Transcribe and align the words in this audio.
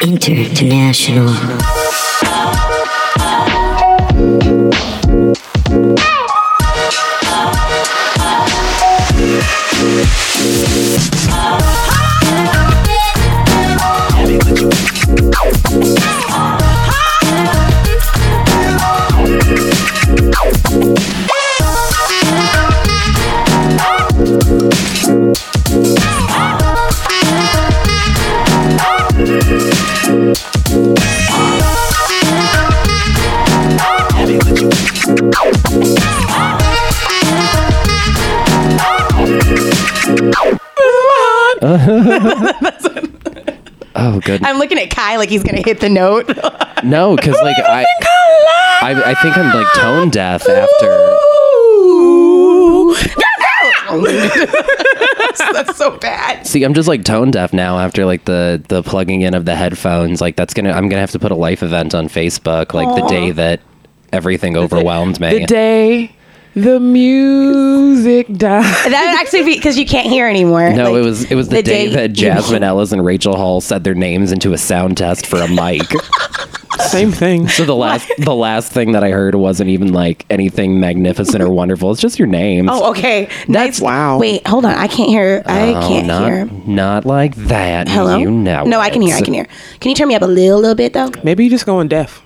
International. 0.00 1.28
Oh, 44.00 44.20
good. 44.20 44.44
I'm 44.44 44.58
looking 44.58 44.78
at 44.78 44.90
Kai 44.90 45.16
like 45.16 45.28
he's 45.28 45.42
gonna 45.42 45.62
hit 45.64 45.80
the 45.80 45.88
note. 45.88 46.28
No, 46.84 47.16
because 47.16 47.34
like 47.42 47.56
I, 47.58 47.84
I, 48.80 49.02
I 49.06 49.14
think 49.14 49.36
I'm 49.36 49.52
like 49.52 49.66
tone 49.74 50.10
deaf 50.10 50.48
after. 50.48 51.18
That's 55.52 55.76
so 55.76 55.98
bad. 55.98 56.46
See, 56.46 56.62
I'm 56.62 56.74
just 56.74 56.86
like 56.86 57.02
tone 57.02 57.32
deaf 57.32 57.52
now 57.52 57.80
after 57.80 58.06
like 58.06 58.26
the 58.26 58.62
the 58.68 58.84
plugging 58.84 59.22
in 59.22 59.34
of 59.34 59.44
the 59.44 59.56
headphones. 59.56 60.20
Like 60.20 60.36
that's 60.36 60.54
gonna, 60.54 60.70
I'm 60.70 60.88
gonna 60.88 61.00
have 61.00 61.10
to 61.10 61.18
put 61.18 61.32
a 61.32 61.34
life 61.34 61.64
event 61.64 61.96
on 61.96 62.06
Facebook 62.08 62.74
like 62.74 62.94
the 62.94 63.08
day 63.08 63.32
that 63.32 63.60
everything 64.12 64.56
overwhelmed 64.56 65.18
me. 65.18 65.40
The 65.40 65.46
day 65.46 66.12
the 66.62 66.80
music 66.80 68.26
died. 68.28 68.62
That 68.64 69.06
would 69.12 69.20
actually 69.20 69.44
be 69.44 69.54
because 69.56 69.78
you 69.78 69.86
can't 69.86 70.06
hear 70.08 70.26
anymore. 70.28 70.70
No, 70.70 70.92
Like, 70.92 71.00
it 71.00 71.04
was 71.04 71.24
it 71.30 71.34
was 71.34 71.48
the, 71.48 71.62
day, 71.62 71.88
that 71.88 72.12
Jasmine 72.12 72.62
Ellis 72.64 72.92
and 72.92 73.04
Rachel 73.04 73.36
Hall 73.36 73.60
said 73.60 73.84
their 73.84 73.94
names 73.94 74.32
into 74.32 74.52
a 74.52 74.58
sound 74.58 74.96
test 74.96 75.26
for 75.26 75.36
a 75.40 75.48
mic. 75.48 75.82
Same 76.88 77.10
thing. 77.10 77.48
so 77.48 77.64
the 77.64 77.74
last 77.74 78.08
the 78.18 78.34
last 78.34 78.72
thing 78.72 78.92
that 78.92 79.02
I 79.02 79.10
heard 79.10 79.34
wasn't 79.34 79.68
even 79.70 79.92
like 79.92 80.24
anything 80.30 80.78
magnificent 80.80 81.42
or 81.42 81.50
wonderful. 81.50 81.90
It's 81.90 82.00
just 82.00 82.18
your 82.18 82.28
names. 82.28 82.68
Oh, 82.70 82.90
okay. 82.90 83.28
Nice. 83.48 83.80
Wow. 83.80 84.18
Wait, 84.18 84.46
hold 84.46 84.64
on. 84.64 84.72
I 84.74 84.86
can't 84.86 85.08
hear. 85.10 85.42
I 85.44 85.74
Oh, 85.74 85.88
can't 85.88 86.06
not, 86.06 86.28
hear. 86.30 86.44
Not 86.66 87.04
like 87.04 87.34
that. 87.36 87.88
Hello. 87.88 88.16
You 88.18 88.30
know. 88.30 88.64
No, 88.64 88.78
I 88.80 88.90
can 88.90 89.02
hear. 89.02 89.16
I 89.16 89.20
can 89.22 89.34
hear. 89.34 89.46
Can 89.80 89.90
you 89.90 89.96
turn 89.96 90.08
me 90.08 90.14
up 90.14 90.22
a 90.22 90.26
little, 90.26 90.60
little 90.60 90.74
bit 90.76 90.92
though? 90.92 91.10
Maybe 91.24 91.44
you 91.44 91.50
just 91.50 91.66
going 91.66 91.88
deaf. 91.88 92.22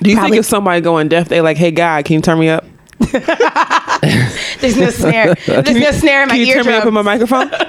Do 0.00 0.10
you 0.10 0.16
Probably- 0.16 0.32
think 0.32 0.40
if 0.40 0.46
somebody 0.46 0.80
going 0.80 1.08
deaf, 1.08 1.28
they 1.28 1.40
like, 1.40 1.56
hey 1.58 1.70
guy, 1.70 2.02
can 2.02 2.14
you 2.14 2.20
turn 2.22 2.38
me 2.38 2.48
up? 2.48 2.64
There's 4.60 4.76
no 4.76 4.90
snare. 4.90 5.34
There's 5.46 5.76
no 5.76 5.90
snare 5.92 6.22
in 6.22 6.28
my 6.28 6.36
ear. 6.36 6.44
Can 6.44 6.46
you 6.46 6.54
turn 6.54 6.66
me 6.66 6.72
up 6.74 6.86
in 6.86 6.94
my 6.94 7.02
microphone? 7.02 7.50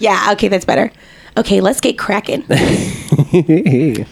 Yeah. 0.00 0.30
Okay, 0.32 0.48
that's 0.48 0.64
better. 0.64 0.90
Okay, 1.36 1.60
let's 1.60 1.80
get 1.80 1.96
cracking. 1.96 2.44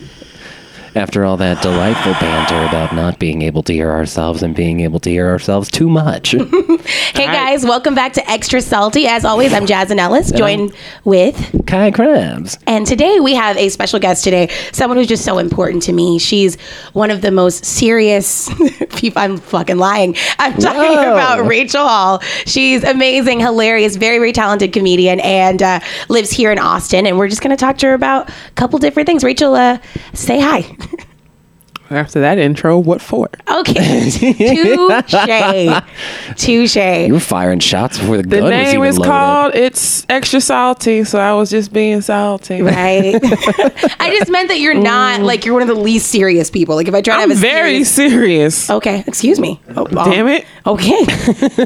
After 0.94 1.24
all 1.24 1.38
that 1.38 1.62
delightful 1.62 2.12
banter 2.14 2.62
about 2.66 2.94
not 2.94 3.18
being 3.18 3.40
able 3.40 3.62
to 3.62 3.72
hear 3.72 3.90
ourselves 3.90 4.42
and 4.42 4.54
being 4.54 4.80
able 4.80 5.00
to 5.00 5.10
hear 5.10 5.26
ourselves 5.28 5.70
too 5.70 5.88
much. 5.88 6.34
Hey 7.14 7.26
guys, 7.26 7.64
welcome 7.64 7.94
back 7.94 8.14
to 8.14 8.30
Extra 8.30 8.60
Salty. 8.60 9.06
As 9.06 9.24
always, 9.24 9.52
I'm 9.52 9.66
Jasmine 9.66 9.98
Ellis, 10.00 10.32
joined 10.32 10.74
with 11.04 11.36
Kai 11.66 11.90
Krabs. 11.90 12.60
And 12.66 12.86
today 12.86 13.20
we 13.20 13.34
have 13.34 13.56
a 13.58 13.68
special 13.68 14.00
guest 14.00 14.24
today, 14.24 14.48
someone 14.72 14.96
who's 14.96 15.06
just 15.06 15.24
so 15.24 15.38
important 15.38 15.82
to 15.84 15.92
me. 15.92 16.18
She's 16.18 16.58
one 16.94 17.10
of 17.10 17.20
the 17.20 17.30
most 17.30 17.64
serious 17.64 18.50
people. 18.96 19.22
I'm 19.22 19.36
fucking 19.36 19.76
lying. 19.76 20.16
I'm 20.38 20.54
talking 20.54 20.80
Whoa. 20.80 21.12
about 21.12 21.46
Rachel 21.46 21.86
Hall. 21.86 22.20
She's 22.46 22.82
amazing, 22.82 23.40
hilarious, 23.40 23.94
very, 23.96 24.18
very 24.18 24.32
talented 24.32 24.72
comedian 24.72 25.20
and 25.20 25.62
uh, 25.62 25.80
lives 26.08 26.30
here 26.30 26.50
in 26.50 26.58
Austin. 26.58 27.06
And 27.06 27.18
we're 27.18 27.28
just 27.28 27.42
going 27.42 27.56
to 27.56 27.60
talk 27.60 27.78
to 27.78 27.88
her 27.88 27.94
about 27.94 28.30
a 28.30 28.52
couple 28.56 28.78
different 28.78 29.06
things. 29.06 29.22
Rachel, 29.22 29.54
uh, 29.54 29.78
say 30.14 30.40
hi. 30.40 30.62
After 31.92 32.20
that 32.20 32.38
intro, 32.38 32.78
what 32.78 33.00
for? 33.00 33.28
Okay. 33.48 34.10
Touche. 34.10 35.82
Touche. 36.36 36.76
You 36.76 37.14
were 37.14 37.20
firing 37.20 37.60
shots 37.60 37.98
before 37.98 38.16
the, 38.18 38.22
The 38.22 38.36
gun 38.40 38.44
was 38.44 38.50
name 38.50 38.74
even 38.76 38.88
is 38.88 38.98
loaded. 38.98 39.10
called 39.10 39.54
It's 39.54 40.06
Extra 40.08 40.40
Salty, 40.40 41.04
so 41.04 41.18
I 41.18 41.34
was 41.34 41.50
just 41.50 41.72
being 41.72 42.00
salty. 42.00 42.62
Right. 42.62 43.14
I 44.00 44.14
just 44.18 44.30
meant 44.30 44.48
that 44.48 44.60
you're 44.60 44.74
not 44.74 45.20
like 45.20 45.44
you're 45.44 45.54
one 45.54 45.62
of 45.62 45.68
the 45.68 45.74
least 45.74 46.10
serious 46.10 46.50
people. 46.50 46.74
Like 46.76 46.88
if 46.88 46.94
I 46.94 47.00
try 47.02 47.16
to 47.16 47.22
I'm 47.22 47.30
have 47.30 47.38
a 47.38 47.40
very 47.40 47.84
serious 47.84 48.12
serious. 48.22 48.70
Okay, 48.70 49.04
excuse 49.06 49.38
me. 49.38 49.60
Oh, 49.76 49.86
um, 49.86 50.10
Damn 50.10 50.28
it. 50.28 50.46
Okay, 50.66 51.04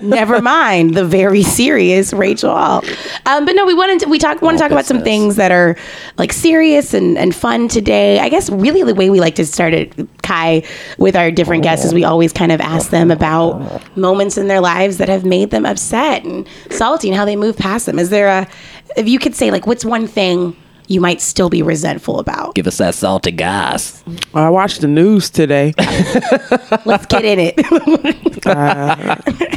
never 0.03 0.41
mind 0.41 0.94
the 0.94 1.04
very 1.04 1.42
serious 1.42 2.12
Rachel 2.12 2.54
Hall. 2.54 2.84
Um, 3.26 3.44
but 3.44 3.54
no, 3.54 3.66
we 3.66 3.75
wanted 3.75 4.00
to, 4.00 4.09
we 4.09 4.19
talk 4.19 4.41
want 4.42 4.56
to 4.59 4.62
talk 4.62 4.70
about 4.70 4.86
some 4.86 5.03
things 5.03 5.36
that 5.36 5.50
are 5.53 5.76
like 6.19 6.32
serious 6.32 6.94
and, 6.94 7.19
and 7.19 7.34
fun 7.34 7.69
today. 7.69 8.19
I 8.19 8.28
guess 8.28 8.48
really 8.50 8.82
the 8.82 8.94
way 8.94 9.10
we 9.10 9.20
like 9.20 9.34
to 9.36 9.47
start 9.47 9.75
it, 9.75 9.92
Kai, 10.26 10.62
with 10.98 11.14
our 11.14 11.31
different 11.31 11.62
guests 11.62 11.84
is 11.87 11.94
we 11.94 12.03
always 12.03 12.32
kind 12.32 12.50
of 12.50 12.60
ask 12.60 12.91
them 12.91 13.10
about 13.12 13.97
moments 13.97 14.37
in 14.37 14.48
their 14.48 14.60
lives 14.60 14.98
that 14.98 15.09
have 15.09 15.25
made 15.25 15.50
them 15.50 15.64
upset 15.64 16.25
and 16.25 16.48
salty 16.70 17.09
and 17.09 17.16
how 17.16 17.25
they 17.25 17.37
move 17.37 17.56
past 17.56 17.87
them. 17.87 17.98
Is 17.98 18.10
there 18.10 18.26
a 18.28 18.48
if 18.97 19.09
you 19.09 19.19
could 19.20 19.34
say 19.36 19.50
like 19.53 19.66
what's 19.66 19.84
one 19.84 20.06
thing 20.09 20.56
you 20.88 21.00
might 21.00 21.20
still 21.20 21.48
be 21.48 21.62
resentful 21.62 22.19
about? 22.19 22.54
Give 22.56 22.66
us 22.66 22.78
that 22.78 22.94
salty 22.97 23.31
gas. 23.31 24.03
I 24.34 24.50
watched 24.50 24.81
the 24.81 24.88
news 24.88 25.31
today. 25.31 25.75
Let's 26.84 27.06
get 27.06 27.25
in 27.25 27.38
it. 27.41 27.56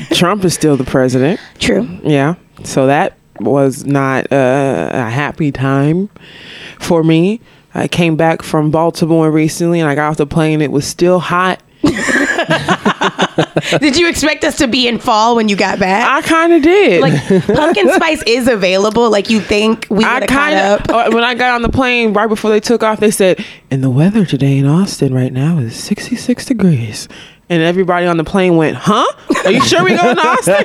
Trump 0.16 0.44
is 0.46 0.54
still 0.54 0.78
the 0.78 0.84
president. 0.84 1.40
True. 1.60 1.88
Yeah. 2.04 2.36
So 2.64 2.88
that 2.88 3.18
was 3.40 3.86
not 3.86 4.32
uh, 4.32 4.90
a 4.94 5.10
happy 5.10 5.52
time 5.52 6.10
for 6.80 7.04
me. 7.04 7.42
I 7.74 7.88
came 7.88 8.16
back 8.16 8.42
from 8.42 8.72
Baltimore 8.72 9.30
recently 9.32 9.80
and 9.80 9.90
I 9.90 9.96
got 9.96 10.12
off 10.12 10.18
the 10.18 10.26
plane. 10.26 10.62
It 10.62 10.72
was 10.72 10.88
still 10.88 11.20
hot. 11.20 11.62
Did 13.80 13.98
you 13.98 14.10
expect 14.10 14.44
us 14.44 14.58
to 14.58 14.68
be 14.68 14.88
in 14.88 15.00
fall 15.00 15.36
when 15.36 15.48
you 15.48 15.56
got 15.56 15.80
back? 15.80 16.08
I 16.08 16.28
kind 16.28 16.52
of 16.54 16.62
did. 16.62 17.02
like 17.02 17.46
pumpkin 17.46 17.90
spice 17.94 18.22
is 18.24 18.48
available. 18.48 19.10
Like 19.10 19.30
you 19.30 19.40
think 19.40 19.88
we 19.90 20.04
I 20.04 20.26
kind 20.26 20.56
of 20.56 20.90
uh, 20.90 21.10
when 21.12 21.24
I 21.24 21.36
got 21.36 21.56
on 21.56 21.62
the 21.62 21.70
plane 21.70 22.12
right 22.14 22.28
before 22.28 22.50
they 22.52 22.60
took 22.60 22.84
off, 22.84 23.00
they 23.00 23.12
said, 23.12 23.44
"And 23.72 23.82
the 23.84 23.90
weather 23.90 24.26
today 24.26 24.58
in 24.58 24.66
Austin 24.66 25.14
right 25.14 25.32
now 25.32 25.60
is 25.60 25.76
66 25.76 26.46
degrees." 26.46 27.08
And 27.50 27.64
everybody 27.64 28.06
on 28.06 28.18
the 28.18 28.26
plane 28.26 28.58
went, 28.58 28.76
"Huh? 28.78 29.06
Are 29.46 29.52
you 29.52 29.64
sure 29.66 29.84
we 29.84 29.96
going 29.96 30.18
to 30.18 30.28
Austin?" 30.28 30.56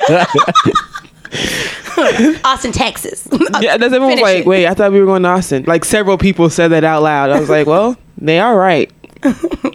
Austin, 2.43 2.71
Texas. 2.71 3.27
yeah, 3.61 3.75
uh, 3.75 3.77
that's 3.77 3.93
everyone 3.93 4.11
was 4.11 4.21
like, 4.21 4.37
it. 4.39 4.45
"Wait, 4.45 4.67
I 4.67 4.73
thought 4.73 4.91
we 4.91 4.99
were 4.99 5.05
going 5.05 5.23
to 5.23 5.29
Austin." 5.29 5.63
Like 5.63 5.85
several 5.85 6.17
people 6.17 6.49
said 6.49 6.69
that 6.69 6.83
out 6.83 7.03
loud. 7.03 7.29
I 7.29 7.39
was 7.39 7.49
like, 7.49 7.67
"Well, 7.67 7.97
they 8.17 8.39
are 8.39 8.57
right." 8.57 8.91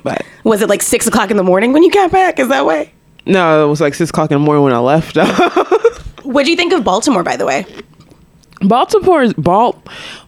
But 0.05 0.25
Was 0.45 0.63
it 0.63 0.69
like 0.69 0.83
six 0.83 1.07
o'clock 1.07 1.31
in 1.31 1.37
the 1.37 1.43
morning 1.43 1.73
when 1.73 1.83
you 1.83 1.91
got 1.91 2.13
back? 2.13 2.39
Is 2.39 2.49
that 2.49 2.65
way? 2.67 2.93
no, 3.27 3.67
it 3.67 3.69
was 3.69 3.81
like 3.81 3.95
six 3.95 4.11
o'clock 4.11 4.31
in 4.31 4.37
the 4.37 4.45
morning 4.45 4.65
when 4.65 4.73
I 4.73 4.79
left. 4.79 5.17
What 6.31 6.45
do 6.45 6.51
you 6.51 6.57
think 6.57 6.73
of 6.73 6.85
Baltimore, 6.85 7.25
by 7.25 7.37
the 7.37 7.45
way? 7.45 7.67
Baltimore 8.61 9.23
is 9.23 9.35
Bal- 9.35 9.83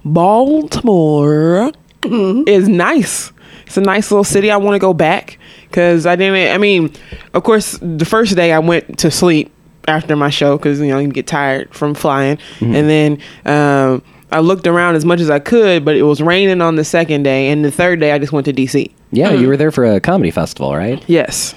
Baltimore 0.04 1.70
mm-hmm. 2.00 2.48
is 2.48 2.68
nice. 2.68 3.30
It's 3.66 3.76
a 3.76 3.80
nice 3.80 4.10
little 4.10 4.24
city. 4.24 4.50
I 4.50 4.56
want 4.56 4.74
to 4.74 4.78
go 4.78 4.94
back 4.94 5.38
because 5.68 6.06
I 6.06 6.16
didn't. 6.16 6.52
I 6.52 6.58
mean, 6.58 6.92
of 7.34 7.44
course, 7.44 7.78
the 7.80 8.04
first 8.04 8.34
day 8.36 8.52
I 8.52 8.58
went 8.58 8.98
to 8.98 9.10
sleep 9.10 9.52
after 9.88 10.14
my 10.16 10.30
show 10.30 10.56
because 10.56 10.80
you 10.80 10.88
know 10.88 10.98
you 10.98 11.08
get 11.08 11.26
tired 11.26 11.74
from 11.74 11.94
flying, 11.94 12.38
and 12.60 12.88
then 12.88 13.18
um, 13.44 14.02
I 14.30 14.40
looked 14.40 14.66
around 14.66 14.94
as 14.96 15.04
much 15.04 15.20
as 15.20 15.28
I 15.30 15.38
could, 15.38 15.84
but 15.84 15.96
it 15.96 16.02
was 16.02 16.20
raining 16.22 16.60
on 16.60 16.76
the 16.76 16.84
second 16.84 17.22
day, 17.24 17.48
and 17.50 17.64
the 17.64 17.70
third 17.70 18.00
day 18.00 18.12
I 18.12 18.18
just 18.18 18.32
went 18.32 18.44
to 18.46 18.52
DC. 18.52 18.90
Yeah, 19.10 19.30
Mm. 19.32 19.40
you 19.40 19.48
were 19.48 19.56
there 19.58 19.70
for 19.70 19.84
a 19.84 20.00
comedy 20.00 20.30
festival, 20.30 20.74
right? 20.74 21.02
Yes. 21.06 21.54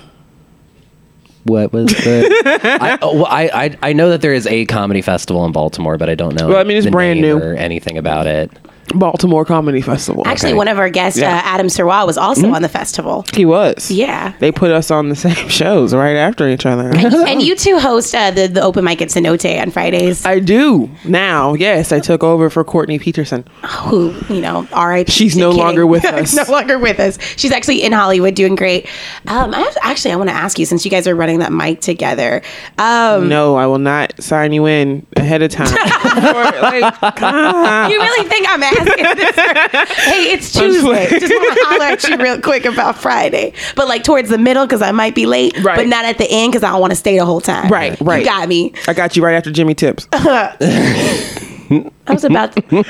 What 1.44 1.72
was 1.72 1.88
the? 1.88 2.28
I, 2.82 2.98
oh, 3.04 3.16
well, 3.18 3.28
I, 3.28 3.50
I 3.54 3.78
I 3.90 3.94
know 3.94 4.10
that 4.10 4.22
there 4.22 4.34
is 4.34 4.48
a 4.48 4.66
comedy 4.66 5.02
festival 5.04 5.46
in 5.46 5.52
Baltimore, 5.52 5.96
but 5.98 6.10
I 6.10 6.16
don't 6.16 6.34
know. 6.34 6.48
Well, 6.48 6.58
I 6.58 6.64
mean, 6.64 6.78
it's 6.78 6.86
the 6.86 6.92
brand 6.92 7.22
new. 7.22 7.38
or 7.38 7.54
anything 7.54 8.00
about 8.00 8.26
it. 8.26 8.50
Baltimore 8.94 9.46
Comedy 9.46 9.82
Festival. 9.82 10.24
Actually, 10.26 10.50
Okay. 10.52 10.58
one 10.58 10.68
of 10.68 10.78
our 10.80 10.90
guests, 10.90 11.20
Yeah. 11.20 11.38
uh, 11.38 11.42
Adam 11.44 11.68
Sirwa, 11.68 12.06
was 12.06 12.18
also 12.18 12.52
on 12.52 12.62
the 12.62 12.70
festival. 12.70 13.26
he 13.34 13.46
was. 13.46 13.90
Yeah. 13.92 14.34
They 14.40 14.52
put 14.52 14.72
us 14.72 14.92
on 14.92 15.10
the 15.10 15.16
same 15.26 15.50
shows 15.50 15.94
right 15.94 16.16
after 16.16 16.48
each 16.48 16.66
other. 16.66 16.90
and 16.96 17.42
you 17.42 17.56
two 17.56 17.80
host 17.80 18.14
uh, 18.14 18.32
the, 18.32 18.48
the 18.48 18.62
open 18.62 18.84
mic 18.86 19.02
at 19.02 19.10
Cenote 19.10 19.62
on 19.62 19.72
Fridays. 19.72 20.26
I 20.26 20.40
do 20.40 20.90
now. 21.04 21.54
Yes, 21.56 21.92
I 21.92 22.00
took 22.00 22.24
over 22.24 22.50
for 22.50 22.64
Courtney 22.64 23.00
Peterson. 23.00 23.44
who, 23.66 24.14
you 24.30 24.42
know, 24.42 24.68
R.I.P. 24.72 25.12
She's 25.12 25.36
no 25.36 25.50
kidding. 25.50 25.64
longer 25.66 25.88
with 25.88 26.06
us. 26.06 26.34
no 26.36 26.44
longer 26.52 26.78
with 26.78 27.00
us. 27.00 27.18
She's 27.38 27.52
actually 27.52 27.84
in 27.84 27.92
Hollywood 27.92 28.36
doing 28.36 28.56
great. 28.56 28.88
Um, 29.28 29.54
I 29.54 29.60
have, 29.60 29.78
actually, 29.82 30.12
I 30.12 30.16
want 30.18 30.30
to 30.30 30.36
ask 30.36 30.60
you 30.60 30.66
since 30.66 30.86
you 30.86 30.92
guys 30.92 31.08
are 31.08 31.16
running 31.16 31.40
that 31.40 31.52
mic 31.52 31.82
together. 31.82 32.42
Um, 32.78 33.28
No, 33.30 33.56
I 33.56 33.66
will 33.68 33.80
not 33.80 34.22
sign 34.22 34.54
you 34.54 34.66
in 34.68 35.06
ahead 35.18 35.42
of 35.42 35.52
time. 35.52 35.68
Or, 35.76 36.62
like, 36.62 37.92
you 37.92 38.00
really 38.00 38.30
think 38.30 38.48
I'm 38.50 38.62
asking 38.64 38.75
this. 38.75 38.75
hey, 38.86 40.32
it's 40.34 40.52
Tuesday. 40.52 41.08
Just 41.20 41.34
want 41.34 41.58
to 41.58 41.66
holler 41.66 41.84
at 41.86 42.04
you 42.08 42.18
real 42.18 42.42
quick 42.42 42.66
about 42.66 42.98
Friday, 42.98 43.54
but 43.76 43.88
like 43.88 44.04
towards 44.04 44.30
the 44.30 44.38
middle 44.38 44.66
because 44.66 44.82
I 44.82 44.92
might 44.92 45.16
be 45.16 45.26
late, 45.26 45.58
Right. 45.64 45.78
but 45.78 45.88
not 45.88 46.06
at 46.06 46.18
the 46.18 46.28
end 46.30 46.52
because 46.52 46.64
I 46.64 46.72
don't 46.72 46.82
want 46.82 46.92
to 46.92 46.98
stay 46.98 47.18
the 47.18 47.26
whole 47.26 47.42
time. 47.42 47.70
Right, 47.70 48.00
right. 48.02 48.20
You 48.20 48.26
got 48.26 48.48
me. 48.50 48.74
I 48.88 48.94
got 48.94 49.16
you 49.16 49.24
right 49.24 49.36
after 49.36 49.52
Jimmy 49.52 49.76
Tibbs. 49.76 50.08
I 51.70 52.14
was 52.14 52.24
about 52.24 52.54
to. 52.54 52.62
Here's 52.70 52.84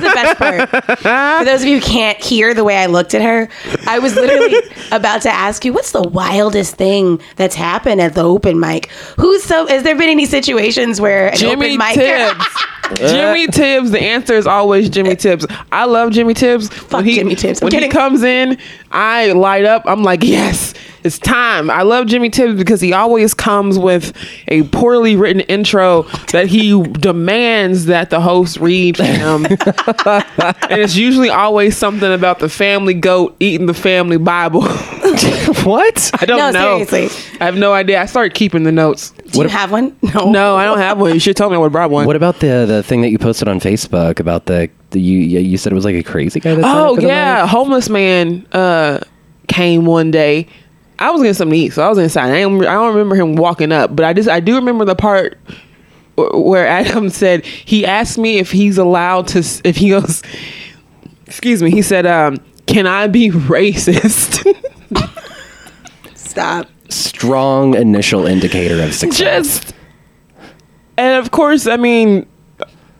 the 0.00 0.12
best 0.14 0.38
part. 0.38 0.68
For 1.38 1.44
those 1.44 1.62
of 1.62 1.68
you 1.68 1.80
who 1.80 1.84
can't 1.84 2.22
hear 2.22 2.54
the 2.54 2.64
way 2.64 2.76
I 2.76 2.86
looked 2.86 3.14
at 3.14 3.22
her, 3.22 3.48
I 3.86 3.98
was 3.98 4.14
literally 4.14 4.56
about 4.92 5.22
to 5.22 5.30
ask 5.30 5.64
you, 5.64 5.72
what's 5.72 5.92
the 5.92 6.02
wildest 6.02 6.76
thing 6.76 7.20
that's 7.36 7.54
happened 7.54 8.00
at 8.00 8.14
the 8.14 8.22
open 8.22 8.58
mic? 8.58 8.90
Who's 9.18 9.42
so, 9.44 9.66
has 9.66 9.82
there 9.82 9.96
been 9.96 10.08
any 10.08 10.26
situations 10.26 11.00
where 11.00 11.28
an 11.28 11.36
Jimmy 11.36 11.74
open 11.74 11.78
mic. 11.78 11.94
Tibbs. 11.94 12.44
Jimmy 12.96 13.46
Tibbs. 13.48 13.90
The 13.90 14.02
answer 14.02 14.34
is 14.34 14.46
always 14.46 14.88
Jimmy 14.88 15.16
Tibbs. 15.16 15.46
I 15.70 15.84
love 15.84 16.12
Jimmy 16.12 16.34
Tibbs. 16.34 16.68
Fuck 16.68 17.04
Jimmy 17.04 17.34
Tibbs. 17.34 17.60
I'm 17.60 17.68
when 17.68 17.82
he 17.82 17.88
comes 17.88 18.22
in, 18.22 18.58
I 18.90 19.32
light 19.32 19.64
up. 19.64 19.82
I'm 19.84 20.02
like, 20.02 20.22
yes, 20.24 20.72
it's 21.04 21.18
time. 21.18 21.70
I 21.70 21.82
love 21.82 22.06
Jimmy 22.06 22.30
Tibbs 22.30 22.56
because 22.58 22.80
he 22.80 22.92
always 22.92 23.34
comes 23.34 23.78
with 23.78 24.12
a 24.48 24.62
poorly 24.64 25.16
written 25.16 25.40
intro 25.42 26.02
that 26.32 26.46
he 26.46 26.82
demands 26.82 27.86
that 27.86 28.10
the 28.10 28.20
host 28.20 28.58
read 28.58 28.96
for 28.96 29.04
him. 29.04 29.46
and 29.46 30.80
it's 30.80 30.96
usually 30.96 31.30
always 31.30 31.76
something 31.76 32.12
about 32.12 32.38
the 32.38 32.48
family 32.48 32.94
goat 32.94 33.36
eating 33.40 33.66
the 33.66 33.74
family 33.74 34.16
Bible. 34.16 34.62
what? 35.64 36.10
I 36.20 36.26
don't 36.26 36.38
No, 36.38 36.50
know. 36.50 36.84
seriously. 36.84 37.36
I 37.40 37.44
have 37.44 37.56
no 37.56 37.72
idea. 37.72 38.00
I 38.00 38.06
started 38.06 38.34
keeping 38.34 38.64
the 38.64 38.72
notes. 38.72 39.10
Do 39.32 39.42
you 39.42 39.48
have 39.48 39.70
one? 39.72 39.96
No. 40.14 40.30
No, 40.30 40.56
I 40.56 40.64
don't 40.64 40.78
have 40.78 40.98
one. 40.98 41.12
You 41.12 41.20
should 41.20 41.36
tell 41.36 41.50
me 41.50 41.56
I 41.56 41.58
would 41.58 41.70
brought 41.72 41.90
one. 41.90 42.06
What 42.06 42.16
about 42.16 42.40
the 42.40 42.64
the 42.66 42.82
thing 42.82 43.02
that 43.02 43.10
you 43.10 43.18
posted 43.18 43.46
on 43.46 43.60
Facebook 43.60 44.20
about 44.20 44.46
the, 44.46 44.70
the 44.90 45.00
you 45.00 45.18
yeah, 45.18 45.40
you 45.40 45.58
said 45.58 45.70
it 45.70 45.74
was 45.74 45.84
like 45.84 45.94
a 45.96 46.02
crazy 46.02 46.40
guy 46.40 46.54
that 46.54 46.64
Oh 46.64 46.98
yeah, 46.98 47.46
homeless 47.46 47.90
man 47.90 48.46
uh, 48.52 49.00
came 49.46 49.84
one 49.84 50.10
day. 50.10 50.46
I 50.98 51.10
was 51.10 51.20
getting 51.22 51.34
something 51.34 51.52
to 51.58 51.66
eat, 51.66 51.72
so 51.72 51.82
I 51.82 51.88
was 51.88 51.98
inside. 51.98 52.32
I 52.32 52.40
don't, 52.40 52.60
I 52.66 52.74
don't 52.74 52.94
remember 52.94 53.14
him 53.14 53.36
walking 53.36 53.72
up, 53.72 53.94
but 53.94 54.04
I 54.04 54.12
just 54.12 54.28
I 54.28 54.40
do 54.40 54.56
remember 54.56 54.84
the 54.84 54.96
part 54.96 55.38
where 56.16 56.66
Adam 56.66 57.08
said 57.10 57.44
he 57.44 57.86
asked 57.86 58.18
me 58.18 58.38
if 58.38 58.50
he's 58.50 58.78
allowed 58.78 59.28
to 59.28 59.38
if 59.64 59.76
he 59.76 59.90
goes. 59.90 60.22
Excuse 61.26 61.62
me. 61.62 61.70
He 61.70 61.82
said, 61.82 62.06
um, 62.06 62.38
"Can 62.66 62.86
I 62.86 63.06
be 63.06 63.30
racist?" 63.30 64.44
Stop. 66.14 66.68
strong 66.88 67.74
initial 67.74 68.26
indicator 68.26 68.80
of 68.82 68.94
success. 68.94 69.58
just 69.60 69.74
and 70.96 71.16
of 71.22 71.32
course 71.32 71.66
i 71.66 71.76
mean 71.76 72.24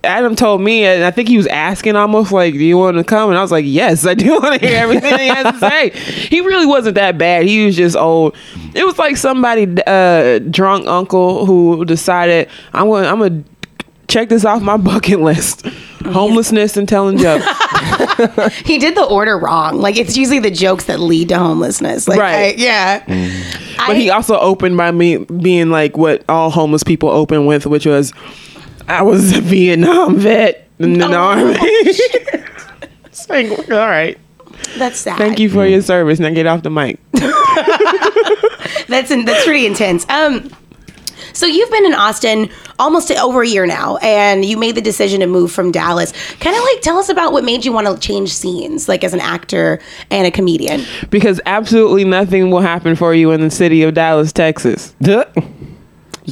adam 0.05 0.37
told 0.37 0.61
me 0.61 0.85
and 0.85 1.03
i 1.05 1.11
think 1.11 1.29
he 1.29 1.37
was 1.37 1.47
asking 1.49 1.97
almost 1.97 2.31
like 2.33 2.53
do 2.55 2.65
you 2.65 2.79
want 2.79 2.97
to 2.97 3.03
come 3.05 3.31
and 3.31 3.39
i 3.39 3.43
was 3.43 3.51
like 3.51 3.65
yes 3.67 4.07
i 4.07 4.15
do 4.15 4.31
want 4.41 4.61
to 4.61 4.67
hear 4.67 4.79
everything 4.79 5.19
he 5.19 5.27
has 5.27 5.53
to 5.55 5.59
say 5.69 5.91
he 5.91 6.41
really 6.41 6.67
wasn't 6.67 6.95
that 6.95 7.19
bad 7.19 7.45
he 7.45 7.67
was 7.67 7.77
just 7.77 7.97
old 7.97 8.37
it 8.75 8.85
was 8.85 8.97
like 8.99 9.17
somebody 9.17 9.67
uh 9.87 10.39
drunk 10.51 10.87
uncle 10.87 11.45
who 11.47 11.85
decided 11.85 12.49
i'm 12.73 12.89
gonna 12.89 13.07
i'm 13.09 13.19
gonna 13.19 13.43
check 14.07 14.29
this 14.29 14.45
off 14.45 14.63
my 14.63 14.77
bucket 14.91 15.21
list 15.21 15.67
homelessness 16.07 16.77
and 16.77 16.89
telling 16.89 17.19
jokes 17.19 17.45
He 18.65 18.79
did 18.79 18.97
the 18.97 19.05
order 19.05 19.39
wrong. 19.39 19.79
Like 19.81 19.97
it's 19.97 20.17
usually 20.17 20.39
the 20.39 20.51
jokes 20.51 20.85
that 20.87 20.99
lead 21.01 21.29
to 21.29 21.39
homelessness. 21.39 22.09
Like, 22.09 22.19
Right. 22.19 22.55
I- 22.59 22.59
yeah. 22.59 23.85
But 23.87 23.97
he 23.97 24.11
also 24.11 24.37
opened 24.39 24.77
by 24.77 24.91
me 24.91 25.19
being 25.19 25.71
like 25.71 25.97
what 25.97 26.25
all 26.29 26.51
homeless 26.51 26.83
people 26.83 27.11
open 27.11 27.47
with, 27.47 27.67
which 27.67 27.87
was, 27.87 28.13
I 28.89 29.03
was 29.03 29.37
a 29.37 29.41
Vietnam 29.41 30.17
vet 30.17 30.67
in 30.79 30.95
the 30.99 31.07
Oh, 31.07 31.15
army. 31.15 31.55
It's 31.61 33.29
like, 33.29 33.51
all 33.71 33.77
right. 33.89 34.19
That's 34.77 34.99
sad. 34.99 35.19
Thank 35.19 35.39
you 35.39 35.49
for 35.51 35.67
your 35.67 35.83
service. 35.83 36.19
Now 36.19 36.31
get 36.31 36.47
off 36.47 36.63
the 36.63 36.71
mic. 36.71 36.99
That's 38.89 39.11
in, 39.11 39.25
that's 39.27 39.45
pretty 39.45 39.67
intense. 39.67 40.09
Um, 40.09 40.51
so 41.35 41.45
you've 41.47 41.71
been 41.71 41.85
in 41.85 41.93
Austin 41.95 42.49
almost 42.79 43.11
over 43.13 43.43
a 43.43 43.47
year 43.47 43.67
now, 43.67 43.99
and 43.99 44.45
you 44.47 44.57
made 44.57 44.75
the 44.77 44.81
decision 44.81 45.21
to 45.21 45.27
move 45.27 45.53
from 45.53 45.71
Dallas. 45.71 46.13
Kind 46.41 46.57
of 46.57 46.63
like 46.63 46.81
tell 46.81 46.97
us 46.99 47.11
about 47.11 47.33
what 47.33 47.45
made 47.45 47.67
you 47.67 47.73
want 47.73 47.87
to 47.87 47.99
change 47.99 48.33
scenes, 48.33 48.89
like 48.89 49.05
as 49.05 49.13
an 49.13 49.21
actor 49.21 49.79
and 50.11 50.27
a 50.27 50.31
comedian. 50.31 50.85
Because 51.11 51.39
absolutely 51.45 52.05
nothing 52.05 52.51
will 52.51 52.61
happen 52.63 52.97
for 52.97 53.13
you 53.15 53.31
in 53.31 53.43
the 53.43 53.51
city 53.51 53.83
of 53.83 53.93
Dallas, 53.95 54.33
Texas. 54.33 54.95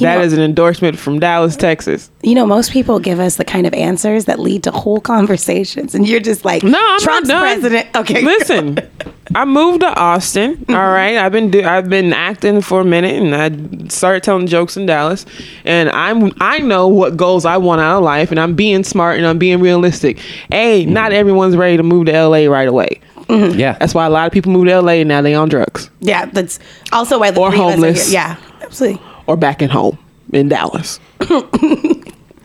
That 0.01 0.23
is 0.23 0.33
know- 0.33 0.39
an 0.39 0.45
endorsement 0.45 0.97
from 0.97 1.19
Dallas, 1.19 1.55
Texas. 1.55 2.09
You 2.23 2.35
know, 2.35 2.45
most 2.45 2.71
people 2.71 2.99
give 2.99 3.19
us 3.19 3.37
the 3.37 3.45
kind 3.45 3.65
of 3.67 3.73
answers 3.73 4.25
that 4.25 4.39
lead 4.39 4.63
to 4.63 4.71
whole 4.71 4.99
conversations, 4.99 5.95
and 5.95 6.07
you're 6.07 6.19
just 6.19 6.45
like, 6.45 6.63
No, 6.63 6.79
I'm 6.81 6.99
Trump's 6.99 7.27
not 7.27 7.41
done. 7.41 7.59
president. 7.61 7.95
Okay, 7.95 8.21
Listen, 8.21 8.79
I 9.35 9.45
moved 9.45 9.81
to 9.81 9.87
Austin. 9.87 10.57
Mm-hmm. 10.57 10.73
all 10.73 10.87
right, 10.87 11.17
I've 11.17 11.31
been 11.31 11.51
do, 11.51 11.63
I've 11.63 11.89
been 11.89 12.13
acting 12.13 12.61
for 12.61 12.81
a 12.81 12.85
minute, 12.85 13.15
and 13.21 13.35
I 13.35 13.87
started 13.89 14.23
telling 14.23 14.47
jokes 14.47 14.77
in 14.77 14.85
Dallas. 14.85 15.25
And 15.65 15.89
I'm 15.89 16.31
I 16.39 16.59
know 16.59 16.87
what 16.87 17.17
goals 17.17 17.45
I 17.45 17.57
want 17.57 17.81
out 17.81 17.97
of 17.97 18.03
life, 18.03 18.31
and 18.31 18.39
I'm 18.39 18.55
being 18.55 18.83
smart 18.83 19.17
and 19.17 19.27
I'm 19.27 19.37
being 19.37 19.59
realistic. 19.59 20.19
A, 20.51 20.83
mm-hmm. 20.83 20.93
not 20.93 21.11
everyone's 21.11 21.55
ready 21.55 21.77
to 21.77 21.83
move 21.83 22.05
to 22.07 22.27
LA 22.27 22.45
right 22.45 22.67
away. 22.67 23.01
Mm-hmm. 23.27 23.59
yeah. 23.59 23.77
That's 23.77 23.93
why 23.93 24.05
a 24.05 24.09
lot 24.09 24.25
of 24.25 24.31
people 24.31 24.51
move 24.51 24.67
to 24.67 24.79
LA 24.81 24.93
and 24.93 25.09
now 25.09 25.21
they 25.21 25.33
on 25.33 25.49
drugs 25.49 25.89
Yeah, 25.99 26.25
that's 26.27 26.59
also 26.93 27.19
why 27.19 27.31
the 27.31 27.41
Or 27.41 27.51
three 27.51 27.59
of 27.59 27.65
us 27.65 27.73
are 27.73 27.75
homeless. 27.75 28.11
Yeah, 28.11 28.37
absolutely. 28.61 29.01
Or 29.27 29.37
back 29.37 29.61
at 29.61 29.69
home 29.69 29.97
in 30.33 30.49
Dallas. 30.49 30.99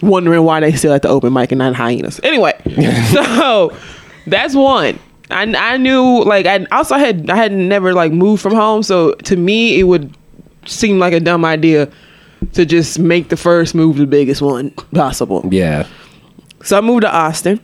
Wondering 0.02 0.43
why 0.43 0.61
they 0.61 0.73
still 0.73 0.93
at 0.93 1.02
the 1.02 1.08
open 1.08 1.32
mic 1.32 1.52
and 1.52 1.61
not 1.61 1.75
hyenas. 1.75 2.20
Anyway, 2.23 2.52
so 3.12 3.76
that's 4.26 4.55
one. 4.55 4.99
I, 5.31 5.43
I 5.56 5.76
knew 5.76 6.25
like 6.25 6.46
I 6.46 6.67
also 6.73 6.96
had 6.96 7.31
I 7.31 7.37
had 7.37 7.52
never 7.52 7.94
like 7.94 8.12
moved 8.12 8.43
from 8.43 8.55
home, 8.55 8.82
so 8.82 9.12
to 9.14 9.37
me 9.37 9.79
it 9.79 9.84
would 9.84 10.14
seem 10.67 10.99
like 10.99 11.12
a 11.12 11.20
dumb 11.20 11.44
idea 11.44 11.90
to 12.52 12.64
just 12.64 12.99
make 12.99 13.29
the 13.29 13.37
first 13.37 13.75
move 13.75 13.96
the 13.96 14.06
biggest 14.06 14.43
one 14.43 14.70
possible. 14.93 15.49
Yeah. 15.50 15.87
So 16.62 16.76
I 16.76 16.81
moved 16.81 17.02
to 17.02 17.14
Austin, 17.14 17.61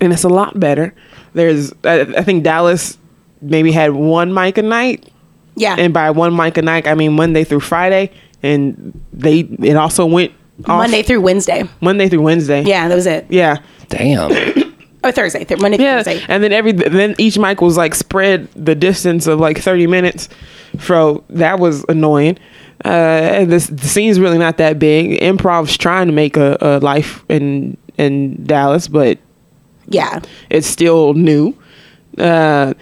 and 0.00 0.12
it's 0.12 0.24
a 0.24 0.28
lot 0.28 0.58
better. 0.58 0.94
There's 1.34 1.72
I, 1.84 2.00
I 2.00 2.22
think 2.22 2.44
Dallas 2.44 2.96
maybe 3.40 3.72
had 3.72 3.92
one 3.92 4.32
mic 4.32 4.56
a 4.58 4.62
night, 4.62 5.08
Yeah, 5.56 5.76
and 5.78 5.92
by 5.94 6.10
one 6.10 6.34
mic 6.36 6.56
a 6.58 6.62
night 6.62 6.86
I 6.86 6.94
mean 6.94 7.12
Monday 7.14 7.44
through 7.44 7.60
Friday, 7.60 8.10
and 8.42 8.98
they 9.12 9.40
it 9.40 9.76
also 9.76 10.04
went 10.06 10.32
off 10.66 10.78
Monday 10.78 11.02
through 11.02 11.20
Wednesday. 11.20 11.64
Monday 11.80 12.08
through 12.08 12.22
Wednesday. 12.22 12.62
Yeah, 12.62 12.88
that 12.88 12.94
was 12.94 13.06
it. 13.06 13.26
yeah, 13.28 13.58
Damn. 13.88 14.30
Or 15.04 15.12
Thursday. 15.12 15.44
Th- 15.44 15.60
Monday 15.60 15.78
yeah. 15.78 16.02
Thursday. 16.02 16.24
And 16.28 16.42
then 16.42 16.52
every 16.52 16.72
then 16.72 17.14
each 17.18 17.36
mic 17.38 17.60
was 17.60 17.76
like 17.76 17.94
spread 17.94 18.48
the 18.52 18.74
distance 18.74 19.26
of 19.26 19.38
like 19.38 19.58
thirty 19.58 19.86
minutes, 19.86 20.28
so 20.80 21.24
that 21.30 21.58
was 21.58 21.84
annoying. 21.88 22.38
Uh, 22.84 22.88
and 22.88 23.52
this 23.52 23.66
the 23.68 23.86
scene's 23.86 24.18
really 24.18 24.38
not 24.38 24.56
that 24.56 24.78
big. 24.78 25.22
Improv's 25.22 25.76
trying 25.76 26.06
to 26.08 26.12
make 26.12 26.36
a, 26.36 26.56
a 26.60 26.78
life 26.80 27.22
in 27.28 27.76
in 27.98 28.42
Dallas, 28.44 28.88
but 28.88 29.18
Yeah. 29.88 30.20
it's 30.50 30.66
still 30.66 31.14
new. 31.14 31.54
Uh, 32.18 32.74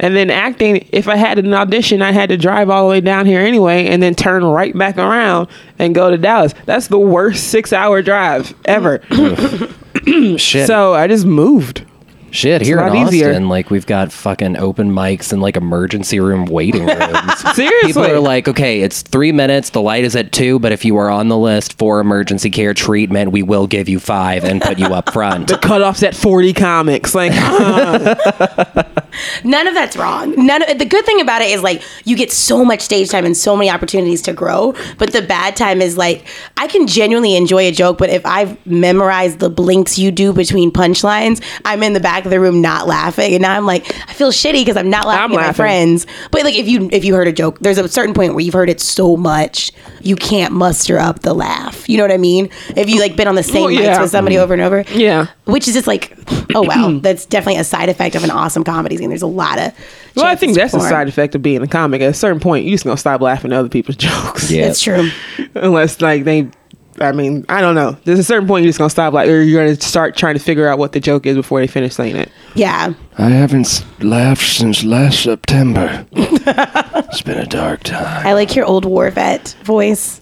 and 0.00 0.16
then 0.16 0.30
acting, 0.30 0.88
if 0.90 1.08
I 1.08 1.16
had 1.16 1.38
an 1.38 1.54
audition, 1.54 2.02
I 2.02 2.12
had 2.12 2.28
to 2.30 2.36
drive 2.36 2.68
all 2.68 2.84
the 2.84 2.90
way 2.90 3.00
down 3.00 3.26
here 3.26 3.40
anyway, 3.40 3.86
and 3.86 4.02
then 4.02 4.14
turn 4.14 4.44
right 4.44 4.76
back 4.76 4.98
around 4.98 5.48
and 5.78 5.94
go 5.94 6.10
to 6.10 6.18
Dallas. 6.18 6.52
That's 6.66 6.88
the 6.88 6.98
worst 6.98 7.48
six-hour 7.48 8.02
drive 8.02 8.54
ever. 8.64 9.00
Shit. 10.36 10.66
so 10.66 10.94
I 10.94 11.06
just 11.06 11.24
moved. 11.24 11.84
Shit, 12.34 12.62
a 12.62 12.64
here 12.64 12.80
in 12.80 12.88
Austin, 12.88 13.06
easier. 13.06 13.40
like 13.40 13.70
we've 13.70 13.86
got 13.86 14.10
fucking 14.10 14.56
open 14.56 14.90
mics 14.90 15.32
and 15.32 15.40
like 15.40 15.56
emergency 15.56 16.18
room 16.18 16.46
waiting 16.46 16.84
rooms. 16.84 17.38
Seriously, 17.54 17.86
People 17.86 18.04
are 18.06 18.18
like, 18.18 18.48
okay, 18.48 18.80
it's 18.80 19.02
three 19.02 19.30
minutes. 19.30 19.70
The 19.70 19.80
light 19.80 20.02
is 20.02 20.16
at 20.16 20.32
two, 20.32 20.58
but 20.58 20.72
if 20.72 20.84
you 20.84 20.96
are 20.96 21.08
on 21.08 21.28
the 21.28 21.38
list 21.38 21.78
for 21.78 22.00
emergency 22.00 22.50
care 22.50 22.74
treatment, 22.74 23.30
we 23.30 23.44
will 23.44 23.68
give 23.68 23.88
you 23.88 24.00
five 24.00 24.42
and 24.42 24.60
put 24.60 24.80
you 24.80 24.86
up 24.86 25.12
front. 25.12 25.48
The 25.54 25.60
cutoffs 25.60 26.02
at 26.02 26.16
forty 26.16 26.52
comics. 26.52 27.14
Like, 27.14 27.30
uh, 27.34 28.82
None 29.44 29.68
of 29.68 29.74
that's 29.74 29.96
wrong. 29.96 30.34
None 30.44 30.68
of 30.68 30.78
the 30.78 30.84
good 30.84 31.06
thing 31.06 31.20
about 31.20 31.40
it 31.40 31.50
is 31.50 31.62
like 31.62 31.82
you 32.04 32.16
get 32.16 32.32
so 32.32 32.64
much 32.64 32.80
stage 32.80 33.10
time 33.10 33.24
and 33.24 33.36
so 33.36 33.56
many 33.56 33.70
opportunities 33.70 34.22
to 34.22 34.32
grow. 34.32 34.74
But 34.98 35.12
the 35.12 35.22
bad 35.22 35.54
time 35.54 35.80
is 35.80 35.96
like 35.96 36.26
I 36.56 36.66
can 36.66 36.88
genuinely 36.88 37.36
enjoy 37.36 37.68
a 37.68 37.70
joke, 37.70 37.98
but 37.98 38.10
if 38.10 38.26
I've 38.26 38.64
memorized 38.66 39.38
the 39.38 39.50
blinks 39.50 39.98
you 39.98 40.10
do 40.10 40.32
between 40.32 40.72
punchlines, 40.72 41.40
I'm 41.64 41.84
in 41.84 41.92
the 41.92 42.00
back 42.00 42.23
of 42.24 42.30
the 42.30 42.40
room 42.40 42.60
not 42.60 42.86
laughing, 42.86 43.32
and 43.34 43.42
now 43.42 43.56
I'm 43.56 43.66
like 43.66 43.84
I 44.08 44.12
feel 44.12 44.30
shitty 44.30 44.62
because 44.62 44.76
I'm 44.76 44.90
not 44.90 45.06
laughing 45.06 45.36
I'm 45.36 45.42
at 45.44 45.46
my 45.48 45.52
friends. 45.52 46.06
But 46.30 46.44
like 46.44 46.54
if 46.56 46.68
you 46.68 46.88
if 46.92 47.04
you 47.04 47.14
heard 47.14 47.28
a 47.28 47.32
joke, 47.32 47.58
there's 47.60 47.78
a 47.78 47.88
certain 47.88 48.14
point 48.14 48.34
where 48.34 48.40
you've 48.44 48.54
heard 48.54 48.70
it 48.70 48.80
so 48.80 49.16
much 49.16 49.70
you 50.00 50.16
can't 50.16 50.52
muster 50.52 50.98
up 50.98 51.20
the 51.20 51.32
laugh. 51.34 51.88
You 51.88 51.96
know 51.96 52.04
what 52.04 52.12
I 52.12 52.18
mean? 52.18 52.50
If 52.76 52.88
you 52.90 53.00
like 53.00 53.16
been 53.16 53.26
on 53.28 53.34
the 53.36 53.42
same 53.42 53.64
Well, 53.64 53.72
mics 53.72 53.80
yeah. 53.84 54.00
with 54.02 54.10
somebody 54.10 54.36
over 54.38 54.52
and 54.52 54.62
over, 54.62 54.84
Yeah. 54.92 55.28
which 55.46 55.66
is 55.66 55.74
just 55.74 55.86
like, 55.86 56.16
oh 56.54 56.62
wow, 56.62 56.98
that's 57.02 57.24
definitely 57.26 57.60
a 57.60 57.64
side 57.64 57.88
effect 57.88 58.14
of 58.14 58.22
an 58.24 58.30
awesome 58.30 58.64
comedy 58.64 58.96
scene. 58.96 59.08
There's 59.08 59.22
a 59.22 59.26
lot 59.26 59.58
of. 59.58 59.72
well, 60.14 60.26
I 60.26 60.36
think 60.36 60.54
that's 60.54 60.72
the 60.72 60.78
perform. 60.78 60.90
side 60.92 61.08
effect 61.08 61.34
of 61.34 61.42
being 61.42 61.62
a 61.62 61.66
comic. 61.66 62.02
At 62.02 62.10
a 62.10 62.14
certain 62.14 62.40
point, 62.40 62.64
you 62.66 62.70
just 62.72 62.84
gonna 62.84 62.96
stop 62.98 63.20
laughing 63.20 63.52
at 63.52 63.58
other 63.58 63.68
people's 63.70 63.96
jokes. 63.98 64.50
Yeah. 64.50 64.66
It's 64.66 64.82
true. 64.82 65.08
unless 65.54 66.00
like 66.02 66.24
they 66.24 66.48
I 67.00 67.12
mean, 67.12 67.44
I 67.48 67.60
don't 67.60 67.74
know. 67.74 67.96
There's 68.04 68.18
a 68.18 68.24
certain 68.24 68.46
point 68.46 68.62
you're 68.64 68.68
just 68.68 68.78
gonna 68.78 68.90
stop, 68.90 69.12
like, 69.12 69.28
or 69.28 69.40
you're 69.42 69.64
gonna 69.64 69.80
start 69.80 70.16
trying 70.16 70.34
to 70.34 70.40
figure 70.40 70.68
out 70.68 70.78
what 70.78 70.92
the 70.92 71.00
joke 71.00 71.26
is 71.26 71.36
before 71.36 71.60
they 71.60 71.66
finish 71.66 71.94
saying 71.94 72.16
it. 72.16 72.30
Yeah. 72.54 72.94
I 73.18 73.28
haven't 73.30 73.66
s- 73.66 73.84
laughed 74.00 74.46
since 74.46 74.84
last 74.84 75.22
September. 75.22 76.06
it's 76.12 77.22
been 77.22 77.38
a 77.38 77.46
dark 77.46 77.82
time. 77.82 78.26
I 78.26 78.32
like 78.34 78.54
your 78.54 78.64
old 78.66 78.84
war 78.84 79.10
vet 79.10 79.56
voice. 79.64 80.20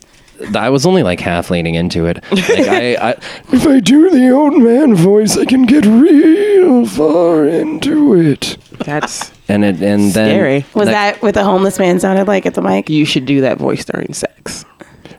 I 0.57 0.71
was 0.71 0.85
only 0.87 1.03
like 1.05 1.21
half 1.21 1.51
leaning 1.51 1.75
into 1.77 2.07
it. 2.07 2.17
Like 2.33 2.49
I, 2.69 2.95
I 2.97 3.11
If 3.53 3.67
I 3.67 3.79
do 3.79 4.11
the 4.11 4.31
old 4.31 4.61
man 4.61 4.95
voice, 4.95 5.37
I 5.37 5.45
can 5.45 5.65
get 5.67 5.85
real 5.85 6.85
far 6.87 7.45
into 7.47 8.15
it. 8.15 8.57
That's 8.79 9.31
and 9.49 9.65
it 9.65 9.81
and 9.81 10.13
then 10.13 10.31
Scary. 10.31 10.67
Was 10.75 10.89
that 10.89 11.23
what 11.23 11.35
the 11.35 11.45
homeless 11.45 11.79
man 11.79 12.01
sounded 12.01 12.27
like 12.27 12.45
at 12.47 12.55
the 12.55 12.63
mic? 12.63 12.91
you 12.91 13.05
should 13.05 13.25
do 13.27 13.43
that 13.43 13.59
voice 13.59 13.85
during 13.85 14.13
sex. 14.15 14.65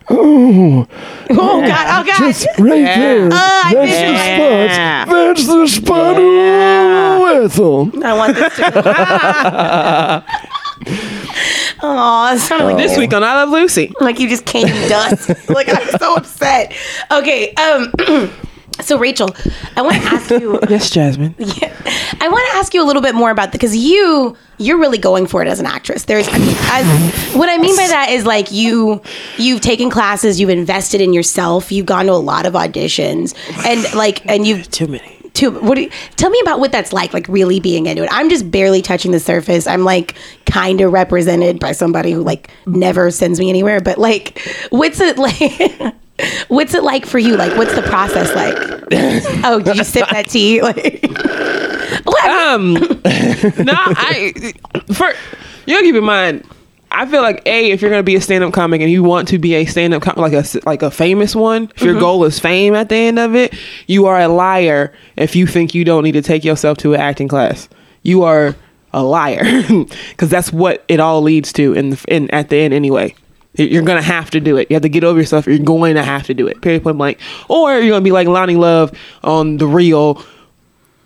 Oh, 0.10 0.86
Oh 1.30 1.62
God! 1.62 1.88
Oh 1.88 2.04
God! 2.06 2.18
just 2.20 2.46
right 2.60 2.82
Yeah. 2.82 3.00
there. 3.00 3.30
Ah, 3.32 3.70
I 3.70 3.74
That's 3.74 3.90
missed 3.90 4.02
the 4.02 4.14
it. 4.44 4.72
spot. 4.72 5.08
That's 5.10 5.48
the 5.48 5.68
spot. 5.68 6.16
Oh, 6.20 7.44
Ethel. 7.46 7.92
I 8.06 8.14
want 8.14 8.36
this 8.36 8.56
to. 8.58 10.24
Oh, 11.86 12.34
it 12.34 12.40
sounded 12.40 12.66
like 12.66 12.78
This 12.78 12.98
week 12.98 13.14
on 13.14 13.24
I 13.24 13.36
Love 13.36 13.50
Lucy. 13.50 13.92
like 14.00 14.20
you 14.20 14.30
just 14.30 14.46
came 14.46 14.68
dust. 14.88 15.30
like 15.50 15.68
I'm 15.70 15.88
so 16.00 16.16
upset. 16.16 16.74
Okay. 17.12 17.54
Um. 17.56 17.92
So 18.82 18.98
Rachel, 18.98 19.30
I 19.78 19.82
want 19.82 19.96
to 19.96 20.02
ask 20.04 20.30
you. 20.32 20.60
Yes, 20.70 20.90
Jasmine. 20.90 21.36
Yeah, 21.54 21.72
I 22.20 22.30
want 22.30 22.48
to 22.52 22.58
ask 22.58 22.74
you 22.74 22.82
a 22.82 22.86
little 22.86 23.02
bit 23.02 23.14
more 23.16 23.30
about 23.30 23.52
the 23.52 23.58
because 23.58 23.76
you 23.76 24.36
you're 24.58 24.80
really 24.80 24.98
going 24.98 25.28
for 25.28 25.42
it 25.42 25.48
as 25.48 25.60
an 25.60 25.66
actress. 25.66 26.06
There's 26.06 26.28
I 26.30 26.38
as, 26.72 27.36
what 27.36 27.50
I 27.50 27.58
mean 27.58 27.76
by 27.76 27.88
that 27.88 28.10
is 28.10 28.26
like 28.26 28.52
you 28.52 29.02
you've 29.38 29.62
taken 29.62 29.90
classes, 29.90 30.40
you've 30.40 30.50
invested 30.50 31.02
in 31.02 31.14
yourself, 31.14 31.72
you've 31.72 31.86
gone 31.86 32.06
to 32.06 32.12
a 32.12 32.14
lot 32.14 32.46
of 32.46 32.54
auditions, 32.54 33.36
and 33.66 33.94
like 33.96 34.26
and 34.26 34.48
you've 34.48 34.70
Too 34.72 34.88
many. 34.88 35.20
Too, 35.34 35.50
what 35.50 35.74
do 35.76 35.82
you, 35.82 35.90
tell 36.16 36.30
me 36.30 36.40
about 36.42 36.60
what 36.60 36.72
that's 36.72 36.94
like 36.94 37.12
like 37.12 37.28
really 37.28 37.60
being 37.60 37.88
into 37.88 38.04
it 38.04 38.10
i'm 38.12 38.30
just 38.30 38.52
barely 38.52 38.84
touching 38.84 39.10
the 39.12 39.20
surface 39.20 39.66
i'm 39.66 39.84
like 39.84 40.14
kind 40.46 40.80
of 40.80 40.94
represented 40.94 41.60
by 41.60 41.72
somebody 41.72 42.12
who 42.12 42.22
like 42.22 42.52
never 42.68 43.10
sends 43.10 43.40
me 43.40 43.50
anywhere 43.50 43.82
but 43.82 43.98
like 43.98 44.40
what's 44.70 45.00
it 45.00 45.18
like 45.82 45.96
what's 46.48 46.74
it 46.74 46.84
like 46.84 47.06
for 47.06 47.18
you 47.18 47.36
like 47.36 47.56
what's 47.58 47.74
the 47.76 47.82
process 47.82 48.34
like 48.36 48.56
oh 49.46 49.60
did 49.60 49.78
you 49.78 49.84
sip 49.84 50.08
that 50.10 50.30
tea 50.30 50.62
like? 50.62 51.04
Um, 52.24 52.74
no, 52.74 53.74
I 53.76 54.54
for 54.94 55.14
you 55.66 55.76
gotta 55.76 55.84
keep 55.84 55.96
in 55.96 56.04
mind. 56.04 56.48
I 56.92 57.06
feel 57.08 57.22
like 57.22 57.42
a 57.46 57.72
if 57.72 57.82
you're 57.82 57.90
gonna 57.90 58.04
be 58.04 58.16
a 58.16 58.22
stand 58.22 58.44
up 58.44 58.54
comic 58.54 58.82
and 58.82 58.90
you 58.90 59.04
want 59.04 59.28
to 59.30 59.40
be 59.40 59.56
a 59.56 59.66
stand 59.66 59.94
up 59.94 60.04
com- 60.04 60.16
like 60.18 60.34
a 60.34 60.44
like 60.66 60.82
a 60.82 60.92
famous 60.92 61.36
one, 61.36 61.72
if 61.76 61.82
your 61.82 62.00
goal 62.00 62.24
is 62.24 62.40
fame 62.40 62.76
at 62.76 62.90
the 62.90 62.96
end 62.96 63.20
of 63.20 63.36
it, 63.36 63.54
you 63.88 64.06
are 64.06 64.20
a 64.20 64.28
liar 64.28 64.94
if 65.16 65.36
you 65.36 65.48
think 65.48 65.74
you 65.74 65.84
don't 65.84 66.04
need 66.04 66.14
to 66.14 66.22
take 66.22 66.44
yourself 66.44 66.78
to 66.80 66.94
an 66.94 67.00
acting 67.02 67.28
class. 67.28 67.68
You 68.04 68.24
are 68.24 68.56
a 68.94 69.04
liar 69.04 69.44
because 70.10 70.30
that's 70.30 70.54
what 70.54 70.84
it 70.88 71.00
all 71.00 71.22
leads 71.22 71.52
to 71.54 71.74
in 71.74 71.92
the 71.92 72.06
in 72.08 72.30
at 72.32 72.50
the 72.50 72.58
end 72.58 72.74
anyway. 72.74 73.16
You're 73.56 73.84
gonna 73.84 74.02
have 74.02 74.32
to 74.32 74.40
do 74.40 74.58
it. 74.58 74.70
You 74.72 74.76
have 74.76 74.82
to 74.84 74.90
get 74.90 75.04
over 75.04 75.20
yourself. 75.20 75.46
You're 75.46 75.60
going 75.60 75.96
to 75.96 76.04
have 76.04 76.26
to 76.28 76.34
do 76.34 76.48
it. 76.48 76.62
Period. 76.62 76.82
Point 76.84 76.98
blank. 76.98 77.20
Or 77.50 77.74
you're 77.80 77.90
gonna 77.92 78.02
be 78.02 78.12
like 78.12 78.28
Loni 78.28 78.58
Love 78.58 78.92
on 79.24 79.58
the 79.58 79.68
real 79.68 80.24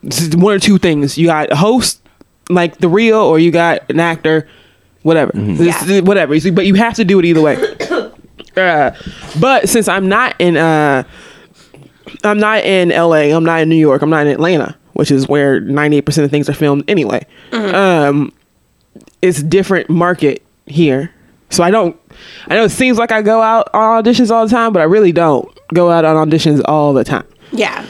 this 0.03 0.21
is 0.21 0.35
one 0.35 0.53
or 0.53 0.59
two 0.59 0.77
things. 0.77 1.17
You 1.17 1.27
got 1.27 1.51
a 1.51 1.55
host 1.55 2.01
like 2.49 2.77
the 2.77 2.87
real, 2.87 3.17
or 3.17 3.39
you 3.39 3.51
got 3.51 3.89
an 3.89 3.99
actor, 3.99 4.47
whatever, 5.01 5.31
This- 5.33 5.85
Yeah. 5.89 5.99
whatever. 6.01 6.33
You 6.33 6.39
see, 6.39 6.51
But 6.51 6.65
you 6.65 6.75
have 6.75 6.93
to 6.93 7.03
do 7.03 7.19
it 7.19 7.25
either 7.25 7.41
way. 7.41 7.57
uh, 8.55 8.91
but 9.41 9.67
since 9.67 9.87
I'm 9.89 10.07
not 10.07 10.35
in, 10.39 10.55
uh, 10.55 11.03
I'm 12.23 12.37
not 12.39 12.63
in 12.63 12.91
L.A., 12.91 13.31
I'm 13.31 13.43
not 13.43 13.61
in 13.61 13.69
New 13.69 13.75
York, 13.75 14.01
I'm 14.01 14.09
not 14.09 14.25
in 14.25 14.31
Atlanta, 14.31 14.77
which 14.93 15.11
is 15.11 15.27
where 15.27 15.59
98 15.59 16.01
percent 16.05 16.23
of 16.25 16.31
things 16.31 16.47
are 16.47 16.53
filmed 16.53 16.85
anyway. 16.87 17.25
Um, 17.51 18.31
it's 19.21 19.43
different 19.43 19.89
market 19.89 20.43
here, 20.67 21.11
so 21.49 21.63
I 21.63 21.71
don't. 21.71 21.99
I 22.47 22.55
know 22.55 22.63
it 22.63 22.69
seems 22.69 22.97
like 22.97 23.11
I 23.11 23.21
go 23.21 23.41
out 23.41 23.69
on 23.73 24.03
auditions 24.03 24.31
all 24.31 24.45
the 24.45 24.51
time, 24.51 24.73
but 24.73 24.79
I 24.81 24.85
really 24.85 25.11
don't 25.11 25.47
go 25.73 25.89
out 25.91 26.05
on 26.05 26.29
auditions 26.29 26.61
all 26.65 26.93
the 26.93 27.03
time. 27.03 27.25
yeah 27.51 27.85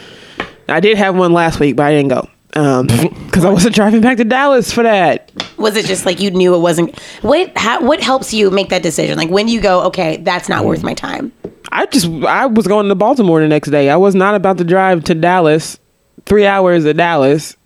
I 0.69 0.79
did 0.81 0.97
have 0.97 1.15
one 1.15 1.31
last 1.33 1.59
week, 1.61 1.75
but 1.77 1.85
I 1.85 1.91
didn't 1.91 2.09
go 2.09 2.27
because 3.27 3.45
I 3.45 3.49
wasn't 3.49 3.75
driving 3.75 4.01
back 4.01 4.17
to 4.17 4.23
Dallas 4.25 4.71
for 4.71 4.81
that. 4.83 5.31
was 5.57 5.75
it 5.77 5.85
just 5.85 6.05
like 6.05 6.19
you 6.19 6.31
knew 6.31 6.55
it 6.55 6.59
wasn't 6.59 6.97
what 7.21 7.55
how, 7.57 7.81
what 7.81 8.01
helps 8.01 8.33
you 8.33 8.49
make 8.49 8.69
that 8.69 8.81
decision 8.83 9.17
like 9.17 9.29
when 9.29 9.47
you 9.47 9.61
go 9.61 9.81
okay 9.83 10.17
that's 10.17 10.49
not 10.49 10.65
worth 10.65 10.83
my 10.83 10.93
time 10.93 11.31
I 11.71 11.85
just 11.87 12.07
I 12.23 12.45
was 12.47 12.65
going 12.65 12.87
to 12.87 12.95
Baltimore 12.95 13.41
the 13.41 13.47
next 13.47 13.69
day. 13.71 13.89
I 13.89 13.97
was 13.97 14.15
not 14.15 14.35
about 14.35 14.57
to 14.59 14.63
drive 14.63 15.03
to 15.03 15.13
Dallas, 15.13 15.77
three 16.25 16.45
hours 16.45 16.85
to 16.85 16.93
Dallas. 16.93 17.57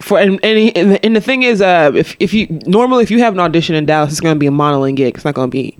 For 0.00 0.18
and 0.18 0.40
and, 0.44 0.58
he- 0.58 0.74
and, 0.74 0.90
the, 0.90 1.04
and 1.06 1.14
the 1.14 1.20
thing 1.20 1.44
is, 1.44 1.62
uh, 1.62 1.92
if 1.94 2.16
if 2.18 2.34
you 2.34 2.48
normally 2.66 3.04
if 3.04 3.12
you 3.12 3.20
have 3.20 3.32
an 3.32 3.38
audition 3.38 3.76
in 3.76 3.86
Dallas, 3.86 4.10
it's 4.10 4.20
going 4.20 4.34
to 4.34 4.38
be 4.40 4.48
a 4.48 4.50
modeling 4.50 4.96
gig. 4.96 5.14
It's 5.14 5.24
not 5.24 5.34
going 5.34 5.48
to 5.52 5.52
be 5.52 5.78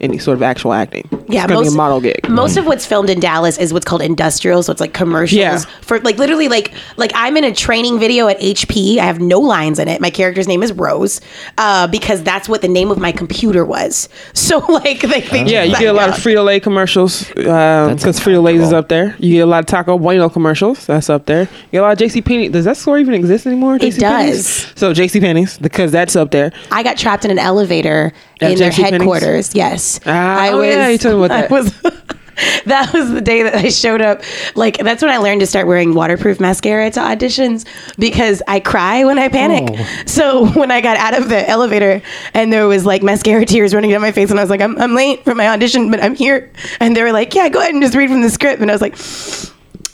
any 0.00 0.18
sort 0.18 0.36
of 0.36 0.42
actual 0.42 0.72
acting. 0.72 1.08
Yeah, 1.28 1.44
it's 1.44 1.48
going 1.48 1.48
to 1.48 1.48
be 1.48 1.54
most- 1.64 1.74
a 1.74 1.76
model 1.76 2.00
gig. 2.00 2.28
Most 2.28 2.56
of 2.56 2.66
what's 2.66 2.86
filmed 2.86 3.10
in 3.10 3.20
Dallas 3.20 3.58
is 3.58 3.72
what's 3.72 3.84
called 3.84 4.02
industrial, 4.02 4.62
so 4.62 4.72
it's 4.72 4.80
like 4.80 4.94
commercials 4.94 5.38
Yeah. 5.38 5.58
for 5.82 5.98
like 6.00 6.18
literally 6.18 6.48
like 6.48 6.72
like 6.96 7.12
I'm 7.14 7.36
in 7.36 7.44
a 7.44 7.52
training 7.54 7.98
video 7.98 8.28
at 8.28 8.38
HP. 8.40 8.98
I 8.98 9.04
have 9.04 9.20
no 9.20 9.40
lines 9.40 9.78
in 9.78 9.88
it. 9.88 10.00
My 10.00 10.10
character's 10.10 10.48
name 10.48 10.62
is 10.62 10.72
Rose, 10.72 11.20
uh, 11.58 11.86
because 11.88 12.22
that's 12.22 12.48
what 12.48 12.62
the 12.62 12.68
name 12.68 12.90
of 12.90 12.98
my 12.98 13.12
computer 13.12 13.64
was. 13.64 14.08
So 14.34 14.58
like 14.60 15.00
they, 15.02 15.20
they 15.20 15.44
Yeah, 15.44 15.62
you 15.64 15.76
get 15.76 15.88
a 15.88 15.92
lot 15.92 16.08
of 16.08 16.14
Frito 16.14 16.42
Lay 16.44 16.58
commercials 16.60 17.24
because 17.28 18.18
Frito 18.18 18.42
Lay's 18.42 18.62
is 18.62 18.72
up 18.72 18.88
there. 18.88 19.14
You 19.18 19.34
get 19.34 19.40
a 19.40 19.46
lot 19.46 19.60
of 19.60 19.66
Taco 19.66 19.98
Bueno 19.98 20.28
commercials. 20.30 20.86
That's 20.86 21.10
up 21.10 21.26
there. 21.26 21.42
You 21.42 21.48
get 21.72 21.78
a 21.78 21.82
lot 21.82 21.92
of 21.92 21.98
JC 22.08 22.24
Penney. 22.24 22.48
Does 22.48 22.64
that 22.64 22.76
store 22.78 22.98
even 22.98 23.12
exist 23.14 23.46
anymore? 23.46 23.76
It 23.76 23.82
JC 23.82 24.00
Penney's? 24.00 24.36
does. 24.36 24.72
So 24.76 24.94
JC 24.94 25.20
Penney's 25.20 25.58
because 25.58 25.92
that's 25.92 26.16
up 26.16 26.30
there. 26.30 26.52
I 26.70 26.82
got 26.82 26.96
trapped 26.96 27.24
in 27.26 27.30
an 27.30 27.38
elevator 27.38 28.12
At 28.40 28.52
in 28.52 28.58
their 28.58 28.70
headquarters. 28.70 29.54
Yes, 29.54 30.00
Ah, 30.06 30.40
I 30.40 30.50
oh, 30.50 30.62
yeah, 30.62 30.88
you 30.88 30.98
told 30.98 31.20
me 31.20 31.26
about 31.26 31.48
that. 31.48 31.50
was- 31.92 32.04
that 32.66 32.92
was 32.92 33.10
the 33.10 33.20
day 33.20 33.42
that 33.42 33.54
I 33.56 33.68
showed 33.68 34.00
up. 34.00 34.22
Like 34.54 34.78
that's 34.78 35.02
when 35.02 35.10
I 35.10 35.16
learned 35.18 35.40
to 35.40 35.46
start 35.46 35.66
wearing 35.66 35.92
waterproof 35.94 36.38
mascara 36.38 36.88
to 36.92 37.00
auditions 37.00 37.66
because 37.98 38.42
I 38.46 38.60
cry 38.60 39.04
when 39.04 39.18
I 39.18 39.28
panic. 39.28 39.76
Oh. 39.76 40.02
So 40.06 40.46
when 40.58 40.70
I 40.70 40.80
got 40.80 40.96
out 40.98 41.20
of 41.20 41.28
the 41.28 41.48
elevator 41.48 42.00
and 42.34 42.52
there 42.52 42.68
was 42.68 42.86
like 42.86 43.02
mascara 43.02 43.44
tears 43.44 43.74
running 43.74 43.90
down 43.90 44.02
my 44.02 44.12
face, 44.12 44.30
and 44.30 44.38
I 44.38 44.42
was 44.44 44.50
like, 44.50 44.60
I'm, 44.60 44.78
I'm 44.78 44.94
late 44.94 45.24
for 45.24 45.34
my 45.34 45.48
audition, 45.48 45.90
but 45.90 46.00
I'm 46.00 46.14
here. 46.14 46.52
And 46.78 46.94
they 46.96 47.02
were 47.02 47.12
like, 47.12 47.34
Yeah, 47.34 47.48
go 47.48 47.58
ahead 47.60 47.74
and 47.74 47.82
just 47.82 47.96
read 47.96 48.08
from 48.08 48.20
the 48.22 48.30
script. 48.30 48.60
And 48.62 48.70
I 48.70 48.74
was 48.74 48.82
like. 48.82 48.96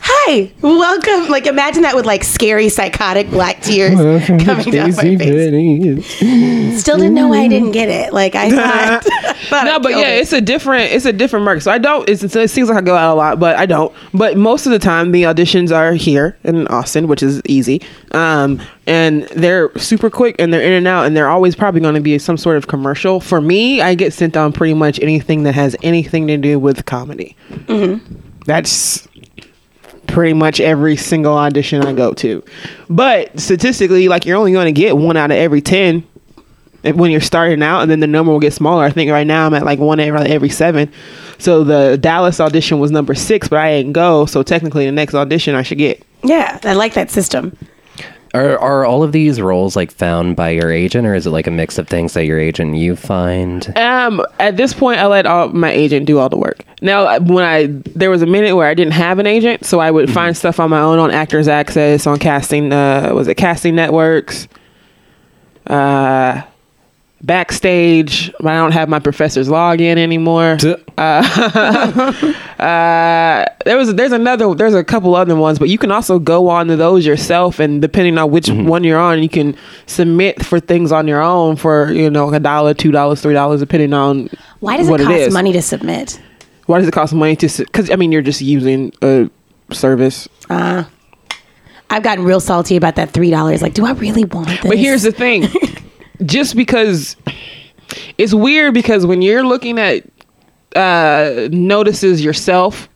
Hi, 0.07 0.53
welcome. 0.61 1.31
Like, 1.31 1.47
imagine 1.47 1.81
that 1.83 1.97
with 1.97 2.05
like 2.05 2.25
scary, 2.25 2.69
psychotic 2.69 3.31
black 3.31 3.63
tears 3.63 3.95
coming 4.45 4.71
down 4.71 4.95
my 4.95 5.17
face. 5.17 6.81
Still 6.81 6.99
didn't 6.99 7.15
know 7.15 7.29
why 7.29 7.39
I 7.39 7.49
didn't 7.49 7.73
get 7.73 7.89
it. 7.89 8.13
Like 8.13 8.35
I 8.35 8.51
thought. 8.51 9.05
thought 9.49 9.65
no, 9.65 9.77
I 9.77 9.79
but 9.79 9.93
yeah, 9.93 10.11
it. 10.11 10.21
it's 10.21 10.35
a 10.35 10.43
different 10.43 10.93
it's 10.93 11.07
a 11.07 11.13
different 11.13 11.47
market. 11.47 11.63
So 11.63 11.71
I 11.71 11.79
don't. 11.79 12.07
It 12.07 12.19
seems 12.21 12.69
like 12.69 12.77
I 12.77 12.83
go 12.83 12.95
out 12.95 13.15
a 13.15 13.17
lot, 13.17 13.41
but 13.41 13.57
I 13.57 13.65
don't. 13.65 13.95
But 14.13 14.37
most 14.37 14.67
of 14.67 14.73
the 14.73 14.79
time, 14.79 15.13
the 15.13 15.23
auditions 15.23 15.75
are 15.75 15.95
here 15.95 16.37
in 16.45 16.69
Austin, 16.69 17.09
which 17.09 17.23
is 17.23 17.41
easy. 17.47 17.81
Um, 18.13 18.61
and 18.87 19.23
they're 19.35 19.75
super 19.79 20.11
quick 20.11 20.37
and 20.39 20.53
they're 20.53 20.61
in 20.61 20.73
and 20.73 20.87
out, 20.87 21.07
and 21.07 21.17
they're 21.17 21.31
always 21.31 21.55
probably 21.57 21.81
going 21.81 21.95
to 21.95 22.03
be 22.03 22.19
some 22.19 22.37
sort 22.37 22.59
of 22.59 22.67
commercial. 22.67 23.21
For 23.21 23.41
me, 23.41 23.81
I 23.81 23.95
get 23.95 24.13
sent 24.13 24.37
on 24.37 24.53
pretty 24.53 24.75
much 24.75 25.01
anything 25.01 25.45
that 25.45 25.55
has 25.55 25.75
anything 25.83 26.27
to 26.27 26.37
do 26.37 26.59
with 26.59 26.85
comedy. 26.85 27.37
That's 28.47 29.09
pretty 30.15 30.33
much 30.33 30.61
every 30.61 30.97
single 30.97 31.37
audition 31.37 31.83
I 31.85 31.93
go 31.93 32.13
to. 32.15 32.43
But 32.89 33.39
statistically, 33.39 34.07
like 34.07 34.25
you're 34.25 34.39
only 34.39 34.53
going 34.53 34.73
to 34.73 34.81
get 34.81 34.97
one 34.97 35.17
out 35.17 35.33
of 35.33 35.37
every 35.37 35.61
ten 35.61 36.07
when 36.85 37.11
you're 37.11 37.21
starting 37.21 37.63
out, 37.65 37.81
and 37.81 37.91
then 37.91 37.99
the 37.99 38.07
number 38.07 38.31
will 38.31 38.39
get 38.39 38.53
smaller. 38.53 38.85
I 38.85 38.91
think 38.91 39.11
right 39.11 39.27
now 39.27 39.45
I'm 39.45 39.55
at 39.55 39.65
like 39.65 39.81
one 39.81 39.99
every, 39.99 40.21
every 40.21 40.51
seven. 40.51 40.93
So 41.39 41.65
the 41.65 41.99
Dallas 41.99 42.39
audition 42.39 42.79
was 42.79 42.93
number 42.93 43.15
six, 43.17 43.49
but 43.49 43.59
I 43.59 43.73
didn't 43.79 43.95
go. 43.95 44.25
So 44.27 44.45
technically, 44.45 44.87
the 44.87 44.93
next 44.93 45.15
audition 45.15 45.57
I 45.57 45.63
should 45.63 45.79
get. 45.79 46.01
yeah, 46.23 46.61
I 46.63 46.75
like 46.75 46.95
that 46.95 47.11
system. 47.11 47.57
Are 48.35 48.59
are 48.59 48.85
all 48.85 49.05
of 49.05 49.13
these 49.13 49.41
roles 49.41 49.77
like 49.77 49.93
found 49.93 50.35
by 50.35 50.51
your 50.51 50.73
agent, 50.73 51.07
or 51.07 51.15
is 51.15 51.25
it 51.25 51.31
like 51.31 51.47
a 51.47 51.53
mix 51.53 51.79
of 51.79 51.87
things 51.87 52.15
that 52.15 52.25
your 52.27 52.39
agent 52.39 52.75
you 52.75 52.97
find? 52.97 53.73
Um, 53.79 54.21
at 54.41 54.57
this 54.57 54.75
point, 54.75 54.99
I 54.99 55.07
let 55.07 55.25
all 55.25 55.49
my 55.51 55.71
agent 55.71 56.07
do 56.07 56.19
all 56.19 56.29
the 56.29 56.37
work. 56.37 56.65
Now, 56.83 57.21
when 57.21 57.45
I 57.45 57.67
there 57.95 58.11
was 58.11 58.23
a 58.23 58.27
minute 58.27 58.57
where 58.57 58.67
I 58.67 58.75
didn't 58.75 58.95
have 58.95 59.21
an 59.21 59.27
agent, 59.27 59.65
so 59.65 59.79
I 59.79 59.93
would 59.93 60.13
find 60.13 60.37
stuff 60.37 60.59
on 60.59 60.71
my 60.71 60.81
own 60.81 60.99
on 60.99 61.13
Actors 61.13 61.47
Access, 61.47 62.09
on 62.09 62.19
casting. 62.19 62.73
Uh, 62.73 63.13
was 63.15 63.29
it 63.29 63.37
Casting 63.37 63.77
Networks? 63.77 64.49
Uh, 65.67 66.43
backstage, 67.25 68.33
but 68.39 68.49
I 68.49 68.57
don't 68.57 68.73
have 68.73 68.89
my 68.89 68.99
professor's 68.99 69.49
login 69.49 69.97
anymore. 69.97 70.59
Uh, 70.97 71.01
uh, 72.63 73.45
there 73.65 73.77
was 73.77 73.95
there's 73.95 74.13
another 74.13 74.55
there's 74.55 74.75
a 74.75 74.85
couple 74.85 75.15
other 75.15 75.35
ones, 75.35 75.59
but 75.59 75.69
you 75.69 75.79
can 75.79 75.91
also 75.91 76.19
go 76.19 76.49
on 76.49 76.67
to 76.69 76.77
those 76.77 77.07
yourself, 77.07 77.59
and 77.59 77.81
depending 77.81 78.19
on 78.19 78.31
which 78.31 78.47
mm-hmm. 78.47 78.69
one 78.69 78.85
you're 78.85 78.99
on, 78.99 79.23
you 79.23 79.29
can 79.29 79.57
submit 79.87 80.45
for 80.45 80.61
things 80.61 80.93
on 80.93 81.09
your 81.09 81.23
own 81.23 81.57
for 81.57 81.91
you 81.91 82.11
know 82.11 82.33
a 82.33 82.41
dollar, 82.41 82.75
two 82.75 82.93
dollars, 82.93 83.23
three 83.23 83.35
dollars, 83.35 83.61
depending 83.61 83.93
on 83.93 84.29
Why 84.61 84.77
does 84.77 84.89
what 84.89 85.01
it 85.01 85.05
cost 85.05 85.17
is. 85.17 85.33
money 85.33 85.53
to 85.53 85.63
submit? 85.63 86.21
Why 86.67 86.79
does 86.79 86.89
it 86.89 86.93
cost 86.93 87.15
money 87.15 87.37
to? 87.37 87.65
Because 87.65 87.91
I 87.91 87.97
mean, 87.97 88.13
you're 88.13 88.23
just 88.23 88.41
using 88.41 88.93
a 89.03 89.31
service. 89.71 90.29
Uh, 90.49 90.85
I've 91.91 92.03
gotten 92.03 92.25
real 92.25 92.41
salty 92.41 92.77
about 92.77 92.97
that 92.97 93.11
three 93.11 93.31
dollars. 93.31 93.63
Like, 93.63 93.75
do 93.75 93.87
I 93.87 93.93
really 93.93 94.25
want 94.25 94.49
this? 94.49 94.61
But 94.63 94.79
here's 94.79 95.03
the 95.03 95.13
thing: 95.13 95.43
just 96.25 96.57
because 96.57 97.17
it's 98.19 98.35
weird, 98.35 98.75
because 98.75 99.07
when 99.07 99.23
you're 99.23 99.45
looking 99.45 99.79
at 99.79 100.05
uh, 100.77 101.49
notices 101.51 102.25
yourself, 102.25 102.89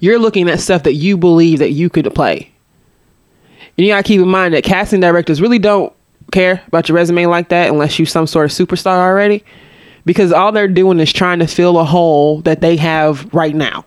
you're 0.00 0.18
looking 0.18 0.48
at 0.48 0.60
stuff 0.60 0.84
that 0.84 0.94
you 0.94 1.16
believe 1.16 1.58
that 1.58 1.70
you 1.70 1.90
could 1.90 2.12
play. 2.14 2.50
And 3.76 3.84
you 3.86 3.92
gotta 3.92 4.04
keep 4.04 4.20
in 4.20 4.28
mind 4.28 4.54
that 4.54 4.62
casting 4.62 5.00
directors 5.00 5.40
really 5.40 5.58
don't 5.58 5.92
care 6.32 6.62
about 6.68 6.88
your 6.88 6.96
resume 6.96 7.26
like 7.26 7.48
that 7.48 7.68
unless 7.70 7.98
you're 7.98 8.06
some 8.06 8.26
sort 8.26 8.44
of 8.46 8.50
superstar 8.52 8.98
already, 8.98 9.44
because 10.04 10.32
all 10.32 10.52
they're 10.52 10.68
doing 10.68 11.00
is 11.00 11.12
trying 11.12 11.40
to 11.40 11.46
fill 11.46 11.78
a 11.78 11.84
hole 11.84 12.40
that 12.42 12.60
they 12.60 12.76
have 12.76 13.32
right 13.34 13.54
now. 13.54 13.84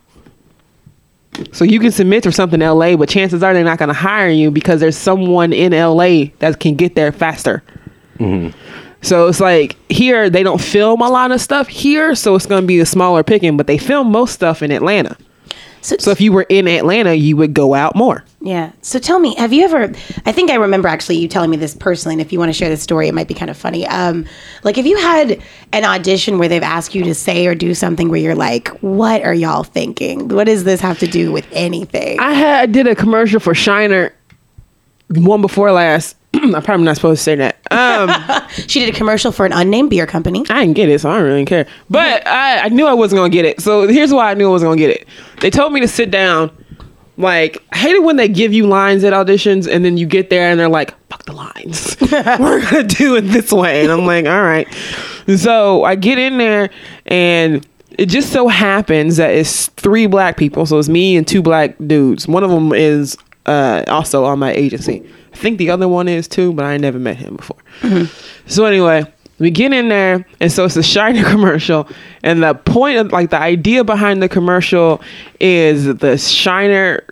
So 1.52 1.64
you 1.64 1.78
can 1.78 1.92
submit 1.92 2.24
for 2.24 2.32
something 2.32 2.60
in 2.60 2.68
LA, 2.68 2.96
but 2.96 3.08
chances 3.08 3.42
are 3.42 3.54
they're 3.54 3.62
not 3.62 3.78
going 3.78 3.90
to 3.90 3.94
hire 3.94 4.28
you 4.28 4.50
because 4.50 4.80
there's 4.80 4.96
someone 4.96 5.52
in 5.52 5.72
LA 5.72 6.30
that 6.40 6.58
can 6.58 6.74
get 6.74 6.96
there 6.96 7.12
faster. 7.12 7.62
So 9.02 9.28
it's 9.28 9.40
like 9.40 9.76
here 9.90 10.28
they 10.28 10.42
don't 10.42 10.60
film 10.60 11.00
a 11.02 11.08
lot 11.08 11.30
of 11.30 11.40
stuff 11.40 11.68
here, 11.68 12.14
so 12.14 12.34
it's 12.34 12.46
going 12.46 12.62
to 12.62 12.66
be 12.66 12.80
a 12.80 12.86
smaller 12.86 13.22
picking, 13.22 13.56
but 13.56 13.66
they 13.66 13.78
film 13.78 14.10
most 14.10 14.34
stuff 14.34 14.60
in 14.62 14.70
Atlanta. 14.72 15.16
so, 15.82 15.96
So 15.98 16.10
if 16.10 16.20
you 16.20 16.32
were 16.32 16.46
in 16.48 16.66
Atlanta, 16.66 17.14
you 17.14 17.36
would 17.36 17.54
go 17.54 17.74
out 17.74 17.94
more. 17.94 18.24
yeah. 18.40 18.72
So 18.82 18.98
tell 18.98 19.20
me, 19.20 19.36
have 19.36 19.52
you 19.52 19.64
ever? 19.64 19.92
I 20.26 20.32
think 20.32 20.50
I 20.50 20.56
remember 20.56 20.88
actually 20.88 21.18
you 21.18 21.28
telling 21.28 21.50
me 21.50 21.56
this 21.56 21.76
personally. 21.76 22.14
And 22.14 22.20
if 22.20 22.32
you 22.32 22.40
want 22.40 22.48
to 22.48 22.52
share 22.52 22.68
this 22.68 22.82
story, 22.82 23.06
it 23.06 23.14
might 23.14 23.28
be 23.28 23.34
kind 23.34 23.50
of 23.50 23.56
funny. 23.56 23.86
Um, 23.86 24.26
like 24.64 24.78
if 24.78 24.84
you 24.86 24.96
had 24.98 25.40
an 25.72 25.84
audition 25.84 26.38
where 26.38 26.48
they've 26.48 26.62
asked 26.62 26.94
you 26.96 27.04
to 27.04 27.14
say 27.14 27.46
or 27.46 27.54
do 27.54 27.74
something 27.74 28.08
where 28.08 28.18
you're 28.20 28.34
like, 28.34 28.68
"What 28.80 29.22
are 29.22 29.34
y'all 29.34 29.62
thinking? 29.62 30.26
What 30.28 30.44
does 30.44 30.64
this 30.64 30.80
have 30.80 30.98
to 30.98 31.06
do 31.06 31.30
with 31.30 31.46
anything?" 31.52 32.18
I 32.18 32.32
had 32.32 32.62
I 32.62 32.66
did 32.66 32.88
a 32.88 32.96
commercial 32.96 33.38
for 33.38 33.54
Shiner, 33.54 34.12
one 35.08 35.40
before 35.40 35.70
last. 35.70 36.16
I'm 36.34 36.62
probably 36.62 36.84
not 36.84 36.96
supposed 36.96 37.20
to 37.20 37.24
say 37.24 37.34
that. 37.36 37.58
Um, 37.70 38.48
she 38.66 38.80
did 38.80 38.94
a 38.94 38.96
commercial 38.96 39.32
for 39.32 39.46
an 39.46 39.52
unnamed 39.52 39.90
beer 39.90 40.06
company. 40.06 40.44
I 40.50 40.60
didn't 40.60 40.74
get 40.74 40.88
it, 40.88 41.00
so 41.00 41.10
I 41.10 41.16
don't 41.18 41.26
really 41.26 41.44
care. 41.44 41.66
But 41.88 42.26
I, 42.26 42.64
I 42.64 42.68
knew 42.68 42.86
I 42.86 42.94
wasn't 42.94 43.18
gonna 43.18 43.30
get 43.30 43.44
it. 43.44 43.60
So 43.60 43.86
here's 43.88 44.12
why 44.12 44.30
I 44.30 44.34
knew 44.34 44.46
I 44.46 44.50
wasn't 44.50 44.70
gonna 44.70 44.78
get 44.78 44.90
it. 44.90 45.08
They 45.40 45.50
told 45.50 45.72
me 45.72 45.80
to 45.80 45.88
sit 45.88 46.10
down. 46.10 46.50
Like, 47.16 47.60
I 47.72 47.78
hate 47.78 47.96
it 47.96 48.04
when 48.04 48.14
they 48.14 48.28
give 48.28 48.52
you 48.52 48.68
lines 48.68 49.02
at 49.02 49.12
auditions 49.12 49.68
and 49.68 49.84
then 49.84 49.96
you 49.96 50.06
get 50.06 50.30
there 50.30 50.50
and 50.50 50.60
they're 50.60 50.68
like, 50.68 50.94
fuck 51.08 51.24
the 51.24 51.32
lines. 51.32 51.96
We're 52.12 52.62
gonna 52.62 52.84
do 52.84 53.16
it 53.16 53.22
this 53.22 53.50
way. 53.50 53.82
And 53.82 53.90
I'm 53.90 54.06
like, 54.06 54.26
all 54.26 54.42
right. 54.42 54.68
So 55.36 55.82
I 55.82 55.96
get 55.96 56.18
in 56.18 56.38
there 56.38 56.70
and 57.06 57.66
it 57.98 58.06
just 58.06 58.32
so 58.32 58.46
happens 58.46 59.16
that 59.16 59.30
it's 59.30 59.66
three 59.70 60.06
black 60.06 60.36
people. 60.36 60.64
So 60.64 60.78
it's 60.78 60.88
me 60.88 61.16
and 61.16 61.26
two 61.26 61.42
black 61.42 61.74
dudes. 61.84 62.28
One 62.28 62.44
of 62.44 62.50
them 62.50 62.72
is 62.72 63.18
uh, 63.46 63.82
also 63.88 64.24
on 64.24 64.38
my 64.38 64.52
agency. 64.52 65.04
I 65.38 65.40
think 65.40 65.58
the 65.58 65.70
other 65.70 65.86
one 65.86 66.08
is 66.08 66.26
too, 66.26 66.52
but 66.52 66.64
I 66.64 66.76
never 66.78 66.98
met 66.98 67.16
him 67.16 67.36
before. 67.36 67.58
So 68.46 68.64
anyway, 68.64 69.04
we 69.38 69.52
get 69.52 69.72
in 69.72 69.88
there, 69.88 70.26
and 70.40 70.50
so 70.50 70.64
it's 70.64 70.76
a 70.76 70.82
Shiner 70.82 71.22
commercial, 71.30 71.86
and 72.24 72.42
the 72.42 72.54
point 72.54 72.98
of 72.98 73.12
like 73.12 73.30
the 73.30 73.38
idea 73.38 73.84
behind 73.84 74.20
the 74.20 74.28
commercial 74.28 75.00
is 75.38 75.84
the 75.84 76.18
Shiner 76.18 77.04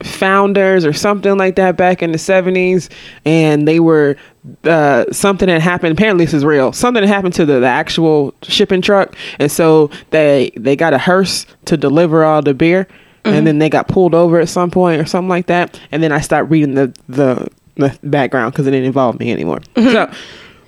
founders 0.00 0.86
or 0.86 0.94
something 0.94 1.36
like 1.36 1.56
that 1.56 1.76
back 1.76 2.02
in 2.02 2.10
the 2.10 2.18
70s 2.18 2.90
and 3.24 3.68
they 3.68 3.80
were 3.80 4.16
uh 4.64 5.04
something 5.12 5.46
that 5.46 5.60
happened 5.60 5.92
apparently 5.92 6.24
this 6.24 6.34
is 6.34 6.44
real 6.44 6.72
something 6.72 7.02
that 7.02 7.08
happened 7.08 7.32
to 7.32 7.46
the, 7.46 7.60
the 7.60 7.66
actual 7.66 8.34
shipping 8.42 8.82
truck 8.82 9.14
and 9.38 9.52
so 9.52 9.90
they 10.10 10.50
they 10.56 10.74
got 10.74 10.92
a 10.92 10.98
hearse 10.98 11.46
to 11.66 11.76
deliver 11.76 12.24
all 12.24 12.42
the 12.42 12.54
beer 12.54 12.88
and 13.24 13.46
then 13.46 13.58
they 13.58 13.70
got 13.70 13.88
pulled 13.88 14.14
over 14.14 14.40
at 14.40 14.48
some 14.48 14.70
point 14.70 15.00
or 15.00 15.06
something 15.06 15.28
like 15.28 15.46
that 15.46 15.78
and 15.92 16.02
then 16.02 16.12
i 16.12 16.20
stopped 16.20 16.50
reading 16.50 16.74
the, 16.74 16.94
the 17.08 17.48
background 18.02 18.52
because 18.52 18.66
it 18.66 18.70
didn't 18.70 18.86
involve 18.86 19.18
me 19.18 19.32
anymore 19.32 19.60
so 19.76 20.10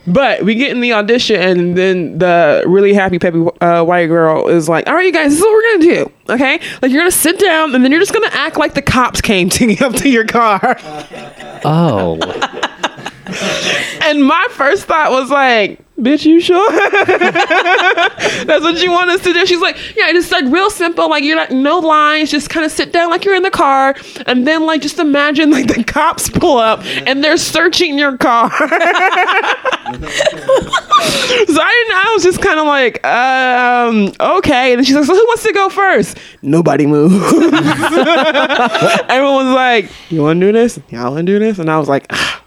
but 0.06 0.42
we 0.44 0.54
get 0.54 0.70
in 0.70 0.80
the 0.80 0.92
audition, 0.92 1.40
and 1.40 1.76
then 1.76 2.18
the 2.18 2.62
really 2.66 2.94
happy, 2.94 3.18
peppy 3.18 3.44
uh, 3.60 3.82
white 3.82 4.06
girl 4.06 4.46
is 4.46 4.68
like, 4.68 4.86
"All 4.86 4.94
right, 4.94 5.04
you 5.04 5.12
guys, 5.12 5.30
this 5.32 5.40
is 5.40 5.44
what 5.44 5.52
we're 5.52 5.72
gonna 5.72 5.94
do. 5.94 6.12
Okay, 6.30 6.60
like 6.80 6.92
you're 6.92 7.00
gonna 7.00 7.10
sit 7.10 7.40
down, 7.40 7.74
and 7.74 7.82
then 7.82 7.90
you're 7.90 8.00
just 8.00 8.12
gonna 8.12 8.30
act 8.30 8.56
like 8.56 8.74
the 8.74 8.82
cops 8.82 9.20
came 9.20 9.48
to 9.50 9.66
you 9.72 9.84
up 9.84 9.94
to 9.96 10.08
your 10.08 10.24
car." 10.24 10.76
Oh, 11.64 12.18
And 14.02 14.24
my 14.24 14.46
first 14.50 14.84
thought 14.84 15.10
was 15.10 15.30
like, 15.30 15.80
"Bitch, 15.98 16.24
you 16.24 16.40
sure? 16.40 16.70
That's 17.06 18.62
what 18.62 18.80
you 18.80 18.92
want 18.92 19.10
us 19.10 19.20
to 19.22 19.32
do?" 19.32 19.44
She's 19.46 19.60
like, 19.60 19.76
"Yeah, 19.96 20.10
it's 20.10 20.30
like 20.30 20.44
real 20.44 20.70
simple. 20.70 21.10
Like 21.10 21.24
you're 21.24 21.34
not 21.36 21.50
no 21.50 21.78
lines. 21.78 22.30
Just 22.30 22.50
kind 22.50 22.64
of 22.64 22.70
sit 22.70 22.92
down 22.92 23.10
like 23.10 23.24
you're 23.24 23.34
in 23.34 23.42
the 23.42 23.50
car, 23.50 23.96
and 24.26 24.46
then 24.46 24.64
like 24.64 24.80
just 24.80 24.98
imagine 25.00 25.50
like 25.50 25.66
the 25.66 25.82
cops 25.82 26.30
pull 26.30 26.58
up 26.58 26.84
and 26.84 27.24
they're 27.24 27.36
searching 27.36 27.98
your 27.98 28.16
car." 28.16 28.50
so 28.50 28.66
I 29.88 31.48
didn't. 31.48 31.96
I 31.96 32.10
was 32.14 32.22
just 32.22 32.40
kind 32.40 32.60
of 32.60 32.66
like, 32.66 33.04
um, 33.04 34.12
okay. 34.38 34.74
And 34.74 34.86
she's 34.86 34.94
like, 34.94 35.04
"So 35.04 35.14
who 35.14 35.26
wants 35.26 35.42
to 35.42 35.52
go 35.52 35.68
first? 35.68 36.16
Nobody 36.42 36.86
moved. 36.86 37.14
Everyone 39.08 39.46
was 39.46 39.54
like, 39.54 39.90
"You 40.10 40.22
want 40.22 40.40
to 40.40 40.46
do 40.46 40.52
this? 40.52 40.78
Y'all 40.90 41.12
want 41.12 41.26
to 41.26 41.32
do 41.32 41.38
this?" 41.40 41.58
And 41.58 41.68
I 41.70 41.78
was 41.78 41.88
like. 41.88 42.06
"Ah, 42.10 42.42